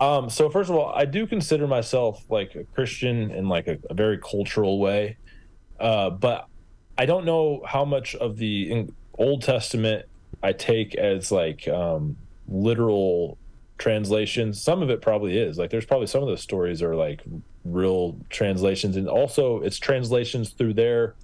[0.01, 0.29] Um.
[0.29, 3.95] So first of all, I do consider myself like a Christian in like a, a
[3.95, 5.17] very cultural way,
[5.79, 6.49] uh, but
[6.99, 8.87] I don't know how much of the
[9.19, 10.07] Old Testament
[10.43, 12.17] I take as like um,
[12.49, 13.39] literal
[13.79, 14.61] translations.
[14.61, 15.59] Some of it probably is.
[15.59, 17.23] Like there's probably some of those stories are like
[17.65, 21.15] real translations, and also it's translations through their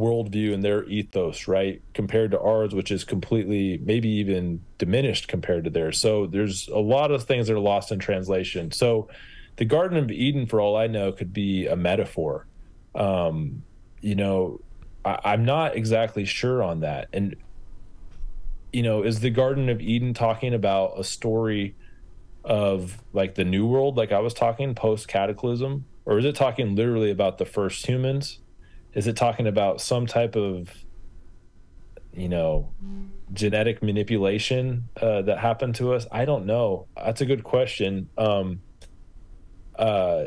[0.00, 1.82] worldview and their ethos, right?
[1.94, 6.00] Compared to ours, which is completely maybe even diminished compared to theirs.
[6.00, 8.72] So there's a lot of things that are lost in translation.
[8.72, 9.08] So
[9.56, 12.46] the Garden of Eden, for all I know, could be a metaphor.
[12.94, 13.62] Um,
[14.00, 14.60] you know,
[15.04, 17.08] I, am not exactly sure on that.
[17.12, 17.36] And
[18.72, 21.74] you know, is the Garden of Eden talking about a story
[22.44, 26.74] of like the new world, like I was talking post cataclysm, or is it talking
[26.74, 28.38] literally about the first humans?
[28.94, 30.68] Is it talking about some type of,
[32.12, 32.72] you know,
[33.32, 36.06] genetic manipulation uh, that happened to us?
[36.10, 36.86] I don't know.
[36.96, 38.08] That's a good question.
[38.18, 38.60] Um,
[39.78, 40.26] uh,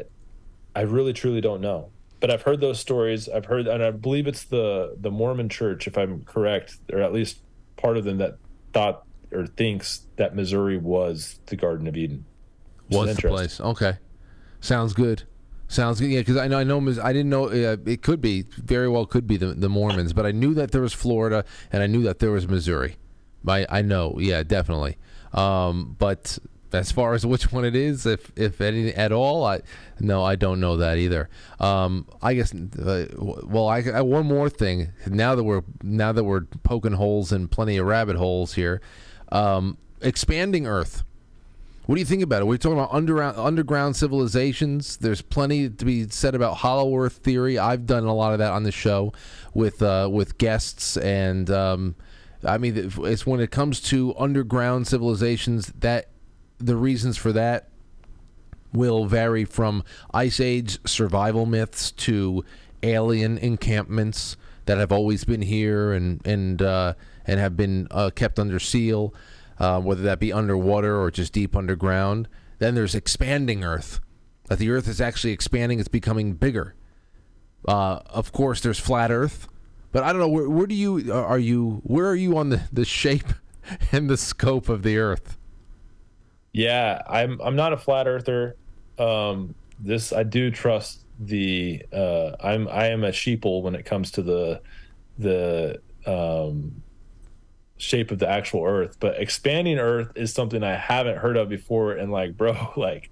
[0.76, 1.92] I really truly don't know.
[2.20, 3.28] But I've heard those stories.
[3.28, 7.12] I've heard, and I believe it's the the Mormon Church, if I'm correct, or at
[7.12, 7.40] least
[7.76, 8.38] part of them that
[8.72, 12.26] thought or thinks that Missouri was the Garden of Eden.
[12.90, 13.60] Was the place?
[13.60, 13.98] Okay,
[14.62, 15.24] sounds good.
[15.74, 16.12] Sounds good.
[16.12, 19.08] Yeah, because I know I know I didn't know uh, it could be very well
[19.08, 22.04] could be the the Mormons, but I knew that there was Florida and I knew
[22.04, 22.98] that there was Missouri.
[23.48, 24.98] I I know, yeah, definitely.
[25.34, 26.38] Um, but
[26.72, 29.62] as far as which one it is, if if any at all, I
[30.00, 31.28] no, I don't know that either.
[31.60, 32.54] Um, I guess.
[32.54, 34.92] Uh, well, I, I, one more thing.
[35.08, 38.80] Now that we're now that we're poking holes in plenty of rabbit holes here,
[39.32, 41.04] um, expanding Earth.
[41.86, 42.46] What do you think about it?
[42.46, 44.96] We're talking about underground underground civilizations.
[44.98, 47.60] There's plenty to be said about Hollow Earth theory.
[47.60, 49.12] I've done a lot of that on the show
[49.54, 51.96] with uh, with guests, and um,
[52.46, 56.08] I mean, it's when it comes to underground civilizations that
[56.58, 57.68] the reasons for that
[58.72, 59.84] will vary from
[60.14, 62.46] ice age survival myths to
[62.82, 66.94] alien encampments that have always been here and and uh,
[67.28, 69.14] and have been uh, kept under seal
[69.60, 72.28] uh, whether that be underwater or just deep underground.
[72.60, 74.00] Then there's expanding Earth,
[74.48, 76.76] that the Earth is actually expanding, it's becoming bigger.
[77.68, 79.48] Uh, of course, there's flat Earth,
[79.92, 82.62] but I don't know where, where do you are you where are you on the,
[82.72, 83.28] the shape
[83.92, 85.38] and the scope of the Earth?
[86.52, 88.56] Yeah, I'm I'm not a flat earther.
[89.00, 94.12] Um, this I do trust the uh, I'm I am a sheeple when it comes
[94.12, 94.62] to the
[95.18, 96.83] the um,
[97.84, 101.94] shape of the actual earth but expanding earth is something i haven't heard of before.
[101.94, 103.12] And like bro like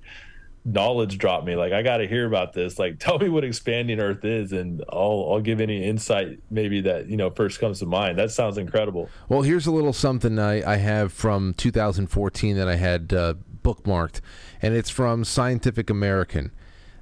[0.63, 1.55] knowledge dropped me.
[1.55, 2.77] Like i got to hear about this.
[2.77, 7.07] Like tell me what expanding earth is and i'll i'll give any insight maybe that
[7.07, 8.17] you know first comes to mind.
[8.17, 9.09] That sounds incredible.
[9.27, 13.33] Well here's a little something i i have from 2014 that i had uh,
[13.63, 14.21] bookmarked
[14.61, 16.51] and it's from scientific american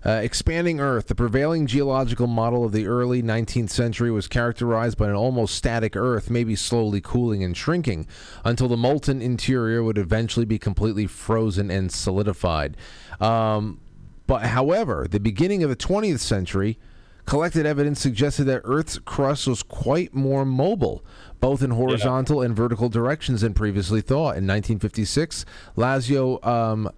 [0.05, 5.09] uh, expanding Earth, the prevailing geological model of the early 19th century was characterized by
[5.09, 8.07] an almost static Earth, maybe slowly cooling and shrinking,
[8.45, 12.77] until the molten interior would eventually be completely frozen and solidified.
[13.19, 13.81] Um,
[14.26, 16.77] but however, the beginning of the 20th century,
[17.26, 21.03] collected evidence suggested that Earth's crust was quite more mobile,
[21.39, 22.45] both in horizontal yeah.
[22.45, 24.38] and vertical directions than previously thought.
[24.38, 25.45] In 1956,
[25.76, 26.89] László um,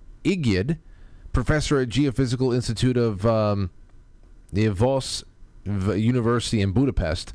[1.34, 3.70] professor at Geophysical Institute of um,
[4.52, 5.24] the Eötvös
[5.66, 7.34] University in Budapest,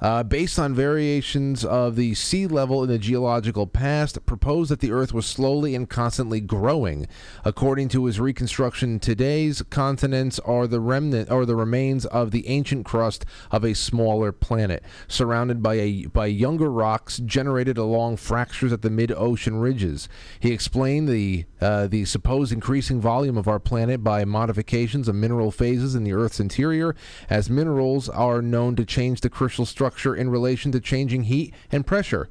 [0.00, 4.92] uh, based on variations of the sea level in the geological past, proposed that the
[4.92, 7.08] Earth was slowly and constantly growing.
[7.44, 12.84] According to his reconstruction, today's continents are the remnant or the remains of the ancient
[12.86, 18.82] crust of a smaller planet, surrounded by a by younger rocks generated along fractures at
[18.82, 20.08] the mid-ocean ridges.
[20.38, 25.50] He explained the uh, the supposed increasing volume of our planet by modifications of mineral
[25.50, 26.94] phases in the Earth's interior,
[27.28, 31.86] as minerals are known to change the crystal structure in relation to changing heat and
[31.86, 32.28] pressure.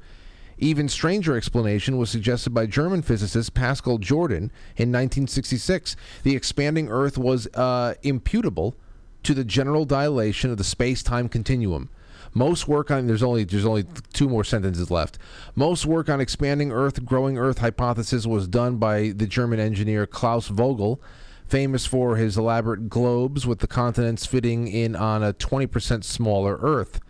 [0.58, 5.94] Even stranger explanation was suggested by German physicist Pascal Jordan in 1966.
[6.24, 8.74] The expanding Earth was uh, imputable
[9.22, 11.90] to the general dilation of the space-time continuum.
[12.34, 15.18] Most work on there's only there's only two more sentences left.
[15.54, 20.48] Most work on expanding Earth, growing Earth hypothesis was done by the German engineer Klaus
[20.48, 21.00] Vogel,
[21.46, 27.00] famous for his elaborate globes with the continents fitting in on a 20% smaller Earth.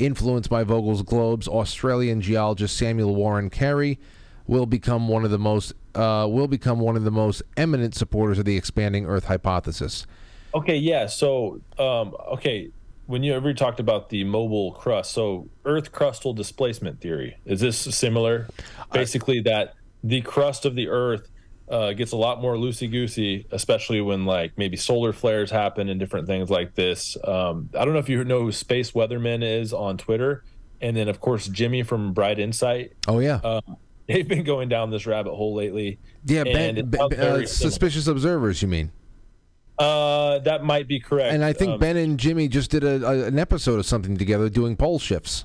[0.00, 4.00] Influenced by Vogel's globes, Australian geologist Samuel Warren Carey
[4.46, 8.38] will become one of the most uh, will become one of the most eminent supporters
[8.38, 10.06] of the expanding Earth hypothesis.
[10.54, 11.06] Okay, yeah.
[11.06, 12.70] So, um, okay,
[13.06, 17.78] when you ever talked about the mobile crust, so Earth crustal displacement theory is this
[17.78, 18.48] similar?
[18.92, 21.28] Basically, I, that the crust of the Earth
[21.68, 25.98] uh, gets a lot more loosey goosey, especially when like maybe solar flares happen and
[25.98, 27.16] different things like this.
[27.24, 30.44] Um, I don't know if you know who Space Weatherman is on Twitter,
[30.80, 32.92] and then of course Jimmy from Bright Insight.
[33.08, 33.76] Oh yeah, um,
[34.06, 35.98] they've been going down this rabbit hole lately.
[36.26, 38.62] Yeah, ben, ben, uh, suspicious observers.
[38.62, 38.92] You mean?
[39.78, 41.34] Uh, that might be correct.
[41.34, 44.16] And I think um, Ben and Jimmy just did a, a, an episode of something
[44.16, 45.44] together doing pole shifts.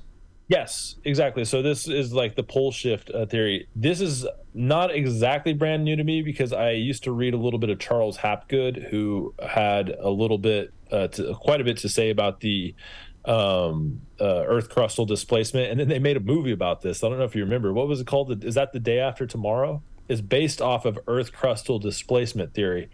[0.50, 1.44] Yes, exactly.
[1.44, 3.68] So this is like the pole shift uh, theory.
[3.76, 7.60] This is not exactly brand new to me because I used to read a little
[7.60, 11.88] bit of Charles Hapgood, who had a little bit, uh, to, quite a bit to
[11.88, 12.74] say about the
[13.24, 17.04] um, uh, Earth crustal displacement, and then they made a movie about this.
[17.04, 17.72] I don't know if you remember.
[17.72, 18.44] What was it called?
[18.44, 19.82] Is that the day after tomorrow?
[20.08, 22.90] Is based off of Earth crustal displacement theory,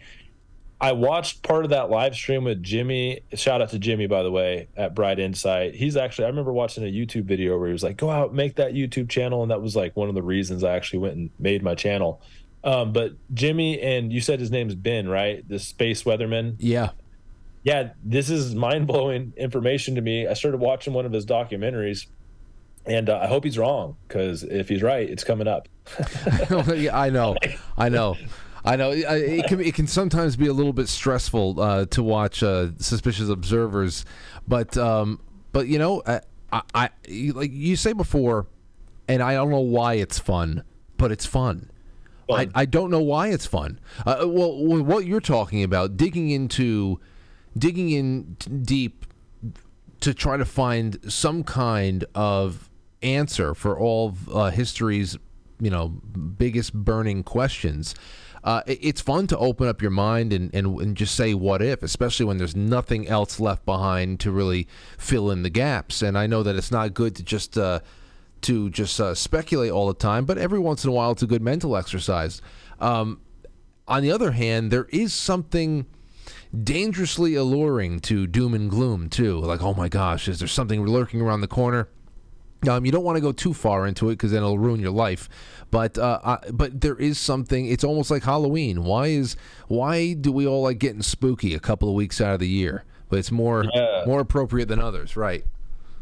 [0.79, 3.21] I watched part of that live stream with Jimmy.
[3.33, 5.73] Shout out to Jimmy, by the way, at Bright Insight.
[5.73, 8.55] He's actually, I remember watching a YouTube video where he was like, go out, make
[8.55, 9.41] that YouTube channel.
[9.41, 12.21] And that was like one of the reasons I actually went and made my channel.
[12.63, 15.47] Um, but Jimmy, and you said his name's Ben, right?
[15.47, 16.57] The space weatherman.
[16.59, 16.91] Yeah.
[17.63, 17.91] Yeah.
[18.03, 20.27] This is mind blowing information to me.
[20.27, 22.05] I started watching one of his documentaries
[22.87, 25.67] and uh, I hope he's wrong because if he's right, it's coming up.
[26.75, 27.35] yeah, I know.
[27.77, 28.15] I know.
[28.67, 32.43] I know it can it can sometimes be a little bit stressful uh, to watch
[32.43, 34.03] uh, suspicious observers,
[34.45, 35.21] but um,
[35.53, 36.03] but you know
[36.51, 38.47] I, I, like you say before,
[39.07, 40.63] and I don't know why it's fun,
[40.97, 41.69] but it's fun.
[42.27, 42.51] fun.
[42.53, 43.79] I, I don't know why it's fun.
[44.05, 46.99] Uh, well, what you're talking about, digging into,
[47.57, 49.05] digging in deep
[50.01, 52.69] to try to find some kind of
[53.01, 55.17] answer for all of, uh, history's,
[55.59, 57.95] you know, biggest burning questions
[58.43, 61.61] uh, it, it's fun to open up your mind and, and, and just say what
[61.61, 66.01] if, especially when there's nothing else left behind to really fill in the gaps.
[66.01, 67.79] And I know that it's not good to just uh,
[68.41, 71.27] to just uh, speculate all the time, but every once in a while it's a
[71.27, 72.41] good mental exercise.
[72.79, 73.21] Um,
[73.87, 75.85] on the other hand, there is something
[76.63, 79.39] dangerously alluring to doom and gloom too.
[79.39, 81.89] Like, oh my gosh, is there something lurking around the corner?
[82.67, 84.91] Um, you don't want to go too far into it because then it'll ruin your
[84.91, 85.29] life.
[85.69, 87.67] But uh, I, but there is something.
[87.67, 88.83] It's almost like Halloween.
[88.83, 89.35] Why is
[89.67, 92.83] why do we all like getting spooky a couple of weeks out of the year?
[93.09, 94.03] But it's more Yeah.
[94.07, 95.45] more appropriate than others, right?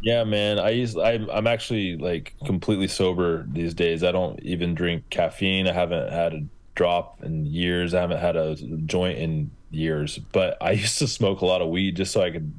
[0.01, 0.59] Yeah, man.
[0.59, 4.03] I use I'm I'm actually like completely sober these days.
[4.03, 5.67] I don't even drink caffeine.
[5.67, 6.43] I haven't had a
[6.75, 7.93] drop in years.
[7.93, 8.55] I haven't had a
[8.85, 10.19] joint in years.
[10.31, 12.53] But I used to smoke a lot of weed just so I could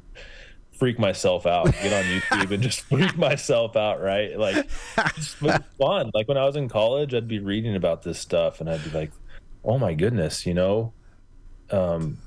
[0.77, 1.65] freak myself out.
[1.81, 4.37] Get on YouTube and just freak myself out, right?
[4.37, 4.67] Like
[4.97, 6.11] it's fun.
[6.13, 8.91] Like when I was in college, I'd be reading about this stuff and I'd be
[8.91, 9.11] like,
[9.63, 10.93] "Oh my goodness," you know.
[11.69, 12.19] Um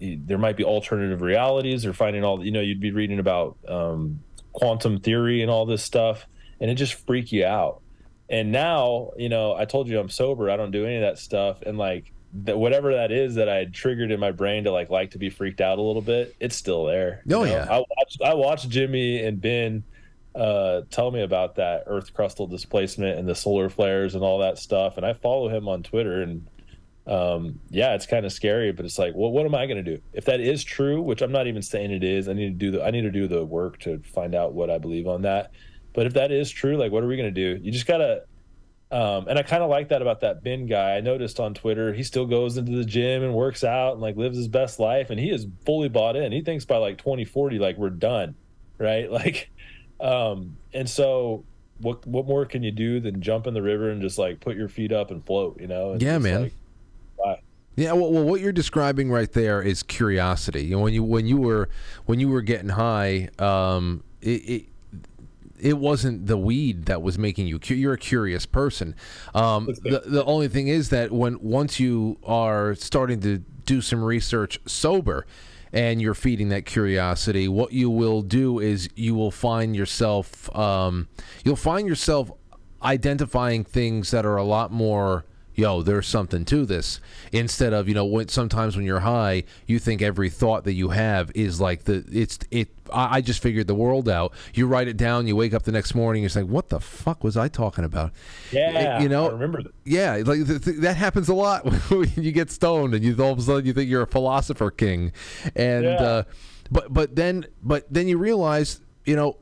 [0.00, 4.22] there might be alternative realities or finding all you know you'd be reading about um,
[4.52, 6.26] quantum theory and all this stuff
[6.60, 7.82] and it just freak you out
[8.28, 11.18] and now you know i told you i'm sober i don't do any of that
[11.18, 14.70] stuff and like that whatever that is that i had triggered in my brain to
[14.70, 17.50] like like to be freaked out a little bit it's still there you Oh, know?
[17.50, 17.66] yeah.
[17.70, 19.82] i watched i watched jimmy and ben
[20.36, 24.58] uh tell me about that earth crustal displacement and the solar flares and all that
[24.58, 26.46] stuff and i follow him on twitter and
[27.06, 29.96] um, yeah, it's kind of scary, but it's like, well, what am I going to
[29.96, 31.00] do if that is true?
[31.02, 32.28] Which I'm not even saying it is.
[32.28, 34.70] I need to do the I need to do the work to find out what
[34.70, 35.50] I believe on that.
[35.92, 37.60] But if that is true, like, what are we going to do?
[37.64, 38.24] You just gotta.
[38.92, 40.96] Um, and I kind of like that about that Ben guy.
[40.96, 44.16] I noticed on Twitter he still goes into the gym and works out and like
[44.16, 46.32] lives his best life, and he is fully bought in.
[46.32, 48.34] He thinks by like 2040, like we're done,
[48.78, 49.10] right?
[49.20, 49.50] Like,
[50.00, 51.44] um, and so
[51.80, 54.56] what what more can you do than jump in the river and just like put
[54.56, 55.60] your feet up and float?
[55.60, 55.96] You know?
[55.98, 56.42] Yeah, man.
[56.42, 56.54] like.
[57.76, 60.64] Yeah, well, well, what you're describing right there is curiosity.
[60.64, 61.68] You know, when you when you were
[62.04, 64.64] when you were getting high, um, it, it
[65.62, 67.58] it wasn't the weed that was making you.
[67.58, 68.94] cu- You're a curious person.
[69.34, 74.02] Um, the the only thing is that when once you are starting to do some
[74.02, 75.26] research sober,
[75.72, 81.08] and you're feeding that curiosity, what you will do is you will find yourself um,
[81.44, 82.30] you'll find yourself
[82.82, 85.24] identifying things that are a lot more
[85.60, 87.00] yo there's something to this
[87.32, 90.88] instead of you know when sometimes when you're high you think every thought that you
[90.88, 94.88] have is like the it's it I, I just figured the world out you write
[94.88, 97.46] it down you wake up the next morning you're like what the fuck was i
[97.48, 98.12] talking about
[98.50, 99.72] Yeah, you know I remember that.
[99.84, 103.32] yeah like th- th- that happens a lot when you get stoned and you all
[103.32, 105.12] of a sudden you think you're a philosopher king
[105.54, 106.02] and Yeah.
[106.02, 106.22] uh
[106.70, 109.36] but but then but then you realize you know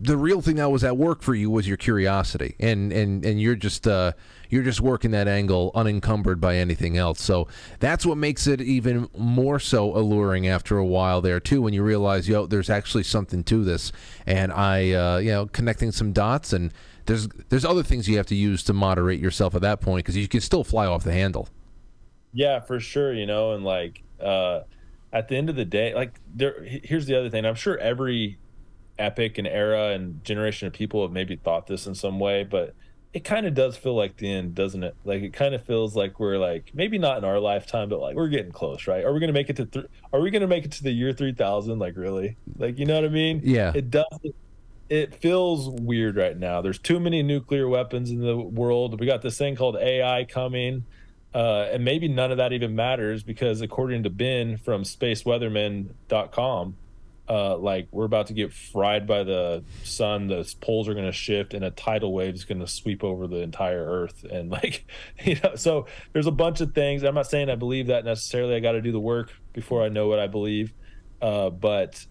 [0.00, 3.40] the real thing that was at work for you was your curiosity and and and
[3.40, 4.12] you're just uh
[4.48, 7.46] you're just working that angle unencumbered by anything else so
[7.80, 11.82] that's what makes it even more so alluring after a while there too when you
[11.82, 13.92] realize yo there's actually something to this
[14.26, 16.72] and i uh you know connecting some dots and
[17.06, 20.16] there's there's other things you have to use to moderate yourself at that point because
[20.16, 21.48] you can still fly off the handle
[22.32, 23.12] Yeah, for sure.
[23.14, 24.60] You know, and like uh,
[25.12, 26.62] at the end of the day, like there.
[26.64, 27.44] Here's the other thing.
[27.44, 28.38] I'm sure every
[28.98, 32.74] epic and era and generation of people have maybe thought this in some way, but
[33.18, 34.94] it kind of does feel like the end, doesn't it?
[35.04, 38.14] Like it kind of feels like we're like maybe not in our lifetime, but like
[38.14, 39.04] we're getting close, right?
[39.04, 39.66] Are we gonna make it to?
[39.66, 41.80] Th- are we gonna make it to the year three thousand?
[41.80, 42.36] Like really?
[42.56, 43.40] Like you know what I mean?
[43.42, 43.72] Yeah.
[43.74, 44.06] It does.
[44.88, 46.62] It feels weird right now.
[46.62, 49.00] There's too many nuclear weapons in the world.
[49.00, 50.84] We got this thing called AI coming.
[51.34, 56.76] Uh, and maybe none of that even matters because according to Ben from spaceweatherman.com,
[57.28, 60.28] uh, like we're about to get fried by the sun.
[60.28, 63.26] The poles are going to shift, and a tidal wave is going to sweep over
[63.26, 64.24] the entire Earth.
[64.24, 64.86] And like,
[65.24, 67.02] you know, so there's a bunch of things.
[67.02, 68.54] I'm not saying I believe that necessarily.
[68.54, 70.72] I got to do the work before I know what I believe.
[71.20, 72.06] Uh, but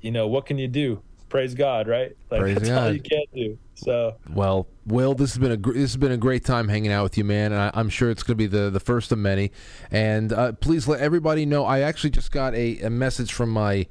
[0.00, 1.02] you know, what can you do?
[1.28, 2.16] Praise God, right?
[2.28, 2.94] Like Praise that's all God.
[2.94, 3.58] you can do.
[3.76, 6.90] So Well, Will, this has been a gr- this has been a great time hanging
[6.90, 7.52] out with you, man.
[7.52, 9.52] And I, I'm sure it's going to be the, the first of many.
[9.92, 11.64] And uh, please let everybody know.
[11.64, 13.86] I actually just got a, a message from my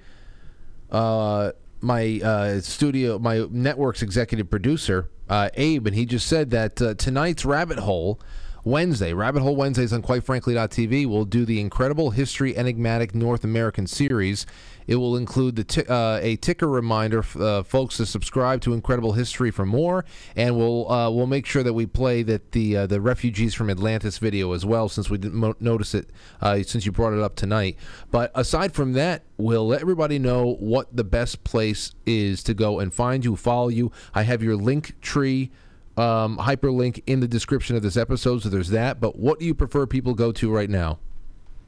[0.91, 6.93] my uh, studio, my network's executive producer, uh, Abe, and he just said that uh,
[6.95, 8.19] tonight's Rabbit Hole.
[8.65, 14.45] Wednesday, Rabbit Hole Wednesdays on QuiteFrankly.tv will do the incredible History Enigmatic North American series.
[14.89, 19.51] It will include ti- uh, a ticker reminder, uh, folks, to subscribe to Incredible History
[19.51, 20.03] for more,
[20.35, 23.69] and we'll uh, we'll make sure that we play that the uh, the refugees from
[23.69, 26.09] Atlantis video as well, since we didn't mo- notice it
[26.41, 27.77] uh, since you brought it up tonight.
[28.09, 32.79] But aside from that, we'll let everybody know what the best place is to go
[32.79, 33.91] and find you, follow you.
[34.15, 35.51] I have your link tree
[35.97, 38.99] um, hyperlink in the description of this episode, so there's that.
[38.99, 40.97] But what do you prefer people go to right now?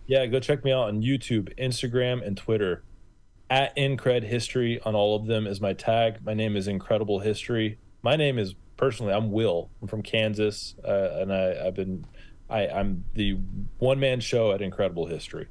[0.08, 2.82] Yeah, go check me out on YouTube, Instagram, and Twitter.
[3.52, 6.26] At Incred History on all of them is my tag.
[6.26, 7.80] My name is Incredible History.
[8.02, 9.70] My name is personally, I'm Will.
[9.82, 12.06] I'm from Kansas, uh, and I, I've been,
[12.50, 13.34] I, I'm the
[13.78, 15.50] one man show at Incredible History.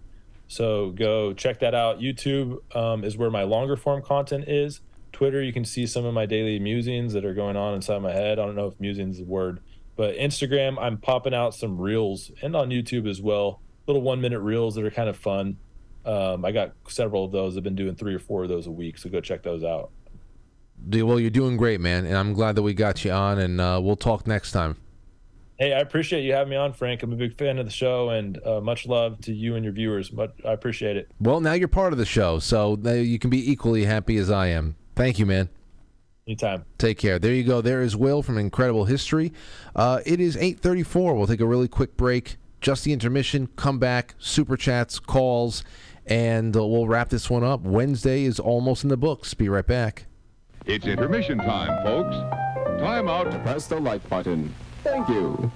[0.48, 2.01] So go check that out.
[2.01, 4.81] YouTube um, is where my longer form content is.
[5.12, 8.12] Twitter, you can see some of my daily musings that are going on inside my
[8.12, 8.39] head.
[8.39, 9.60] I don't know if musings is a word,
[9.97, 13.60] but Instagram, I'm popping out some reels and on YouTube as well.
[13.86, 15.59] Little one minute reels that are kind of fun.
[16.05, 17.56] Um, I got several of those.
[17.56, 19.90] I've been doing three or four of those a week, so go check those out.
[20.89, 23.81] Well, you're doing great, man, and I'm glad that we got you on, and uh,
[23.82, 24.77] we'll talk next time.
[25.59, 27.02] Hey, I appreciate you having me on, Frank.
[27.02, 29.74] I'm a big fan of the show, and uh, much love to you and your
[29.74, 30.09] viewers.
[30.09, 31.10] But I appreciate it.
[31.20, 34.47] Well, now you're part of the show, so you can be equally happy as I
[34.47, 34.77] am.
[34.97, 35.51] Thank you, man.
[36.27, 36.64] Anytime.
[36.78, 37.18] Take care.
[37.18, 37.60] There you go.
[37.60, 39.35] There is Will from Incredible History.
[39.77, 41.14] Uh, it is 8:34.
[41.14, 42.39] We'll take a really quick break.
[42.62, 43.48] Just the intermission.
[43.56, 44.14] Come back.
[44.18, 45.62] Super chats, calls,
[46.11, 47.62] and uh, we'll wrap this one up.
[47.62, 49.32] Wednesday is almost in the books.
[49.32, 50.07] Be right back.
[50.66, 52.16] It's intermission time, folks.
[52.81, 54.53] Time out to press the like button.
[54.82, 55.51] Thank you.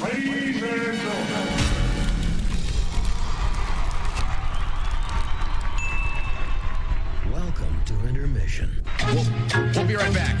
[0.00, 1.48] Ladies and gentlemen.
[7.32, 8.82] Welcome to intermission.
[9.06, 9.24] We'll,
[9.74, 10.38] we'll be right back.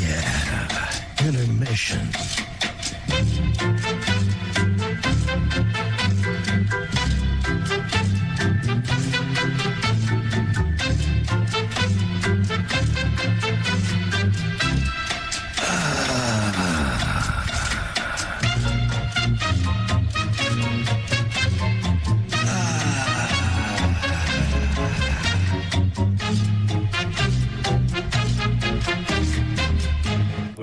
[0.00, 2.23] Yeah, intermission.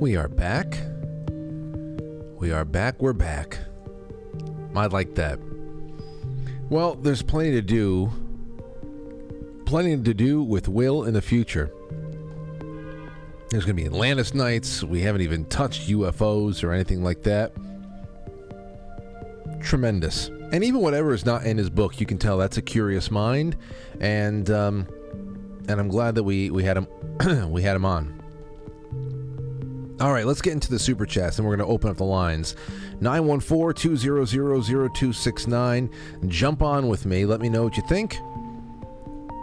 [0.00, 0.78] We are back.
[2.38, 3.02] We are back.
[3.02, 3.58] We're back.
[4.76, 5.40] I like that.
[6.70, 8.12] Well, there's plenty to do.
[9.66, 11.72] Plenty to do with Will in the future.
[13.50, 14.84] There's going to be Atlantis nights.
[14.84, 17.52] We haven't even touched UFOs or anything like that.
[19.60, 20.28] Tremendous.
[20.52, 23.56] And even whatever is not in his book, you can tell that's a curious mind,
[23.98, 24.86] and um,
[25.68, 26.86] and I'm glad that we we had him
[27.50, 28.17] we had him on.
[30.00, 32.04] All right, let's get into the super chats and we're going to open up the
[32.04, 32.54] lines.
[33.00, 34.28] 914 200
[34.94, 35.90] 0269.
[36.28, 37.26] Jump on with me.
[37.26, 38.16] Let me know what you think.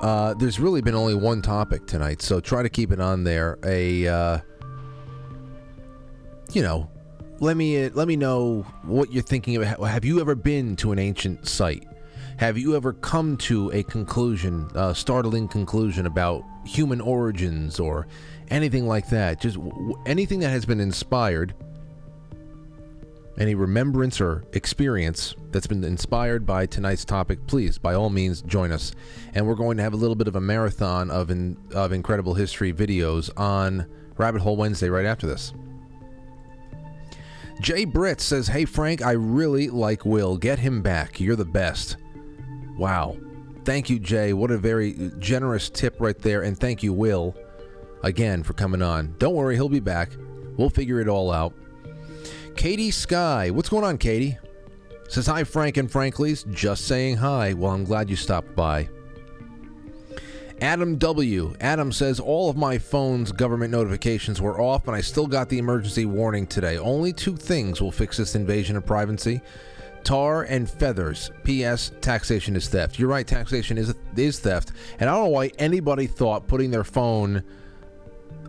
[0.02, 3.58] Uh, there's really been only one topic tonight, so try to keep it on there.
[3.66, 4.38] A, uh,
[6.54, 6.90] you know,
[7.40, 9.80] let me let me know what you're thinking about.
[9.90, 11.86] Have you ever been to an ancient site?
[12.38, 18.08] Have you ever come to a conclusion, a startling conclusion about human origins or
[18.50, 19.40] anything like that?
[19.40, 21.54] Just w- anything that has been inspired,
[23.38, 28.72] any remembrance or experience that's been inspired by tonight's topic, please, by all means, join
[28.72, 28.94] us.
[29.34, 32.34] And we're going to have a little bit of a marathon of in, of incredible
[32.34, 33.86] history videos on
[34.18, 35.54] Rabbit Hole Wednesday right after this.
[37.62, 40.38] Jay Britt says, Hey Frank, I really like Will.
[40.38, 41.20] Get him back.
[41.20, 41.98] You're the best.
[42.78, 43.18] Wow.
[43.64, 44.34] Thank you, Jay.
[44.34, 46.44] What a very generous tip right there.
[46.44, 47.36] And thank you, Will,
[48.04, 49.16] again, for coming on.
[49.20, 50.12] Don't worry, he'll be back.
[50.58, 51.54] We'll figure it all out.
[52.56, 53.50] Katie Sky.
[53.50, 54.38] What's going on, Katie?
[55.08, 56.44] Says hi, Frank and Frankly's.
[56.44, 57.54] Just saying hi.
[57.54, 58.90] Well, I'm glad you stopped by.
[60.62, 61.54] Adam W.
[61.60, 65.58] Adam says all of my phone's government notifications were off, and I still got the
[65.58, 66.78] emergency warning today.
[66.78, 69.42] Only two things will fix this invasion of privacy:
[70.06, 71.30] tar and feathers.
[71.44, 71.92] P.S.
[72.00, 72.98] Taxation is theft.
[72.98, 73.28] You're right.
[73.28, 77.44] Taxation is is theft, and I don't know why anybody thought putting their phone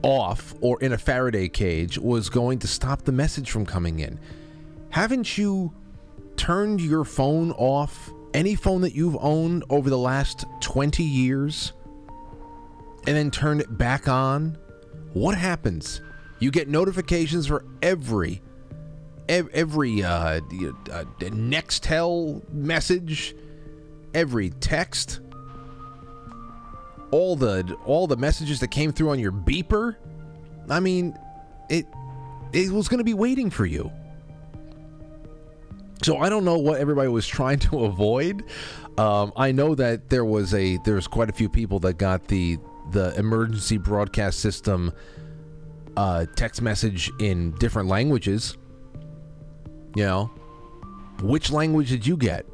[0.02, 4.18] off or in a Faraday cage was going to stop the message from coming in.
[4.90, 5.72] Haven't you
[6.36, 8.10] turned your phone off?
[8.34, 11.72] Any phone that you've owned over the last 20 years?
[13.06, 14.58] and then turned it back on,
[15.12, 16.00] what happens?
[16.38, 18.42] You get notifications for every
[19.28, 20.40] every uh, uh,
[21.18, 23.34] Nextel message,
[24.14, 25.20] every text,
[27.10, 29.96] all the all the messages that came through on your beeper.
[30.68, 31.16] I mean,
[31.68, 31.86] it
[32.52, 33.90] it was going to be waiting for you.
[36.02, 38.44] So I don't know what everybody was trying to avoid.
[38.98, 42.58] Um, I know that there was a there's quite a few people that got the
[42.92, 44.92] the emergency broadcast system
[45.96, 48.56] uh, text message in different languages.
[49.94, 50.30] You know,
[51.22, 52.46] which language did you get?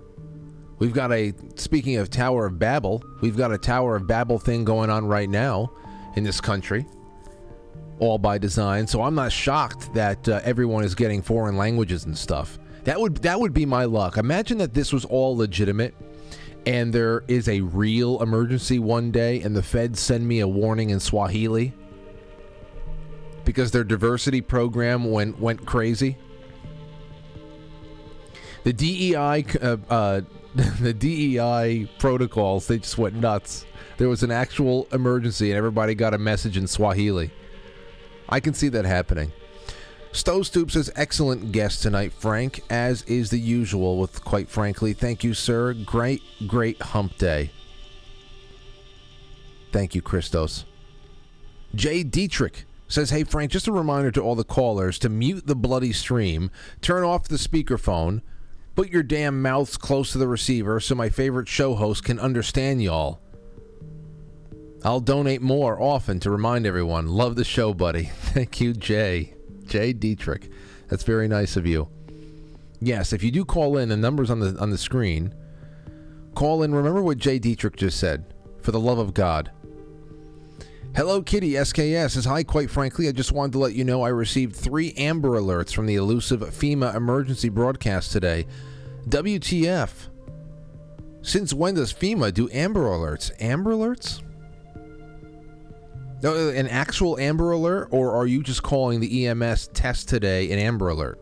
[0.82, 4.64] We've got a speaking of Tower of Babel, we've got a Tower of Babel thing
[4.64, 5.70] going on right now
[6.16, 6.84] in this country,
[8.00, 8.88] all by design.
[8.88, 12.58] So I'm not shocked that uh, everyone is getting foreign languages and stuff.
[12.82, 14.16] That would that would be my luck.
[14.16, 15.94] Imagine that this was all legitimate
[16.66, 20.90] and there is a real emergency one day and the feds send me a warning
[20.90, 21.72] in Swahili
[23.44, 26.16] because their diversity program went went crazy.
[28.64, 30.20] The DEI uh, uh,
[30.54, 33.64] the DEI protocols they just went nuts.
[33.96, 37.30] There was an actual emergency and everybody got a message in Swahili.
[38.28, 39.32] I can see that happening.
[40.12, 44.92] Stowe Stoop says, excellent guest tonight, Frank, as is the usual with quite frankly.
[44.92, 45.72] Thank you, sir.
[45.72, 47.50] Great, great hump day.
[49.72, 50.66] Thank you, Christos.
[51.74, 55.56] Jay Dietrich says, Hey, Frank, just a reminder to all the callers to mute the
[55.56, 56.50] bloody stream,
[56.82, 58.20] turn off the speakerphone,
[58.74, 62.82] put your damn mouths close to the receiver so my favorite show host can understand
[62.82, 63.20] y'all.
[64.84, 67.06] I'll donate more often to remind everyone.
[67.06, 68.04] Love the show, buddy.
[68.12, 69.34] Thank you, Jay.
[69.64, 70.50] Jay Dietrich.
[70.88, 71.88] That's very nice of you.
[72.80, 75.32] Yes, if you do call in, the numbers on the on the screen.
[76.34, 76.74] Call in.
[76.74, 78.34] Remember what Jay Dietrich just said.
[78.60, 79.50] For the love of God.
[80.94, 82.44] Hello, Kitty SKS says hi.
[82.44, 85.86] Quite frankly, I just wanted to let you know I received three Amber alerts from
[85.86, 88.46] the elusive FEMA emergency broadcast today.
[89.08, 89.90] WTF?
[91.22, 93.32] Since when does FEMA do Amber alerts?
[93.40, 94.22] Amber alerts?
[96.22, 100.58] No, an actual Amber Alert, or are you just calling the EMS test today an
[100.60, 101.18] Amber Alert?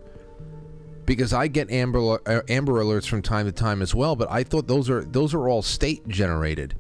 [1.07, 4.45] Because I get Amber uh, Amber Alerts from time to time as well, but I
[4.45, 6.75] thought those are those are all state generated,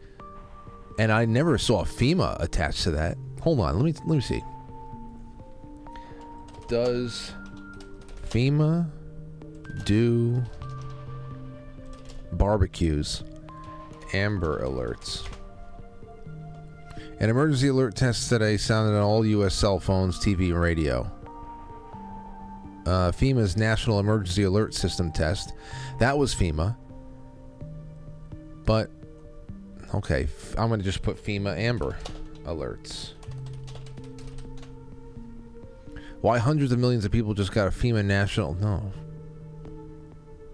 [0.98, 3.16] and I never saw FEMA attached to that.
[3.42, 4.42] Hold on, let me let me see.
[6.68, 7.32] Does
[8.28, 8.88] FEMA
[9.84, 10.42] do
[12.32, 13.24] barbecues
[14.12, 15.26] Amber Alerts?
[17.20, 19.54] An emergency alert test today sounded on all U.S.
[19.54, 21.10] cell phones, TV, and radio.
[22.86, 25.52] Uh, FEMA's National Emergency Alert System test.
[25.98, 26.76] That was FEMA.
[28.64, 28.90] But,
[29.94, 31.96] okay, I'm going to just put FEMA Amber
[32.44, 33.12] alerts.
[36.20, 38.54] Why hundreds of millions of people just got a FEMA national?
[38.54, 38.92] No.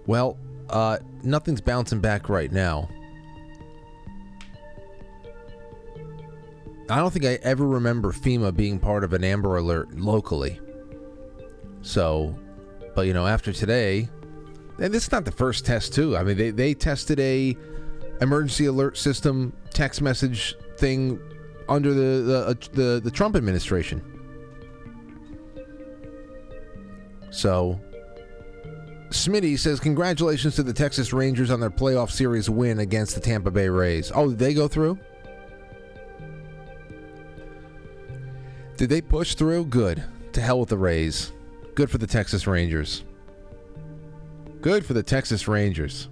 [0.07, 0.39] Well,
[0.71, 2.89] uh, nothing's bouncing back right now.
[6.89, 10.61] I don't think I ever remember FEMA being part of an Amber Alert locally.
[11.83, 12.39] So,
[12.95, 14.09] but you know, after today,
[14.79, 16.17] and this is not the first test too.
[16.17, 17.57] I mean, they, they tested a
[18.21, 21.21] emergency alert system text message thing
[21.69, 24.03] under the the uh, the, the Trump administration.
[27.31, 27.79] So,
[29.11, 33.51] Smitty says, Congratulations to the Texas Rangers on their playoff series win against the Tampa
[33.51, 34.11] Bay Rays.
[34.15, 34.99] Oh, did they go through?
[38.77, 39.67] Did they push through?
[39.67, 40.03] Good.
[40.33, 41.33] To hell with the Rays.
[41.75, 43.05] Good for the Texas Rangers.
[44.61, 46.09] Good for the Texas Rangers.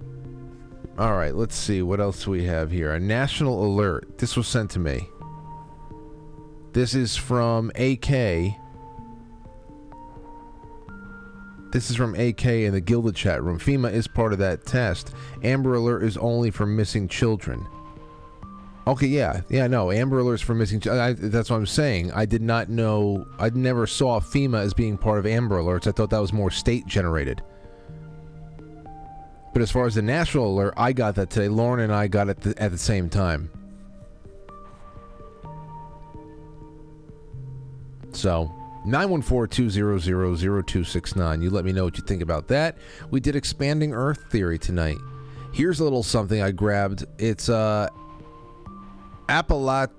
[0.97, 2.93] All right, let's see what else we have here.
[2.93, 4.17] A national alert.
[4.17, 5.09] This was sent to me.
[6.71, 8.55] This is from AK.
[11.71, 13.59] This is from AK in the Gilded chat room.
[13.59, 15.13] FEMA is part of that test.
[15.43, 17.67] Amber Alert is only for missing children.
[18.87, 20.79] Okay, yeah, yeah, no, Amber Alerts for missing.
[20.79, 22.13] ch- I, that's what I'm saying.
[22.13, 23.25] I did not know.
[23.37, 25.87] I never saw FEMA as being part of Amber Alerts.
[25.87, 27.41] I thought that was more state generated.
[29.55, 31.47] But as far as the national alert, I got that today.
[31.47, 33.49] Lauren and I got it th- at the same time.
[38.11, 38.53] So,
[38.85, 41.41] 914-200-0269.
[41.41, 42.77] You let me know what you think about that.
[43.11, 44.97] We did expanding Earth theory tonight.
[45.53, 47.05] Here's a little something I grabbed.
[47.17, 47.87] It's uh
[49.29, 49.91] Appalach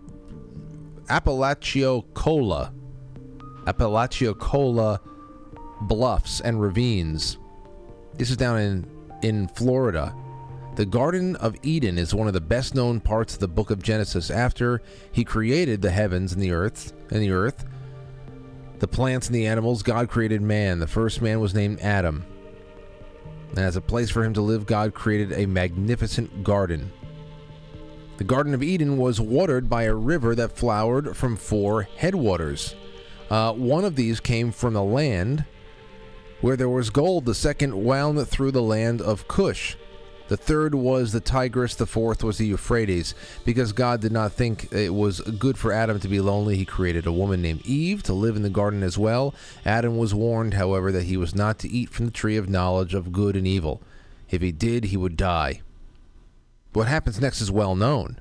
[1.07, 2.75] Appalachiocola.
[3.65, 5.01] Appalachiocola
[5.81, 7.39] bluffs and ravines.
[8.19, 10.15] This is down in in Florida.
[10.77, 13.83] The Garden of Eden is one of the best known parts of the book of
[13.83, 17.65] Genesis after he created the heavens and the earth and the earth.
[18.79, 20.79] The plants and the animals, God created man.
[20.79, 22.27] The first man was named Adam.
[23.51, 26.93] And as a place for him to live, God created a magnificent garden.
[28.19, 32.75] The Garden of Eden was watered by a river that flowered from four headwaters.
[33.31, 35.45] Uh, one of these came from the land
[36.41, 37.25] where there was gold.
[37.25, 39.77] The second wound through the land of Cush.
[40.29, 41.77] The third was the Tigris.
[41.77, 43.15] The fourth was the Euphrates.
[43.45, 47.07] Because God did not think it was good for Adam to be lonely, he created
[47.07, 49.35] a woman named Eve to live in the garden as well.
[49.65, 52.93] Adam was warned, however, that he was not to eat from the tree of knowledge
[52.93, 53.81] of good and evil.
[54.29, 55.61] If he did, he would die.
[56.73, 58.21] What happens next is well known.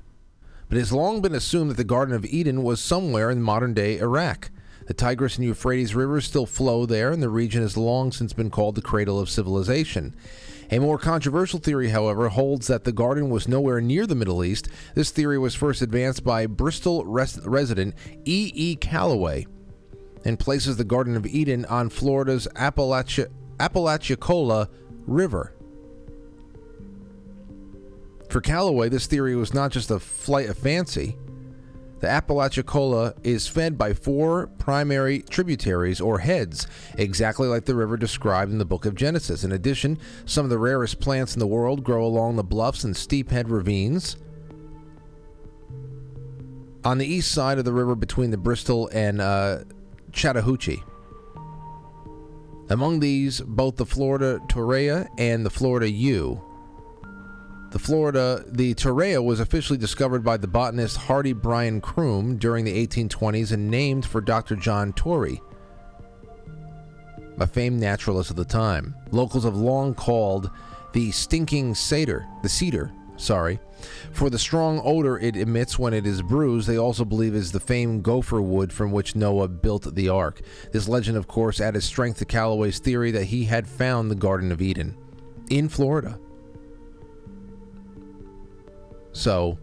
[0.68, 3.74] But it has long been assumed that the Garden of Eden was somewhere in modern
[3.74, 4.50] day Iraq.
[4.86, 8.50] The Tigris and Euphrates rivers still flow there, and the region has long since been
[8.50, 10.14] called the cradle of civilization.
[10.70, 14.68] A more controversial theory, however, holds that the garden was nowhere near the Middle East.
[14.94, 17.94] This theory was first advanced by Bristol res- resident
[18.24, 18.52] E.
[18.54, 18.76] E.
[18.76, 19.46] Callaway
[20.24, 23.30] and places the Garden of Eden on Florida's Appalachia-
[23.60, 24.68] Apalachicola
[25.06, 25.52] River.
[28.28, 31.16] For Callaway, this theory was not just a flight of fancy.
[31.98, 36.66] The Apalachicola is fed by four primary tributaries or heads,
[36.98, 39.44] exactly like the river described in the book of Genesis.
[39.44, 42.94] In addition, some of the rarest plants in the world grow along the bluffs and
[42.94, 44.16] steep head ravines.
[46.84, 49.60] On the east side of the river between the Bristol and uh,
[50.12, 50.82] Chattahoochee.
[52.68, 56.42] Among these, both the Florida Torreya and the Florida yew.
[57.76, 62.86] The Florida, the Torreya was officially discovered by the botanist Hardy Bryan Croom during the
[62.86, 64.56] 1820s and named for Dr.
[64.56, 65.42] John Torrey,
[67.38, 68.94] a famed naturalist of the time.
[69.10, 70.50] Locals have long called
[70.94, 73.60] the stinking cedar, the cedar, sorry,
[74.10, 76.66] for the strong odor it emits when it is bruised.
[76.66, 80.40] They also believe is the famed gopher wood from which Noah built the ark.
[80.72, 84.50] This legend, of course, added strength to Callaway's theory that he had found the Garden
[84.50, 84.96] of Eden
[85.50, 86.18] in Florida.
[89.16, 89.58] So,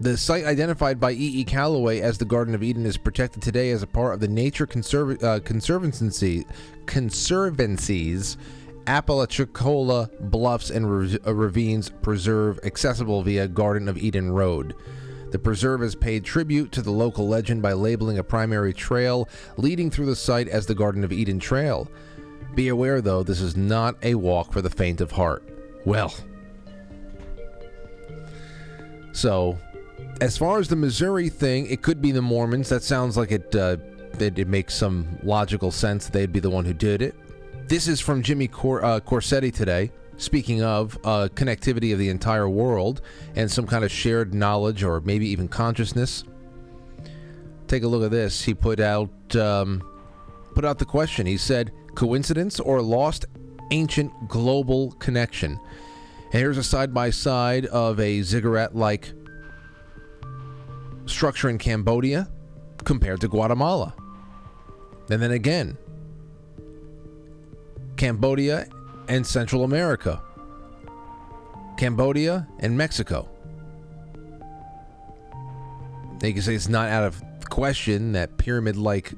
[0.00, 1.40] the site identified by E.
[1.40, 1.44] E.
[1.44, 4.66] Callaway as the Garden of Eden is protected today as a part of the Nature
[4.66, 6.44] Conserv- uh, Conservancy
[6.86, 8.38] Conservancy's
[8.88, 10.84] Apalachicola Bluffs and
[11.24, 14.74] uh, Ravines Preserve, accessible via Garden of Eden Road.
[15.30, 19.92] The preserve has paid tribute to the local legend by labeling a primary trail leading
[19.92, 21.88] through the site as the Garden of Eden Trail.
[22.56, 25.48] Be aware, though, this is not a walk for the faint of heart.
[25.84, 26.12] Well,
[29.16, 29.58] so,
[30.20, 32.68] as far as the Missouri thing, it could be the Mormons.
[32.68, 33.56] That sounds like it.
[33.56, 33.78] Uh,
[34.20, 36.10] it, it makes some logical sense.
[36.10, 37.14] They'd be the one who did it.
[37.66, 39.90] This is from Jimmy Cor- uh, Corsetti today.
[40.18, 43.00] Speaking of uh, connectivity of the entire world
[43.36, 46.24] and some kind of shared knowledge or maybe even consciousness.
[47.68, 48.42] Take a look at this.
[48.42, 49.82] He put out um,
[50.54, 51.26] put out the question.
[51.26, 53.24] He said, "Coincidence or lost
[53.70, 55.58] ancient global connection?"
[56.32, 59.12] And here's a side by side of a ziggurat like
[61.06, 62.28] structure in Cambodia
[62.84, 63.94] compared to Guatemala.
[65.08, 65.78] And then again,
[67.96, 68.66] Cambodia
[69.08, 70.20] and Central America,
[71.76, 73.28] Cambodia and Mexico.
[76.18, 79.12] They can say it's not out of question that pyramid like,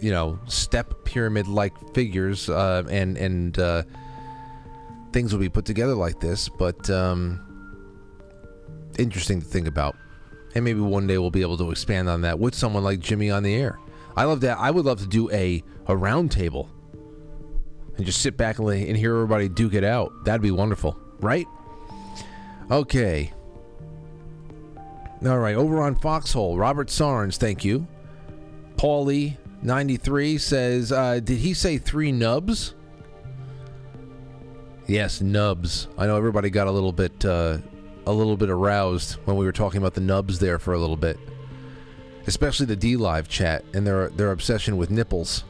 [0.00, 3.82] you know, step pyramid like figures uh, and, and, uh,
[5.18, 7.40] things will be put together like this, but um,
[9.00, 9.96] interesting to think about.
[10.54, 13.28] And maybe one day we'll be able to expand on that with someone like Jimmy
[13.28, 13.80] on the air.
[14.16, 14.58] I love that.
[14.60, 16.70] I would love to do a a round table
[17.96, 20.12] and just sit back and, and hear everybody duke it out.
[20.24, 21.48] That'd be wonderful, right?
[22.70, 23.32] Okay.
[25.26, 27.88] All right, over on Foxhole, Robert Sarnes, thank you.
[28.76, 32.76] Paulie ninety three says, uh, "Did he say three nubs?"
[34.88, 35.86] Yes, nubs.
[35.98, 37.58] I know everybody got a little bit uh,
[38.06, 40.96] a little bit aroused when we were talking about the nubs there for a little
[40.96, 41.20] bit,
[42.26, 45.44] especially the D Live chat and their their obsession with nipples.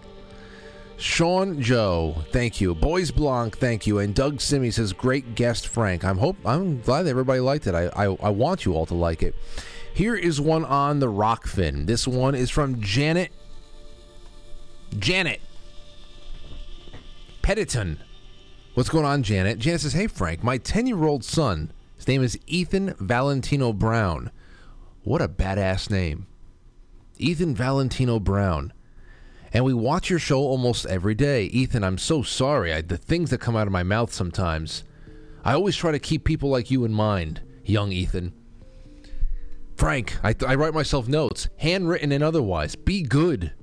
[0.97, 2.74] Sean Joe, thank you.
[2.74, 4.01] Boys Blanc, thank you.
[4.01, 6.05] And Doug Simmy says, "Great guest, Frank.
[6.05, 7.77] I'm hope I'm glad that everybody liked it.
[7.77, 9.36] I, I I want you all to like it."
[9.94, 11.86] Here is one on the Rokfin.
[11.86, 13.31] This one is from Janet.
[14.98, 15.40] Janet
[17.43, 17.98] Pettiton.
[18.79, 19.59] What's going on, Janet?
[19.59, 21.73] Janet says, "Hey Frank, my 10-year-old son.
[21.97, 24.31] His name is Ethan Valentino Brown.
[25.03, 26.29] What a badass name,
[27.17, 28.73] Ethan Valentino Brown."
[29.53, 31.47] And we watch your show almost every day.
[31.47, 32.73] Ethan, I'm so sorry.
[32.73, 34.85] I, the things that come out of my mouth sometimes.
[35.45, 38.33] I always try to keep people like you in mind, young Ethan.
[39.75, 42.77] Frank, I, I write myself notes, handwritten and otherwise.
[42.77, 43.55] Be good.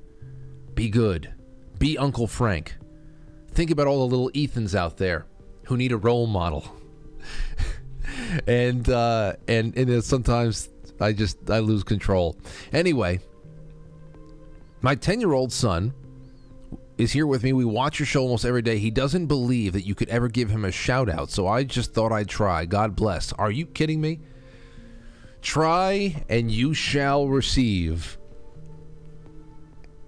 [0.74, 1.34] Be good.
[1.80, 2.76] Be Uncle Frank.
[3.56, 5.26] Think about all the little Ethans out there
[5.66, 6.70] who need a role model.
[8.48, 10.70] and uh, and and sometimes
[11.00, 12.38] I just I lose control.
[12.74, 13.22] Anyway,
[14.82, 15.94] my 10 year old son
[16.98, 17.54] is here with me.
[17.54, 18.78] We watch your show almost every day.
[18.78, 21.94] He doesn't believe that you could ever give him a shout out, so I just
[21.94, 22.66] thought I'd try.
[22.66, 23.32] God bless.
[23.34, 24.20] Are you kidding me?
[25.42, 28.18] Try and you shall receive.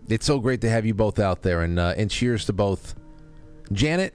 [0.09, 2.95] It's so great to have you both out there, and uh, and cheers to both
[3.71, 4.13] Janet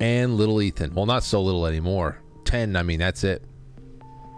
[0.00, 0.94] and little Ethan.
[0.94, 2.18] Well, not so little anymore.
[2.44, 3.42] Ten, I mean, that's it.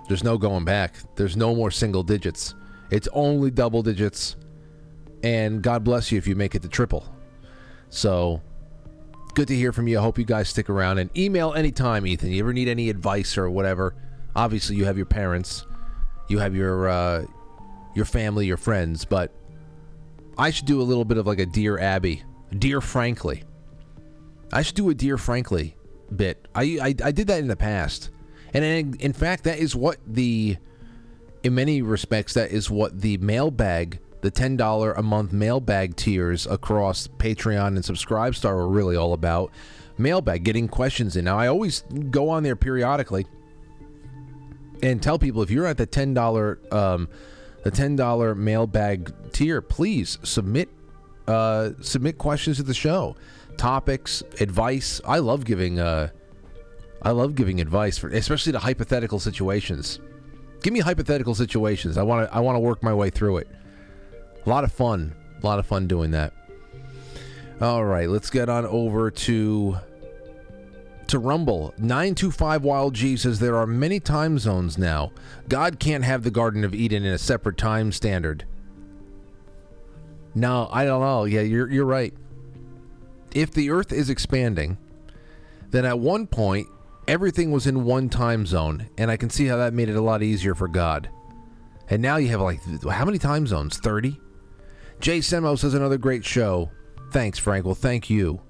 [0.08, 0.94] There's no going back.
[1.16, 2.54] There's no more single digits.
[2.90, 4.36] It's only double digits
[5.24, 7.04] and God bless you if you make it to triple.
[7.88, 8.42] So,
[9.34, 9.98] good to hear from you.
[9.98, 12.30] I hope you guys stick around and email anytime, Ethan.
[12.30, 13.96] You ever need any advice or whatever?
[14.36, 15.66] Obviously, you have your parents,
[16.28, 17.24] you have your uh,
[17.94, 19.34] your family, your friends, but
[20.36, 22.22] I should do a little bit of like a dear Abby,
[22.58, 23.44] dear Frankly.
[24.54, 25.76] I should do a dear Frankly
[26.14, 26.46] bit.
[26.54, 28.10] I I, I did that in the past,
[28.54, 28.64] and
[29.00, 30.56] in, fact, that is what the
[31.42, 37.08] in many respects that is what the mailbag the $10 a month mailbag tiers across
[37.08, 39.52] Patreon and Subscribestar are really all about.
[39.98, 41.26] Mailbag, getting questions in.
[41.26, 43.26] Now, I always go on there periodically
[44.82, 47.06] and tell people if you're at the $10 um,
[47.64, 50.70] the $10 mailbag tier, please submit
[51.28, 53.16] uh, submit questions to the show.
[53.56, 55.00] Topics, advice.
[55.04, 56.10] I love giving uh,
[57.02, 60.00] I love giving advice for especially to hypothetical situations.
[60.62, 61.98] Give me hypothetical situations.
[61.98, 63.48] I want to I want to work my way through it.
[64.44, 65.14] A lot of fun.
[65.42, 66.32] A lot of fun doing that.
[67.60, 69.76] All right, let's get on over to
[71.08, 71.74] to Rumble.
[71.78, 75.12] 925 Wild G says there are many time zones now.
[75.48, 78.44] God can't have the Garden of Eden in a separate time standard.
[80.34, 81.24] No, I don't know.
[81.24, 82.14] Yeah, you're you're right.
[83.34, 84.78] If the earth is expanding,
[85.70, 86.68] then at one point
[87.08, 90.00] everything was in one time zone, and I can see how that made it a
[90.00, 91.10] lot easier for God.
[91.90, 93.78] And now you have like how many time zones?
[93.78, 94.20] 30?
[95.00, 96.70] Jay Semo says another great show.
[97.10, 97.66] Thanks, Frank.
[97.66, 98.40] Well, thank you.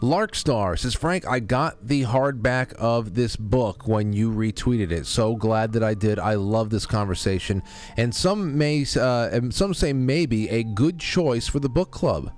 [0.00, 5.06] Larkstar says, Frank, I got the hardback of this book when you retweeted it.
[5.06, 6.20] So glad that I did.
[6.20, 7.64] I love this conversation,
[7.96, 12.30] and some may, uh, some say maybe a good choice for the book club.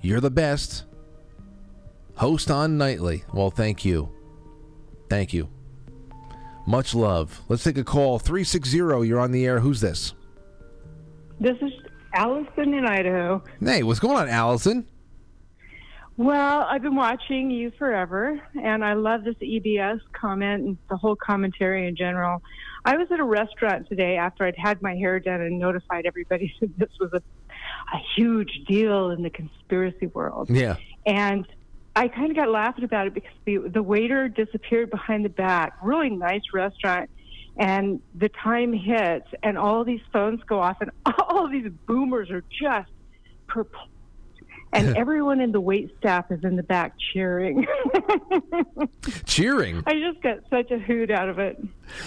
[0.00, 0.84] You're the best.
[2.16, 3.24] Host on nightly.
[3.32, 4.12] Well, thank you.
[5.08, 5.48] Thank you.
[6.66, 7.40] Much love.
[7.48, 8.18] Let's take a call.
[8.18, 9.60] 360, you're on the air.
[9.60, 10.14] Who's this?
[11.40, 11.72] This is
[12.14, 13.42] Allison in Idaho.
[13.60, 14.86] Hey, what's going on, Allison?
[16.18, 21.14] Well, I've been watching you forever, and I love this EBS comment and the whole
[21.14, 22.42] commentary in general.
[22.84, 26.52] I was at a restaurant today after I'd had my hair done and notified everybody
[26.60, 27.22] that this was a,
[27.92, 30.50] a huge deal in the conspiracy world.
[30.50, 30.76] Yeah.
[31.06, 31.46] And
[31.96, 35.74] I kind of got laughing about it because the, the waiter disappeared behind the back.
[35.82, 37.10] Really nice restaurant.
[37.56, 40.92] And the time hits, and all these phones go off, and
[41.28, 42.90] all these boomers are just
[43.48, 43.90] perplexed.
[44.72, 47.66] And everyone in the wait staff is in the back cheering.
[49.26, 49.82] Cheering.
[49.86, 51.58] I just got such a hoot out of it.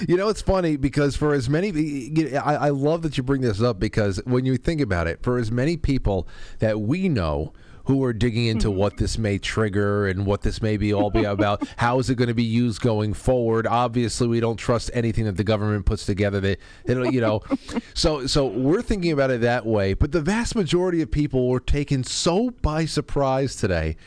[0.07, 3.61] You know, it's funny because for as many, I, I love that you bring this
[3.61, 6.27] up because when you think about it, for as many people
[6.59, 7.53] that we know
[7.91, 8.77] who are digging into mm-hmm.
[8.77, 11.67] what this may trigger and what this may be all be about.
[11.75, 13.67] How is it going to be used going forward?
[13.67, 16.39] Obviously, we don't trust anything that the government puts together.
[16.39, 16.55] They,
[16.87, 17.41] you know,
[17.93, 19.93] so so we're thinking about it that way.
[19.93, 23.97] But the vast majority of people were taken so by surprise today,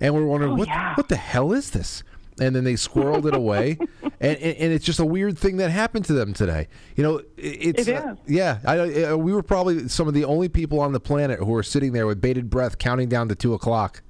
[0.00, 0.94] and we're wondering Oh, what yeah.
[0.96, 2.02] what the hell is this?
[2.40, 3.78] And then they squirreled it away,
[4.20, 6.68] and, and and it's just a weird thing that happened to them today.
[6.96, 8.58] You know, it- it's It uh, yeah.
[8.64, 11.62] I, uh, we were probably some of the only people on the planet who were
[11.62, 14.02] sitting there with bated breath, counting down to two o'clock.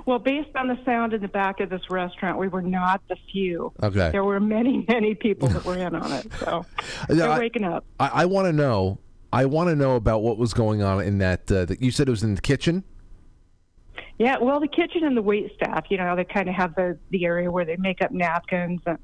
[0.08, 3.16] Well, based on the sound in the back of this restaurant, we were not the
[3.32, 3.72] few.
[3.84, 4.10] Okay.
[4.12, 6.28] There were many, many people that were in on it.
[6.40, 6.66] So
[7.08, 7.86] they're I- waking up.
[8.00, 8.98] I, I want to know.
[9.32, 11.52] I want to know about what was going on in that.
[11.52, 12.84] Uh, that you said it was in the kitchen.
[14.22, 16.96] Yeah, well, the kitchen and the wait staff, you know, they kind of have the
[17.10, 18.80] the area where they make up napkins.
[18.86, 19.00] And,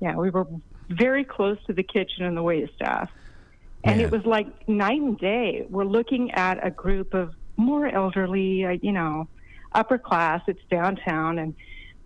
[0.00, 0.48] yeah, we were
[0.88, 3.08] very close to the kitchen and the wait staff,
[3.84, 5.64] and it was like night and day.
[5.70, 9.28] We're looking at a group of more elderly, uh, you know,
[9.70, 10.42] upper class.
[10.48, 11.54] It's downtown, and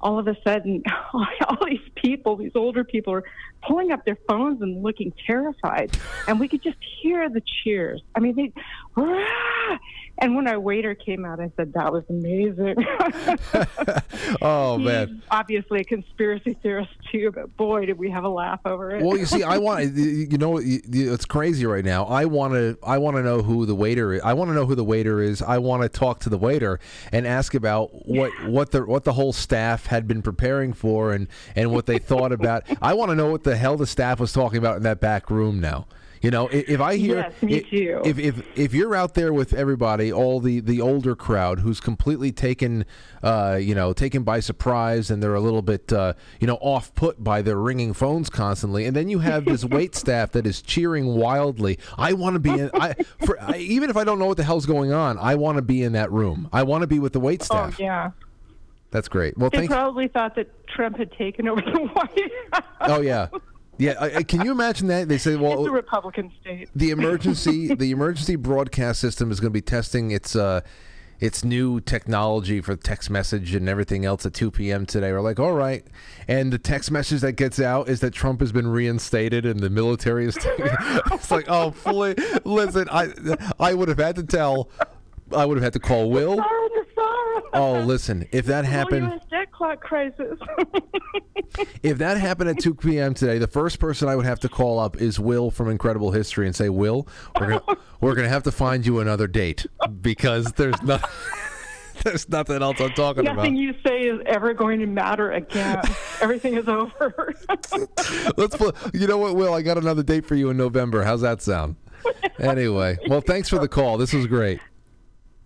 [0.02, 0.82] all of a sudden,
[1.14, 3.24] all these people, these older people, are
[3.66, 5.96] pulling up their phones and looking terrified,
[6.28, 8.02] and we could just hear the cheers.
[8.14, 8.52] I mean, they.
[8.94, 9.78] "Hurrah!"
[10.20, 12.76] And when our waiter came out, I said, "That was amazing."
[14.42, 15.22] Oh He's man.
[15.30, 19.02] obviously a conspiracy theorist too, but boy, did we have a laugh over it.
[19.02, 22.04] Well, you see, I want you know it's crazy right now.
[22.04, 24.22] I want to I want to know who the waiter is.
[24.22, 25.42] I want to know who the waiter is.
[25.42, 26.78] I want to talk to the waiter
[27.12, 31.26] and ask about what what the what the whole staff had been preparing for and
[31.56, 32.64] and what they thought about.
[32.82, 35.30] I want to know what the hell the staff was talking about in that back
[35.30, 35.86] room now.
[36.22, 38.02] You know, i- if I hear Yes, me i- too.
[38.04, 42.30] if if if you're out there with everybody, all the the older crowd who's completely
[42.30, 42.84] taken,
[43.22, 46.94] uh, you know, taken by surprise, and they're a little bit, uh, you know, off
[46.94, 50.60] put by their ringing phones constantly, and then you have this wait staff that is
[50.60, 51.78] cheering wildly.
[51.96, 52.70] I want to be in.
[52.74, 52.92] I,
[53.24, 55.62] for, I even if I don't know what the hell's going on, I want to
[55.62, 56.50] be in that room.
[56.52, 57.78] I want to be with the wait oh staff.
[57.80, 58.10] yeah,
[58.90, 59.38] That's great.
[59.38, 62.62] Well, they probably thought that Trump had taken over the White House.
[62.80, 63.28] Oh yeah,
[63.80, 63.94] yeah.
[64.00, 65.08] I, I- can you imagine that?
[65.08, 66.68] They say, well, it's a Republican state.
[66.74, 70.60] the emergency the emergency broadcast system is going to be testing its uh
[71.18, 74.86] its new technology for text message and everything else at 2 p.m.
[74.86, 75.12] today.
[75.12, 75.84] We're like, all right,
[76.26, 79.68] and the text message that gets out is that Trump has been reinstated and the
[79.68, 80.38] military is.
[81.12, 82.14] it's like, oh, fully.
[82.44, 83.12] listen, I
[83.58, 84.70] I would have had to tell,
[85.34, 86.44] I would have had to call Will.
[86.62, 87.80] Oh, the sorrow.
[87.82, 90.38] Oh, listen, if that happened, debt clock crisis.
[91.82, 93.14] if that happened at 2 p.m.
[93.14, 96.46] today, the first person I would have to call up is Will from Incredible History
[96.46, 97.08] and say, "Will,
[97.38, 99.66] we're gonna we're gonna have to find you another date
[100.00, 101.08] because there's not
[102.04, 105.32] there's nothing else I'm talking Nothing about." Nothing you say is ever going to matter
[105.32, 105.82] again.
[106.20, 107.34] Everything is over.
[108.36, 109.54] Let's pl- you know what, Will?
[109.54, 111.02] I got another date for you in November.
[111.02, 111.76] How's that sound?
[112.38, 113.98] Anyway, well, thanks for the call.
[113.98, 114.60] This was great.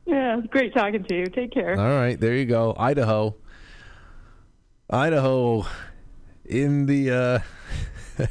[0.07, 1.27] Yeah, great talking to you.
[1.27, 1.79] Take care.
[1.79, 3.37] All right, there you go, Idaho.
[4.91, 5.67] Idaho,
[6.45, 7.39] in the uh,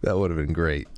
[0.00, 0.88] that would have been great.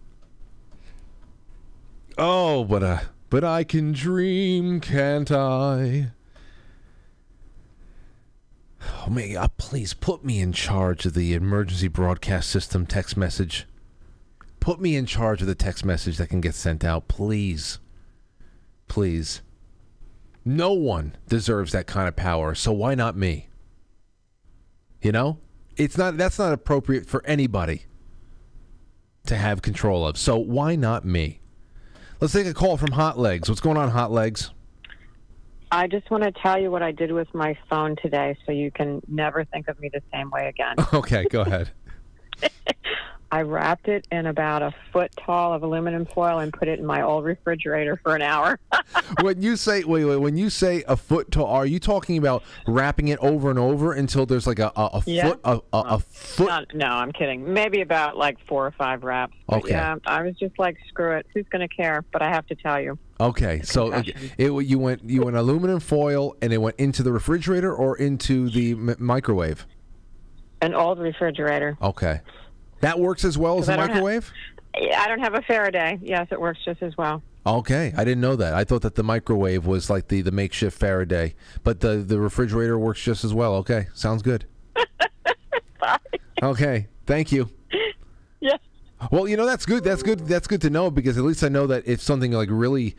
[2.16, 6.12] Oh, but uh, but I can dream, can't I?
[8.82, 13.66] Oh man, uh, please put me in charge of the emergency broadcast system text message.
[14.60, 17.78] Put me in charge of the text message that can get sent out, please.
[18.90, 19.40] Please.
[20.44, 23.48] No one deserves that kind of power, so why not me?
[25.00, 25.38] You know?
[25.76, 27.84] It's not that's not appropriate for anybody
[29.26, 30.18] to have control of.
[30.18, 31.40] So why not me?
[32.20, 33.48] Let's take a call from Hot Legs.
[33.48, 34.50] What's going on, Hot Legs?
[35.70, 38.72] I just want to tell you what I did with my phone today so you
[38.72, 40.74] can never think of me the same way again.
[40.92, 41.70] Okay, go ahead.
[43.32, 46.84] I wrapped it in about a foot tall of aluminum foil and put it in
[46.86, 48.58] my old refrigerator for an hour.
[49.20, 52.42] when you say wait, wait, when you say a foot tall, are you talking about
[52.66, 55.28] wrapping it over and over until there's like a, a, a Yeah.
[55.28, 57.52] foot a, a, a foot Not, no, I'm kidding.
[57.52, 59.34] Maybe about like four or five wraps.
[59.46, 59.70] But Okay.
[59.70, 61.26] Yeah, I was just like, screw it.
[61.34, 62.04] Who's going to care?
[62.12, 62.98] But I have to tell you.
[63.20, 64.08] Okay, so it,
[64.38, 68.48] it you went you went aluminum foil and it went into the refrigerator or into
[68.50, 69.66] the m- microwave.
[70.62, 71.76] An old refrigerator.
[71.80, 72.20] Okay,
[72.80, 74.32] that works as well as the have- microwave.
[74.78, 75.98] Yeah, I don't have a Faraday.
[76.00, 77.22] Yes, it works just as well.
[77.44, 78.54] Okay, I didn't know that.
[78.54, 81.34] I thought that the microwave was like the, the makeshift Faraday,
[81.64, 83.54] but the the refrigerator works just as well.
[83.56, 84.44] Okay, sounds good.
[86.42, 87.50] okay, thank you.
[88.42, 88.56] Yeah.
[89.10, 89.84] Well, you know that's good.
[89.84, 90.20] That's good.
[90.20, 92.96] That's good to know because at least I know that if something like really,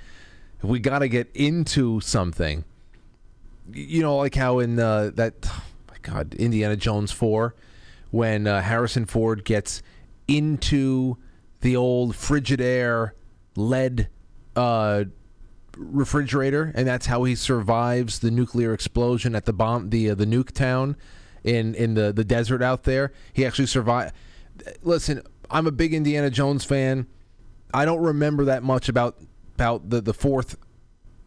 [0.59, 2.63] if we got to get into something,
[3.73, 7.55] you know, like how in uh, that, oh my God, Indiana Jones four,
[8.11, 9.81] when uh, Harrison Ford gets
[10.27, 11.17] into
[11.61, 13.11] the old Frigidaire
[13.55, 14.09] lead
[14.55, 15.05] uh,
[15.77, 20.25] refrigerator, and that's how he survives the nuclear explosion at the bomb, the uh, the
[20.25, 20.95] nuke town
[21.43, 23.11] in in the the desert out there.
[23.33, 24.13] He actually survived.
[24.83, 27.07] Listen, I'm a big Indiana Jones fan.
[27.73, 29.17] I don't remember that much about
[29.55, 30.57] about the the fourth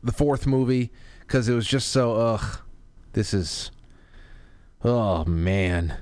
[0.02, 2.60] the fourth movie because it was just so ugh.
[3.12, 3.70] This is
[4.82, 5.96] oh man,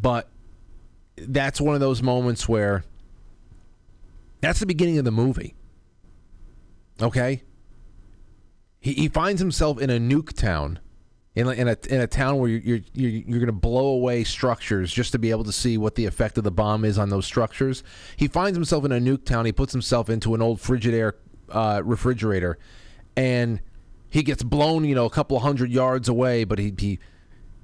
[0.00, 0.28] but
[1.16, 2.84] that's one of those moments where
[4.40, 5.54] that's the beginning of the movie.
[7.00, 7.42] Okay?
[8.80, 10.78] he, he finds himself in a nuke town,
[11.34, 14.92] in in a, in a town where you're you're, you're going to blow away structures
[14.92, 17.26] just to be able to see what the effect of the bomb is on those
[17.26, 17.82] structures.
[18.16, 19.46] He finds himself in a nuke town.
[19.46, 21.12] He puts himself into an old Frigidaire
[21.50, 22.58] uh, refrigerator,
[23.16, 23.60] and
[24.10, 26.98] he gets blown, you know, a couple hundred yards away, but he he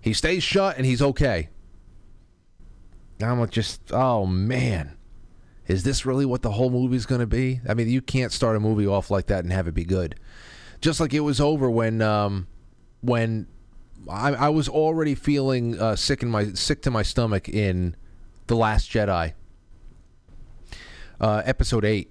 [0.01, 1.49] he stays shut and he's okay.
[3.25, 4.97] I'm just, oh man,
[5.67, 7.61] is this really what the whole movie's going to be?
[7.69, 10.17] I mean, you can't start a movie off like that and have it be good.
[10.81, 12.47] Just like it was over when, um,
[13.01, 13.47] when
[14.11, 17.97] I, I was already feeling uh, sick in my sick to my stomach in
[18.47, 19.33] the Last Jedi,
[21.21, 22.11] uh, episode eight.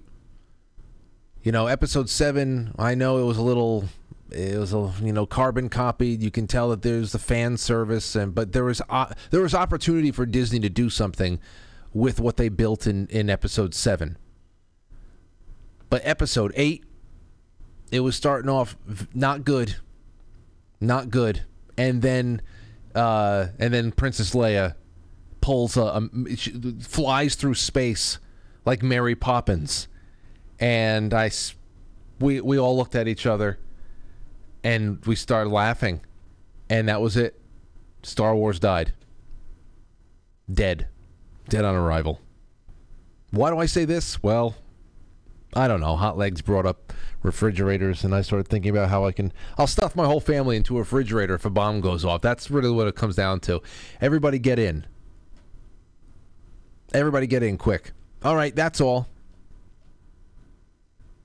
[1.44, 2.74] You know, episode seven.
[2.80, 3.90] I know it was a little
[4.34, 6.22] it was a you know carbon copied.
[6.22, 9.54] You can tell that there's the fan service, and but there was uh, there was
[9.54, 11.40] opportunity for Disney to do something
[11.94, 14.18] with what they built in in episode seven.
[15.90, 16.84] But episode eight,
[17.92, 18.76] it was starting off
[19.14, 19.76] not good,
[20.82, 21.44] not good,
[21.78, 22.42] and then
[22.96, 24.76] uh, and then Princess Leia
[25.42, 26.10] pulls a, a
[26.82, 28.18] flies through space
[28.66, 29.88] like Mary Poppins,
[30.60, 31.30] and I
[32.20, 33.60] we we all looked at each other
[34.64, 36.02] and we started laughing,
[36.70, 37.40] and that was it.
[38.04, 38.94] Star Wars died.
[40.52, 40.88] Dead.
[41.50, 42.20] Dead on arrival.
[43.32, 44.22] Why do I say this?
[44.22, 44.56] Well,
[45.56, 45.96] I don't know.
[45.96, 49.32] Hot Legs brought up refrigerators, and I started thinking about how I can.
[49.58, 52.22] I'll stuff my whole family into a refrigerator if a bomb goes off.
[52.22, 53.62] That's really what it comes down to.
[54.02, 54.86] Everybody get in.
[56.94, 57.92] Everybody get in quick.
[58.24, 59.08] All right, that's all.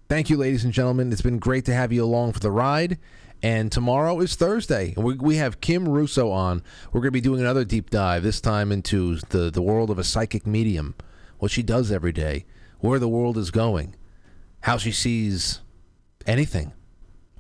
[0.09, 1.13] Thank you, ladies and gentlemen.
[1.13, 2.99] It's been great to have you along for the ride.
[3.43, 4.95] And tomorrow is Thursday.
[4.97, 6.63] We, we have Kim Russo on.
[6.93, 9.99] We're going to be doing another deep dive, this time into the, the world of
[9.99, 10.95] a psychic medium,
[11.39, 12.47] what she does every day,
[12.81, 13.95] where the world is going,
[14.63, 15.61] how she sees
[16.27, 16.73] anything.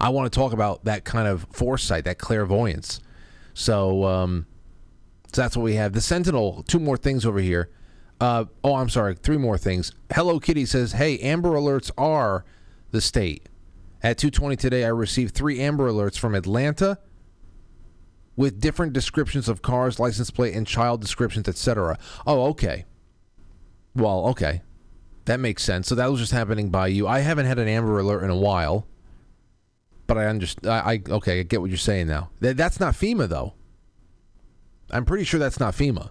[0.01, 3.01] I want to talk about that kind of foresight, that clairvoyance.
[3.55, 4.47] So, um,
[5.33, 5.93] so that's what we have.
[5.93, 7.71] The Sentinel, two more things over here.
[8.21, 9.93] Uh, oh, I'm sorry, three more things.
[10.13, 12.45] Hello Kitty says, hey, Amber Alerts are
[12.93, 13.49] the state.
[14.03, 16.99] At 2:20 today, I received three Amber Alerts from Atlanta
[18.37, 21.99] with different descriptions of cars, license plate, and child descriptions, etc.
[22.25, 22.85] Oh, okay.
[23.97, 24.63] Well, okay,
[25.25, 25.89] that makes sense.
[25.89, 27.09] So that was just happening by you.
[27.09, 28.87] I haven't had an Amber Alert in a while,
[30.07, 30.73] but I understand.
[30.73, 32.31] I, I okay, I get what you're saying now.
[32.39, 33.55] That, that's not FEMA though.
[34.91, 36.11] I'm pretty sure that's not FEMA.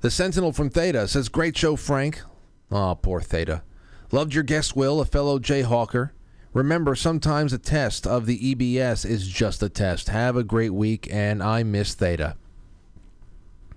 [0.00, 2.22] The Sentinel from Theta says, "Great show, Frank."
[2.70, 3.62] Oh, poor Theta.
[4.10, 6.12] Loved your guest, Will, a fellow Jayhawker.
[6.58, 10.08] Remember, sometimes a test of the EBS is just a test.
[10.08, 12.34] Have a great week, and I miss Theta.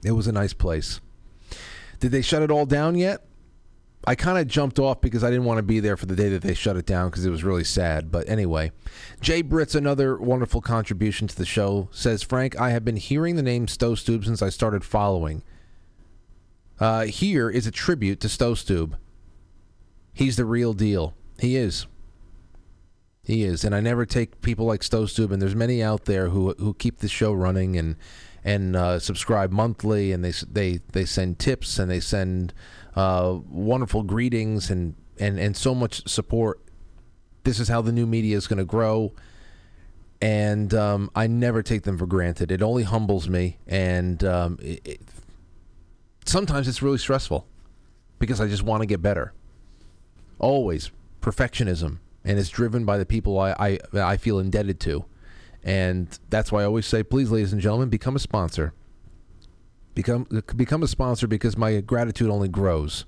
[0.04, 1.00] It was a nice place.
[2.00, 3.24] Did they shut it all down yet?
[4.08, 6.30] I kind of jumped off because I didn't want to be there for the day
[6.30, 8.12] that they shut it down because it was really sad.
[8.12, 8.72] But anyway,
[9.20, 11.88] Jay Britt's another wonderful contribution to the show.
[11.92, 15.44] Says Frank, I have been hearing the name Stove since I started following.
[16.80, 18.96] Uh, here is a tribute to Stove
[20.16, 21.14] He's the real deal.
[21.38, 21.86] He is.
[23.24, 26.54] He is, and I never take people like Stove and there's many out there who
[26.54, 27.96] who keep the show running and
[28.44, 32.54] and uh, subscribe monthly, and they they they send tips and they send
[32.96, 36.60] uh, wonderful greetings and and and so much support.
[37.44, 39.14] This is how the new media is going to grow,
[40.20, 42.52] and um, I never take them for granted.
[42.52, 45.02] It only humbles me, and um, it, it,
[46.26, 47.48] sometimes it's really stressful
[48.18, 49.34] because I just want to get better.
[50.40, 50.90] Always
[51.22, 55.06] perfectionism and it's driven by the people I, I, I feel indebted to.
[55.64, 58.74] And that's why I always say, please, ladies and gentlemen, become a sponsor.
[59.94, 63.06] Become become a sponsor because my gratitude only grows.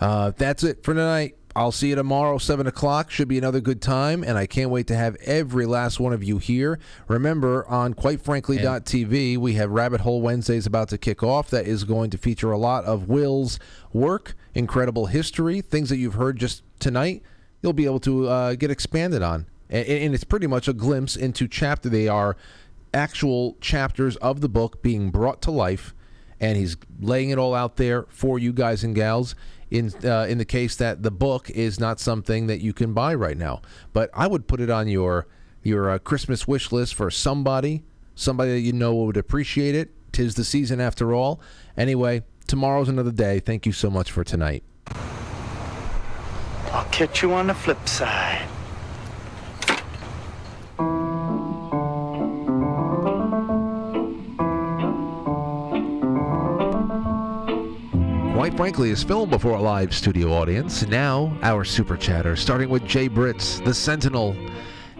[0.00, 1.36] Uh, that's it for tonight.
[1.54, 3.10] I'll see you tomorrow, 7 o'clock.
[3.10, 6.22] Should be another good time, and I can't wait to have every last one of
[6.22, 6.78] you here.
[7.08, 11.48] Remember, on QuiteFrankly.tv, we have Rabbit Hole Wednesdays about to kick off.
[11.48, 13.58] That is going to feature a lot of Will's
[13.94, 17.22] work, incredible history, things that you've heard just tonight
[17.62, 19.46] you'll be able to uh, get expanded on.
[19.68, 21.88] And, and it's pretty much a glimpse into chapter.
[21.88, 22.36] They are
[22.94, 25.94] actual chapters of the book being brought to life,
[26.40, 29.34] and he's laying it all out there for you guys and gals.
[29.68, 33.16] In uh, in the case that the book is not something that you can buy
[33.16, 33.62] right now,
[33.92, 35.26] but I would put it on your
[35.64, 37.82] your uh, Christmas wish list for somebody,
[38.14, 39.90] somebody that you know would appreciate it.
[40.12, 41.40] Tis the season after all.
[41.76, 43.40] Anyway, tomorrow's another day.
[43.40, 44.62] Thank you so much for tonight.
[46.76, 48.46] I'll catch you on the flip side.
[58.34, 60.86] Quite frankly, is filmed before a live studio audience.
[60.86, 64.36] Now, our super chatter, starting with Jay Britz, the Sentinel,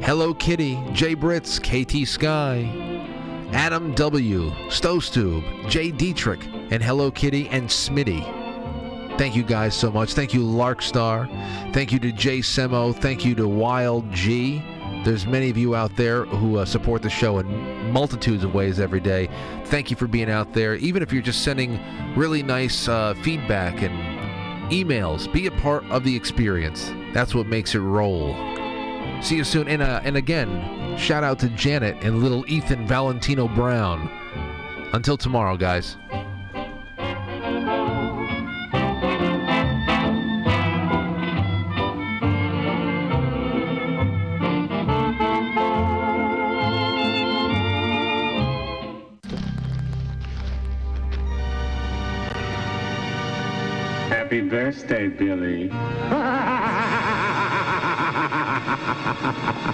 [0.01, 2.65] Hello Kitty, Jay Britz, KT Sky,
[3.53, 8.46] Adam W, Stostube, Jay Dietrich, and Hello Kitty and Smitty.
[9.19, 10.13] Thank you guys so much.
[10.13, 11.27] Thank you, Larkstar.
[11.73, 12.95] Thank you to Jay Semo.
[12.95, 14.63] Thank you to Wild G.
[15.05, 18.79] There's many of you out there who uh, support the show in multitudes of ways
[18.79, 19.29] every day.
[19.67, 20.75] Thank you for being out there.
[20.75, 21.81] Even if you're just sending
[22.15, 23.95] really nice uh, feedback and
[24.71, 26.93] emails, be a part of the experience.
[27.15, 28.35] That's what makes it roll.
[29.23, 29.69] See you soon.
[29.69, 34.11] And, uh, and again, shout out to Janet and little Ethan Valentino Brown.
[34.93, 35.97] Until tomorrow, guys.
[54.27, 55.71] Happy birthday, Billy.